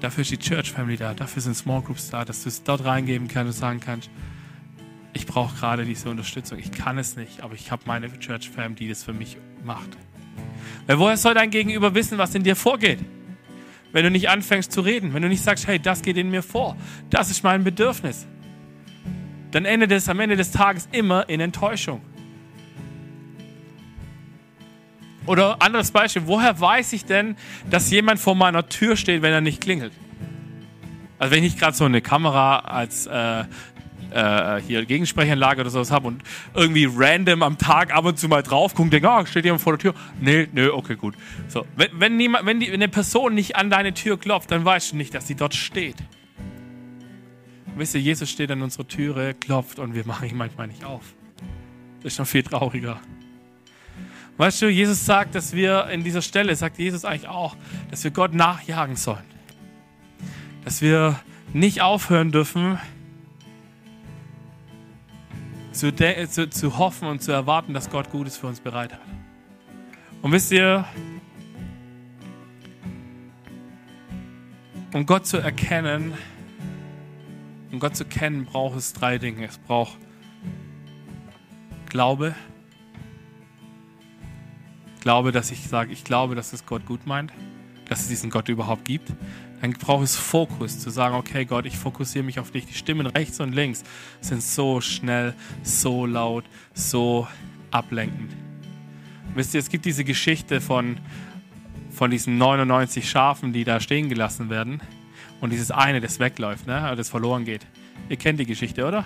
Dafür 0.00 0.22
ist 0.22 0.30
die 0.30 0.38
Church 0.38 0.72
Family 0.72 0.96
da, 0.96 1.14
dafür 1.14 1.40
sind 1.40 1.54
Small 1.54 1.82
Groups 1.82 2.10
da, 2.10 2.24
dass 2.24 2.42
du 2.42 2.48
es 2.48 2.62
dort 2.62 2.84
reingeben 2.84 3.28
kannst 3.28 3.54
und 3.54 3.58
sagen 3.58 3.80
kannst, 3.80 4.10
ich 5.16 5.26
brauche 5.26 5.56
gerade 5.56 5.84
diese 5.84 6.10
Unterstützung. 6.10 6.58
Ich 6.58 6.70
kann 6.70 6.98
es 6.98 7.16
nicht, 7.16 7.40
aber 7.42 7.54
ich 7.54 7.70
habe 7.70 7.82
meine 7.86 8.06
Church 8.18 8.50
Family, 8.50 8.74
die 8.74 8.88
das 8.88 9.02
für 9.02 9.14
mich 9.14 9.38
macht. 9.64 9.88
Weil 10.86 10.98
woher 10.98 11.16
soll 11.16 11.34
dein 11.34 11.50
Gegenüber 11.50 11.94
wissen, 11.94 12.18
was 12.18 12.34
in 12.34 12.44
dir 12.44 12.54
vorgeht? 12.54 13.00
Wenn 13.92 14.04
du 14.04 14.10
nicht 14.10 14.28
anfängst 14.28 14.70
zu 14.70 14.82
reden, 14.82 15.14
wenn 15.14 15.22
du 15.22 15.28
nicht 15.28 15.42
sagst, 15.42 15.66
hey, 15.66 15.78
das 15.78 16.02
geht 16.02 16.18
in 16.18 16.30
mir 16.30 16.42
vor, 16.42 16.76
das 17.08 17.30
ist 17.30 17.42
mein 17.42 17.64
Bedürfnis, 17.64 18.26
dann 19.52 19.64
endet 19.64 19.90
es 19.90 20.08
am 20.08 20.20
Ende 20.20 20.36
des 20.36 20.50
Tages 20.50 20.86
immer 20.92 21.28
in 21.30 21.40
Enttäuschung. 21.40 22.02
Oder 25.24 25.62
anderes 25.62 25.90
Beispiel, 25.90 26.26
woher 26.26 26.60
weiß 26.60 26.92
ich 26.92 27.06
denn, 27.06 27.36
dass 27.70 27.90
jemand 27.90 28.20
vor 28.20 28.34
meiner 28.34 28.68
Tür 28.68 28.96
steht, 28.96 29.22
wenn 29.22 29.32
er 29.32 29.40
nicht 29.40 29.62
klingelt? 29.62 29.92
Also 31.18 31.30
wenn 31.30 31.42
ich 31.42 31.52
nicht 31.52 31.58
gerade 31.58 31.76
so 31.76 31.84
eine 31.84 32.02
Kamera 32.02 32.58
als 32.58 33.06
äh, 33.06 33.44
äh, 34.10 34.60
hier 34.60 34.84
Gegensprechanlage 34.84 35.60
oder 35.60 35.70
sowas 35.70 35.90
habe 35.90 36.08
und 36.08 36.22
irgendwie 36.54 36.88
random 36.92 37.42
am 37.42 37.58
Tag 37.58 37.94
ab 37.94 38.04
und 38.04 38.18
zu 38.18 38.28
mal 38.28 38.42
drauf 38.42 38.72
gucke 38.72 38.82
und 38.82 38.92
denke, 38.92 39.08
oh, 39.08 39.24
steht 39.26 39.44
jemand 39.44 39.62
vor 39.62 39.76
der 39.76 39.92
Tür? 39.92 39.94
Nee, 40.20 40.48
nee, 40.52 40.68
okay, 40.68 40.96
gut. 40.96 41.14
So, 41.48 41.66
wenn, 41.76 41.88
wenn, 41.94 42.16
niemand, 42.16 42.46
wenn, 42.46 42.60
die, 42.60 42.68
wenn 42.68 42.74
eine 42.74 42.88
Person 42.88 43.34
nicht 43.34 43.56
an 43.56 43.70
deine 43.70 43.94
Tür 43.94 44.18
klopft, 44.18 44.50
dann 44.50 44.64
weißt 44.64 44.92
du 44.92 44.96
nicht, 44.96 45.14
dass 45.14 45.26
sie 45.26 45.34
dort 45.34 45.54
steht. 45.54 45.96
Wisst 47.76 47.94
ihr, 47.94 48.00
Jesus 48.00 48.30
steht 48.30 48.50
an 48.50 48.62
unserer 48.62 48.88
Türe, 48.88 49.34
klopft 49.34 49.78
und 49.78 49.94
wir 49.94 50.06
machen 50.06 50.28
ihn 50.28 50.36
manchmal 50.36 50.66
nicht 50.66 50.84
auf. 50.84 51.14
Das 52.02 52.14
ist 52.14 52.18
noch 52.18 52.26
viel 52.26 52.42
trauriger. 52.42 53.00
Weißt 54.38 54.62
du, 54.62 54.68
Jesus 54.68 55.04
sagt, 55.04 55.34
dass 55.34 55.54
wir 55.54 55.88
in 55.88 56.04
dieser 56.04 56.22
Stelle, 56.22 56.54
sagt 56.56 56.78
Jesus 56.78 57.04
eigentlich 57.04 57.28
auch, 57.28 57.56
dass 57.90 58.04
wir 58.04 58.10
Gott 58.10 58.34
nachjagen 58.34 58.96
sollen. 58.96 59.24
Dass 60.64 60.82
wir 60.82 61.18
nicht 61.52 61.80
aufhören 61.80 62.32
dürfen, 62.32 62.78
zu, 65.76 65.94
zu, 65.94 66.50
zu 66.50 66.78
hoffen 66.78 67.08
und 67.08 67.22
zu 67.22 67.32
erwarten, 67.32 67.74
dass 67.74 67.90
Gott 67.90 68.10
Gutes 68.10 68.36
für 68.36 68.46
uns 68.46 68.60
bereit 68.60 68.92
hat. 68.92 69.00
Und 70.22 70.32
wisst 70.32 70.50
ihr, 70.50 70.84
um 74.92 75.06
Gott 75.06 75.26
zu 75.26 75.36
erkennen, 75.38 76.14
um 77.70 77.78
Gott 77.78 77.96
zu 77.96 78.04
kennen, 78.04 78.44
braucht 78.44 78.76
es 78.76 78.92
drei 78.92 79.18
Dinge. 79.18 79.46
Es 79.46 79.58
braucht 79.58 79.98
Glaube, 81.88 82.34
glaube, 85.00 85.32
dass 85.32 85.50
ich 85.50 85.68
sage, 85.68 85.92
ich 85.92 86.04
glaube, 86.04 86.34
dass 86.34 86.52
es 86.52 86.66
Gott 86.66 86.84
gut 86.84 87.06
meint, 87.06 87.32
dass 87.88 88.00
es 88.00 88.08
diesen 88.08 88.28
Gott 88.28 88.48
überhaupt 88.48 88.84
gibt. 88.84 89.12
Dann 89.60 89.72
braucht 89.72 90.04
es 90.04 90.16
Fokus, 90.16 90.78
zu 90.78 90.90
sagen, 90.90 91.14
okay 91.14 91.44
Gott, 91.44 91.66
ich 91.66 91.76
fokussiere 91.76 92.24
mich 92.24 92.38
auf 92.38 92.50
dich. 92.50 92.66
Die 92.66 92.74
Stimmen 92.74 93.06
rechts 93.06 93.40
und 93.40 93.54
links 93.54 93.84
sind 94.20 94.42
so 94.42 94.80
schnell, 94.80 95.34
so 95.62 96.06
laut, 96.06 96.44
so 96.74 97.26
ablenkend. 97.70 98.32
Wisst 99.34 99.54
ihr, 99.54 99.60
es 99.60 99.68
gibt 99.68 99.84
diese 99.84 100.04
Geschichte 100.04 100.60
von, 100.60 100.98
von 101.90 102.10
diesen 102.10 102.38
99 102.38 103.08
Schafen, 103.08 103.52
die 103.52 103.64
da 103.64 103.80
stehen 103.80 104.08
gelassen 104.08 104.50
werden 104.50 104.80
und 105.40 105.50
dieses 105.50 105.70
eine, 105.70 106.00
das 106.00 106.20
wegläuft, 106.20 106.66
ne, 106.66 106.94
das 106.96 107.08
verloren 107.08 107.44
geht. 107.44 107.66
Ihr 108.08 108.16
kennt 108.16 108.38
die 108.38 108.46
Geschichte, 108.46 108.86
oder? 108.86 109.04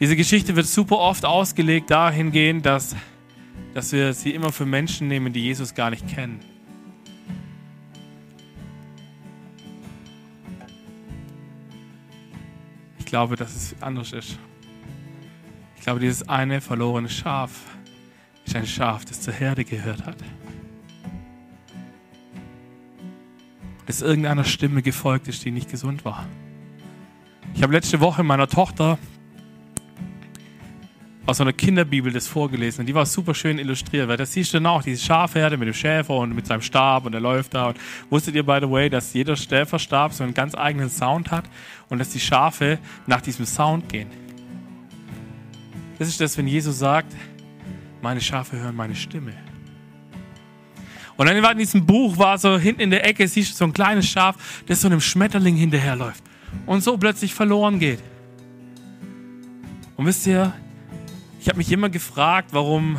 Diese 0.00 0.16
Geschichte 0.16 0.56
wird 0.56 0.66
super 0.66 0.98
oft 0.98 1.24
ausgelegt 1.24 1.90
dahingehend, 1.90 2.66
dass 2.66 2.96
dass 3.76 3.92
wir 3.92 4.14
sie 4.14 4.30
immer 4.30 4.52
für 4.52 4.64
Menschen 4.64 5.06
nehmen, 5.06 5.34
die 5.34 5.42
Jesus 5.42 5.74
gar 5.74 5.90
nicht 5.90 6.08
kennen. 6.08 6.40
Ich 13.06 13.10
glaube, 13.10 13.36
dass 13.36 13.54
es 13.54 13.76
anders 13.80 14.12
ist. 14.12 14.36
Ich 15.76 15.82
glaube, 15.82 16.00
dieses 16.00 16.28
eine 16.28 16.60
verlorene 16.60 17.08
Schaf 17.08 17.52
ist 18.44 18.56
ein 18.56 18.66
Schaf, 18.66 19.04
das 19.04 19.20
zur 19.20 19.32
Herde 19.32 19.64
gehört 19.64 20.04
hat. 20.04 20.16
Das 23.86 24.02
irgendeiner 24.02 24.42
Stimme 24.42 24.82
gefolgt 24.82 25.28
ist, 25.28 25.44
die 25.44 25.52
nicht 25.52 25.70
gesund 25.70 26.04
war. 26.04 26.26
Ich 27.54 27.62
habe 27.62 27.72
letzte 27.72 28.00
Woche 28.00 28.24
meiner 28.24 28.48
Tochter 28.48 28.98
aus 31.26 31.40
einer 31.40 31.52
Kinderbibel 31.52 32.12
das 32.12 32.28
vorgelesen 32.28 32.80
und 32.80 32.86
die 32.86 32.94
war 32.94 33.04
super 33.04 33.34
schön 33.34 33.58
illustriert, 33.58 34.08
weil 34.08 34.16
das 34.16 34.32
siehst 34.32 34.52
du 34.52 34.58
dann 34.58 34.66
auch, 34.66 34.82
diese 34.82 35.04
Schafherde 35.04 35.56
mit 35.56 35.66
dem 35.66 35.74
Schäfer 35.74 36.14
und 36.14 36.34
mit 36.34 36.46
seinem 36.46 36.62
Stab 36.62 37.04
und 37.04 37.12
der 37.12 37.20
läuft 37.20 37.54
da. 37.54 37.68
Und 37.68 37.78
wusstet 38.10 38.36
ihr, 38.36 38.44
by 38.44 38.58
the 38.60 38.70
way, 38.70 38.88
dass 38.88 39.12
jeder 39.12 39.34
Schäferstab 39.34 40.12
so 40.12 40.22
einen 40.22 40.34
ganz 40.34 40.54
eigenen 40.54 40.88
Sound 40.88 41.30
hat 41.32 41.44
und 41.88 41.98
dass 41.98 42.10
die 42.10 42.20
Schafe 42.20 42.78
nach 43.06 43.20
diesem 43.20 43.44
Sound 43.44 43.88
gehen? 43.88 44.08
Das 45.98 46.08
ist 46.08 46.20
das, 46.20 46.38
wenn 46.38 46.46
Jesus 46.46 46.78
sagt, 46.78 47.12
meine 48.02 48.20
Schafe 48.20 48.58
hören 48.60 48.76
meine 48.76 48.94
Stimme. 48.94 49.32
Und 51.16 51.26
dann 51.26 51.36
in 51.36 51.58
diesem 51.58 51.84
Buch 51.84 52.18
war 52.18 52.38
so 52.38 52.58
hinten 52.58 52.82
in 52.82 52.90
der 52.90 53.04
Ecke, 53.06 53.26
siehst 53.26 53.52
du 53.52 53.56
so 53.56 53.64
ein 53.64 53.72
kleines 53.72 54.06
Schaf, 54.06 54.62
das 54.66 54.82
so 54.82 54.86
einem 54.86 55.00
Schmetterling 55.00 55.56
hinterherläuft 55.56 56.22
und 56.66 56.82
so 56.82 56.96
plötzlich 56.98 57.34
verloren 57.34 57.78
geht. 57.78 58.00
Und 59.96 60.04
wisst 60.04 60.26
ihr, 60.26 60.52
ich 61.46 61.48
habe 61.48 61.58
mich 61.58 61.70
immer 61.70 61.88
gefragt, 61.88 62.48
warum, 62.50 62.96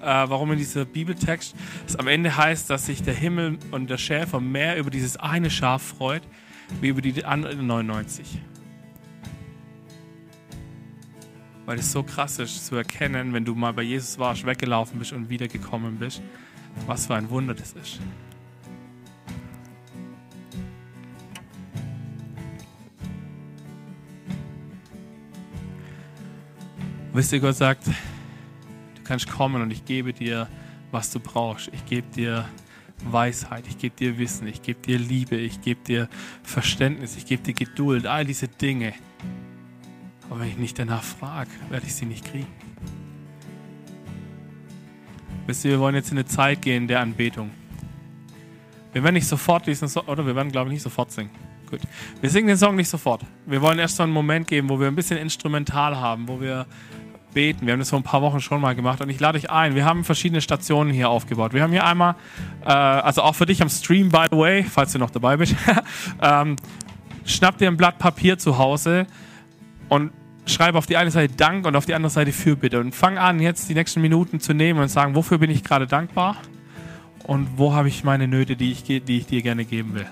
äh, 0.00 0.04
warum 0.04 0.50
in 0.50 0.58
dieser 0.58 0.84
Bibeltext 0.84 1.54
es 1.86 1.94
am 1.94 2.08
Ende 2.08 2.36
heißt, 2.36 2.68
dass 2.68 2.86
sich 2.86 3.04
der 3.04 3.14
Himmel 3.14 3.56
und 3.70 3.88
der 3.88 3.98
Schäfer 3.98 4.40
mehr 4.40 4.76
über 4.78 4.90
dieses 4.90 5.16
eine 5.16 5.48
Schaf 5.48 5.80
freut, 5.80 6.22
wie 6.80 6.88
über 6.88 7.00
die 7.00 7.24
anderen 7.24 7.68
99. 7.68 8.40
Weil 11.66 11.78
es 11.78 11.92
so 11.92 12.02
krass 12.02 12.40
ist 12.40 12.66
zu 12.66 12.74
erkennen, 12.74 13.32
wenn 13.32 13.44
du 13.44 13.54
mal 13.54 13.72
bei 13.72 13.82
Jesus 13.82 14.18
warst, 14.18 14.44
weggelaufen 14.44 14.98
bist 14.98 15.12
und 15.12 15.30
wiedergekommen 15.30 16.00
bist, 16.00 16.20
was 16.88 17.06
für 17.06 17.14
ein 17.14 17.30
Wunder 17.30 17.54
das 17.54 17.74
ist. 17.74 18.00
Wisst 27.14 27.32
ihr, 27.32 27.38
Gott 27.38 27.54
sagt, 27.54 27.86
du 27.86 29.02
kannst 29.04 29.30
kommen 29.30 29.62
und 29.62 29.70
ich 29.70 29.84
gebe 29.84 30.12
dir, 30.12 30.48
was 30.90 31.12
du 31.12 31.20
brauchst. 31.20 31.70
Ich 31.72 31.86
gebe 31.86 32.08
dir 32.08 32.44
Weisheit, 33.04 33.68
ich 33.68 33.78
gebe 33.78 33.94
dir 33.94 34.18
Wissen, 34.18 34.48
ich 34.48 34.62
gebe 34.62 34.80
dir 34.80 34.98
Liebe, 34.98 35.36
ich 35.36 35.60
gebe 35.60 35.80
dir 35.84 36.08
Verständnis, 36.42 37.16
ich 37.16 37.24
gebe 37.24 37.40
dir 37.44 37.54
Geduld, 37.54 38.06
all 38.06 38.24
diese 38.24 38.48
Dinge. 38.48 38.94
Aber 40.28 40.40
wenn 40.40 40.48
ich 40.48 40.56
nicht 40.56 40.76
danach 40.76 41.04
frage, 41.04 41.50
werde 41.70 41.86
ich 41.86 41.94
sie 41.94 42.06
nicht 42.06 42.24
kriegen. 42.24 42.48
Wisst 45.46 45.64
ihr, 45.64 45.70
wir 45.70 45.78
wollen 45.78 45.94
jetzt 45.94 46.10
in 46.10 46.18
eine 46.18 46.26
Zeit 46.26 46.62
gehen 46.62 46.88
der 46.88 46.98
Anbetung. 46.98 47.52
Wir 48.92 49.04
werden 49.04 49.14
nicht 49.14 49.28
sofort 49.28 49.68
diesen, 49.68 49.86
so 49.86 50.04
oder 50.06 50.26
wir 50.26 50.34
werden, 50.34 50.50
glaube 50.50 50.70
ich, 50.70 50.74
nicht 50.74 50.82
sofort 50.82 51.12
singen. 51.12 51.30
Gut. 51.70 51.80
Wir 52.20 52.28
singen 52.28 52.48
den 52.48 52.56
Song 52.56 52.74
nicht 52.74 52.88
sofort. 52.88 53.22
Wir 53.46 53.62
wollen 53.62 53.78
erst 53.78 53.98
so 53.98 54.02
einen 54.02 54.12
Moment 54.12 54.48
geben, 54.48 54.68
wo 54.68 54.80
wir 54.80 54.88
ein 54.88 54.96
bisschen 54.96 55.18
instrumental 55.18 55.96
haben, 55.96 56.26
wo 56.26 56.40
wir 56.40 56.66
beten. 57.34 57.66
Wir 57.66 57.72
haben 57.72 57.80
das 57.80 57.90
vor 57.90 57.98
ein 57.98 58.04
paar 58.04 58.22
Wochen 58.22 58.40
schon 58.40 58.60
mal 58.60 58.74
gemacht 58.74 59.00
und 59.00 59.10
ich 59.10 59.20
lade 59.20 59.36
euch 59.36 59.50
ein. 59.50 59.74
Wir 59.74 59.84
haben 59.84 60.04
verschiedene 60.04 60.40
Stationen 60.40 60.92
hier 60.92 61.10
aufgebaut. 61.10 61.52
Wir 61.52 61.62
haben 61.62 61.72
hier 61.72 61.84
einmal, 61.84 62.14
äh, 62.64 62.70
also 62.70 63.22
auch 63.22 63.34
für 63.34 63.46
dich 63.46 63.60
am 63.60 63.68
Stream, 63.68 64.08
by 64.08 64.26
the 64.30 64.36
way, 64.36 64.64
falls 64.64 64.92
du 64.92 64.98
noch 64.98 65.10
dabei 65.10 65.36
bist, 65.36 65.54
ähm, 66.22 66.56
schnapp 67.26 67.58
dir 67.58 67.68
ein 67.68 67.76
Blatt 67.76 67.98
Papier 67.98 68.38
zu 68.38 68.56
Hause 68.56 69.06
und 69.88 70.12
schreibe 70.46 70.78
auf 70.78 70.86
die 70.86 70.96
eine 70.96 71.10
Seite 71.10 71.34
Dank 71.34 71.66
und 71.66 71.76
auf 71.76 71.86
die 71.86 71.94
andere 71.94 72.10
Seite 72.10 72.32
Fürbitte 72.32 72.80
und 72.80 72.94
fang 72.94 73.18
an, 73.18 73.40
jetzt 73.40 73.68
die 73.68 73.74
nächsten 73.74 74.00
Minuten 74.00 74.40
zu 74.40 74.54
nehmen 74.54 74.80
und 74.80 74.88
sagen, 74.88 75.14
wofür 75.14 75.38
bin 75.38 75.50
ich 75.50 75.64
gerade 75.64 75.86
dankbar 75.86 76.36
und 77.24 77.48
wo 77.56 77.74
habe 77.74 77.88
ich 77.88 78.04
meine 78.04 78.28
Nöte, 78.28 78.56
die 78.56 78.72
ich, 78.72 78.84
die 78.84 79.02
ich 79.18 79.26
dir 79.26 79.42
gerne 79.42 79.64
geben 79.64 79.94
will. 79.94 80.06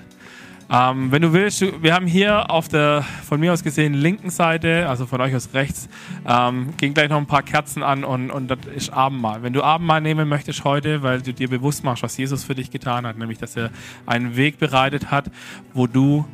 Ähm, 0.70 1.10
wenn 1.12 1.22
du 1.22 1.32
willst, 1.32 1.60
wir 1.82 1.94
haben 1.94 2.06
hier 2.06 2.50
auf 2.50 2.68
der 2.68 3.04
von 3.24 3.38
mir 3.40 3.52
aus 3.52 3.62
gesehen 3.62 3.94
linken 3.94 4.30
Seite, 4.30 4.88
also 4.88 5.06
von 5.06 5.20
euch 5.20 5.34
aus 5.34 5.50
rechts, 5.52 5.88
ähm, 6.26 6.74
gehen 6.76 6.94
gleich 6.94 7.08
noch 7.08 7.18
ein 7.18 7.26
paar 7.26 7.42
Kerzen 7.42 7.82
an 7.82 8.04
und, 8.04 8.30
und 8.30 8.48
das 8.48 8.58
ist 8.74 8.90
Abendmahl. 8.90 9.42
Wenn 9.42 9.52
du 9.52 9.62
Abendmahl 9.62 10.00
nehmen 10.00 10.28
möchtest 10.28 10.64
heute, 10.64 11.02
weil 11.02 11.20
du 11.20 11.34
dir 11.34 11.48
bewusst 11.48 11.84
machst, 11.84 12.02
was 12.02 12.16
Jesus 12.16 12.44
für 12.44 12.54
dich 12.54 12.70
getan 12.70 13.06
hat, 13.06 13.18
nämlich 13.18 13.38
dass 13.38 13.56
er 13.56 13.70
einen 14.06 14.36
Weg 14.36 14.58
bereitet 14.58 15.10
hat, 15.10 15.30
wo 15.74 15.86
du 15.86 16.26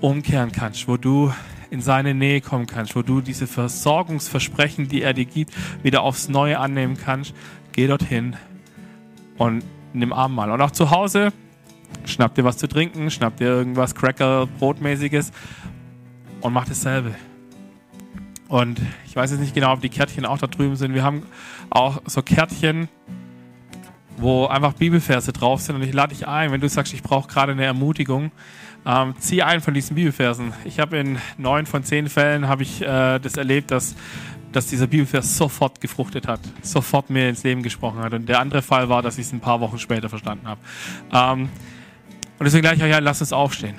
umkehren 0.00 0.52
kannst, 0.52 0.86
wo 0.88 0.96
du 0.96 1.32
in 1.70 1.80
seine 1.80 2.14
Nähe 2.14 2.40
kommen 2.40 2.66
kannst, 2.66 2.96
wo 2.96 3.02
du 3.02 3.20
diese 3.20 3.46
Versorgungsversprechen, 3.46 4.88
die 4.88 5.02
er 5.02 5.14
dir 5.14 5.24
gibt, 5.24 5.52
wieder 5.82 6.02
aufs 6.02 6.28
Neue 6.28 6.58
annehmen 6.58 6.96
kannst, 6.96 7.34
geh 7.72 7.86
dorthin 7.86 8.36
und 9.38 9.64
nimm 9.92 10.12
Abendmahl. 10.12 10.50
Und 10.50 10.60
auch 10.60 10.72
zu 10.72 10.90
Hause, 10.90 11.32
Schnapp 12.04 12.34
dir 12.34 12.44
was 12.44 12.56
zu 12.56 12.66
trinken, 12.66 13.10
schnapp 13.10 13.36
dir 13.36 13.46
irgendwas 13.46 13.94
Cracker, 13.94 14.46
Brotmäßiges 14.58 15.32
und 16.40 16.52
mach 16.52 16.66
dasselbe. 16.66 17.14
Und 18.48 18.80
ich 19.06 19.14
weiß 19.14 19.30
jetzt 19.30 19.40
nicht 19.40 19.54
genau, 19.54 19.72
ob 19.72 19.80
die 19.80 19.90
Kärtchen 19.90 20.26
auch 20.26 20.38
da 20.38 20.48
drüben 20.48 20.76
sind. 20.76 20.94
Wir 20.94 21.04
haben 21.04 21.22
auch 21.70 22.02
so 22.06 22.22
Kärtchen, 22.22 22.88
wo 24.16 24.46
einfach 24.46 24.72
Bibelverse 24.72 25.32
drauf 25.32 25.60
sind. 25.60 25.76
Und 25.76 25.82
ich 25.82 25.92
lade 25.92 26.14
dich 26.14 26.26
ein, 26.26 26.50
wenn 26.50 26.60
du 26.60 26.68
sagst, 26.68 26.92
ich 26.92 27.02
brauche 27.02 27.28
gerade 27.28 27.52
eine 27.52 27.64
Ermutigung, 27.64 28.32
ähm, 28.84 29.14
zieh 29.18 29.42
ein 29.42 29.60
von 29.60 29.72
diesen 29.72 29.94
Bibelversen. 29.94 30.52
Ich 30.64 30.80
habe 30.80 30.98
in 30.98 31.18
neun 31.38 31.66
von 31.66 31.84
zehn 31.84 32.08
Fällen 32.08 32.48
habe 32.48 32.62
ich 32.62 32.82
äh, 32.82 33.18
das 33.20 33.36
erlebt, 33.36 33.70
dass 33.70 33.94
dass 34.52 34.66
dieser 34.66 34.86
Bibelvers 34.86 35.36
sofort 35.36 35.80
gefruchtet 35.80 36.26
hat, 36.26 36.40
sofort 36.62 37.10
mir 37.10 37.28
ins 37.28 37.44
Leben 37.44 37.62
gesprochen 37.62 38.00
hat. 38.00 38.12
Und 38.14 38.28
der 38.28 38.40
andere 38.40 38.62
Fall 38.62 38.88
war, 38.88 39.02
dass 39.02 39.18
ich 39.18 39.26
es 39.26 39.32
ein 39.32 39.40
paar 39.40 39.60
Wochen 39.60 39.78
später 39.78 40.08
verstanden 40.08 40.46
habe. 40.48 40.60
Ähm, 41.12 41.48
und 42.40 42.46
deswegen 42.46 42.62
gleich, 42.62 42.78
ja, 42.78 42.98
lass 43.00 43.20
uns 43.20 43.34
aufstehen. 43.34 43.74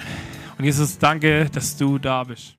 Und 0.57 0.65
Jesus, 0.65 0.99
danke, 0.99 1.49
dass 1.51 1.75
du 1.75 1.97
da 1.97 2.23
bist. 2.23 2.49